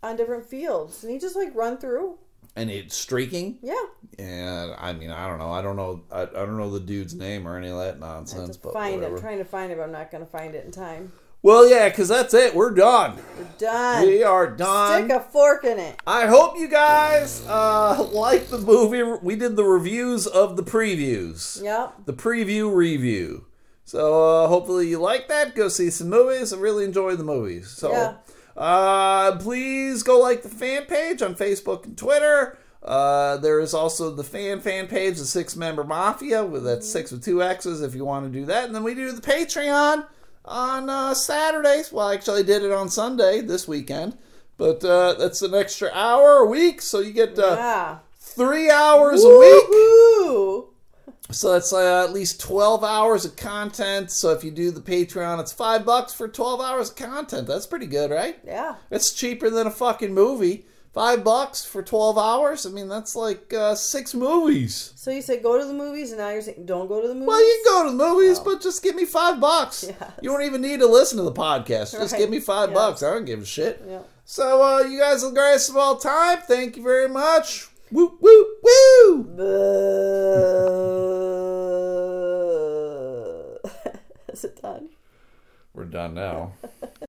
on 0.02 0.16
different 0.16 0.46
fields, 0.46 1.04
and 1.04 1.12
he 1.12 1.20
just 1.20 1.36
like 1.36 1.54
run 1.54 1.78
through. 1.78 2.18
And 2.56 2.70
it's 2.70 2.98
streaking. 2.98 3.60
Yeah, 3.62 3.82
And 4.20 4.76
I 4.78 4.92
mean, 4.94 5.10
I 5.10 5.28
don't 5.28 5.40
know. 5.40 5.52
I 5.52 5.62
don't 5.62 5.78
know. 5.78 6.04
I, 6.12 6.24
I 6.24 6.26
don't 6.26 6.58
know 6.58 6.70
the 6.70 6.82
dude's 6.82 7.14
name 7.14 7.48
or 7.48 7.58
any 7.58 7.70
of 7.70 7.78
that 7.78 8.00
nonsense. 8.00 8.58
But 8.58 8.74
find 8.74 9.02
it. 9.02 9.08
I'm 9.08 9.20
trying 9.20 9.38
to 9.38 9.46
find 9.46 9.72
it, 9.72 9.78
but 9.78 9.84
I'm 9.84 9.92
not 9.94 10.12
going 10.12 10.24
to 10.26 10.30
find 10.30 10.54
it 10.54 10.66
in 10.66 10.72
time. 10.72 11.14
Well, 11.44 11.68
yeah, 11.68 11.90
because 11.90 12.08
that's 12.08 12.34
it. 12.36 12.54
We're 12.54 12.70
done. 12.72 13.18
We're 13.38 13.48
done. 13.58 14.06
We 14.06 14.22
are 14.22 14.48
done. 14.48 15.08
Stick 15.08 15.18
a 15.18 15.22
fork 15.22 15.64
in 15.64 15.80
it. 15.80 15.96
I 16.06 16.28
hope 16.28 16.60
you 16.60 16.68
guys 16.68 17.44
uh, 17.48 18.04
like 18.14 18.50
the 18.50 18.60
movie. 18.60 19.02
We 19.24 19.36
did 19.36 19.56
the 19.56 19.64
reviews 19.64 20.28
of 20.28 20.56
the 20.56 20.64
previews. 20.64 21.64
Yep. 21.64 22.06
The 22.06 22.14
preview 22.14 22.74
review. 22.74 23.46
So 23.86 24.44
uh, 24.44 24.48
hopefully 24.50 24.88
you 24.90 25.00
like 25.00 25.30
that. 25.30 25.56
Go 25.56 25.68
see 25.68 25.90
some 25.90 26.10
movies. 26.10 26.54
I 26.54 26.58
really 26.58 26.86
enjoy 26.86 27.16
the 27.16 27.24
movies. 27.24 27.70
So 27.70 27.92
Yeah. 27.92 28.14
Uh, 28.58 29.36
please 29.38 30.04
go 30.04 30.20
like 30.20 30.42
the 30.44 30.50
fan 30.50 30.86
page 30.86 31.22
on 31.22 31.36
Facebook 31.36 31.86
and 31.86 31.98
Twitter. 31.98 32.58
Uh, 32.84 33.38
there 33.38 33.60
is 33.60 33.74
also 33.76 34.10
the 34.10 34.24
fan 34.24 34.60
fan 34.60 34.88
page, 34.88 35.18
the 35.18 35.26
Six 35.26 35.56
Member 35.56 35.84
Mafia, 35.84 36.44
with 36.44 36.64
that 36.64 36.84
six 36.84 37.12
with 37.12 37.24
two 37.24 37.44
X's 37.44 37.82
if 37.82 37.94
you 37.94 38.04
want 38.06 38.26
to 38.26 38.40
do 38.40 38.46
that. 38.46 38.66
And 38.66 38.74
then 38.76 38.84
we 38.84 38.96
do 38.96 39.12
the 39.12 39.22
Patreon 39.22 40.06
on 40.46 40.90
uh, 40.90 41.14
Saturdays. 41.14 41.92
Well, 41.92 42.08
I 42.08 42.16
actually, 42.16 42.42
did 42.44 42.64
it 42.64 42.72
on 42.72 42.90
Sunday 42.90 43.42
this 43.42 43.68
weekend, 43.68 44.18
but 44.58 44.84
uh, 44.84 45.14
that's 45.14 45.44
an 45.44 45.54
extra 45.54 45.92
hour 45.94 46.38
a 46.38 46.46
week, 46.48 46.82
so 46.82 47.00
you 47.00 47.14
get 47.14 47.38
uh, 47.38 47.56
Yeah. 47.56 47.98
three 48.18 48.72
hours 48.72 49.24
a 49.24 49.38
week. 49.38 50.71
So 51.32 51.54
that's 51.54 51.72
uh, 51.74 52.04
at 52.04 52.14
least 52.14 52.40
12 52.42 52.84
hours 52.84 53.26
of 53.26 53.36
content. 53.36 54.12
So 54.12 54.30
if 54.32 54.44
you 54.44 54.52
do 54.52 54.72
the 54.72 54.82
Patreon, 54.82 55.40
it's 55.40 55.52
five 55.54 55.86
bucks 55.86 56.14
for 56.14 56.28
12 56.28 56.62
hours 56.62 56.90
of 56.90 56.96
content. 56.96 57.48
That's 57.48 57.66
pretty 57.68 57.88
good, 57.88 58.12
right? 58.12 58.38
Yeah. 58.46 58.76
It's 58.90 59.14
cheaper 59.14 59.50
than 59.50 59.68
a 59.68 59.72
fucking 59.72 60.14
movie. 60.14 60.66
Five 60.94 61.24
bucks 61.24 61.64
for 61.64 61.82
12 61.82 62.18
hours? 62.18 62.66
I 62.66 62.70
mean, 62.70 62.90
that's 62.90 63.16
like 63.16 63.54
uh, 63.54 63.76
six 63.76 64.14
movies. 64.14 64.92
So 64.98 65.10
you 65.10 65.22
said 65.22 65.42
go 65.42 65.58
to 65.58 65.64
the 65.66 65.74
movies, 65.74 66.12
and 66.12 66.20
now 66.20 66.32
you're 66.32 66.42
saying 66.42 66.66
don't 66.66 66.90
go 66.90 67.02
to 67.02 67.08
the 67.08 67.14
movies. 67.14 67.28
Well, 67.30 67.40
you 67.40 67.62
can 67.64 67.74
go 67.74 67.84
to 67.86 67.98
the 67.98 68.04
movies, 68.04 68.40
but 68.40 68.62
just 68.62 68.84
give 68.84 68.96
me 68.96 69.06
five 69.06 69.40
bucks. 69.40 69.86
Yes. 69.88 70.12
You 70.22 70.32
don't 70.32 70.42
even 70.44 70.62
need 70.62 70.82
to 70.82 70.88
listen 70.88 71.18
to 71.18 71.24
the 71.24 71.32
podcast. 71.32 71.92
Just 71.94 72.12
Right. 72.12 72.20
give 72.20 72.30
me 72.30 72.42
five 72.42 72.72
Yes. 72.72 72.78
bucks. 72.78 73.04
I 73.04 73.14
don't 73.14 73.24
give 73.24 73.42
a 73.42 73.46
shit. 73.46 73.82
Yeah. 73.88 74.00
So, 74.26 74.62
uh, 74.62 74.80
you 74.82 75.00
guys 75.00 75.24
are 75.24 75.30
the 75.30 75.36
greatest 75.36 75.70
of 75.70 75.78
all 75.78 75.96
time. 75.96 76.40
Thank 76.46 76.76
you 76.76 76.84
very 76.84 77.08
much. 77.08 77.70
Woo, 77.92 78.18
woo, 78.22 78.46
woo! 78.64 79.28
Is 84.32 84.46
it 84.46 84.62
done? 84.62 84.88
We're 85.74 85.84
done 85.84 86.14
now. 86.14 86.54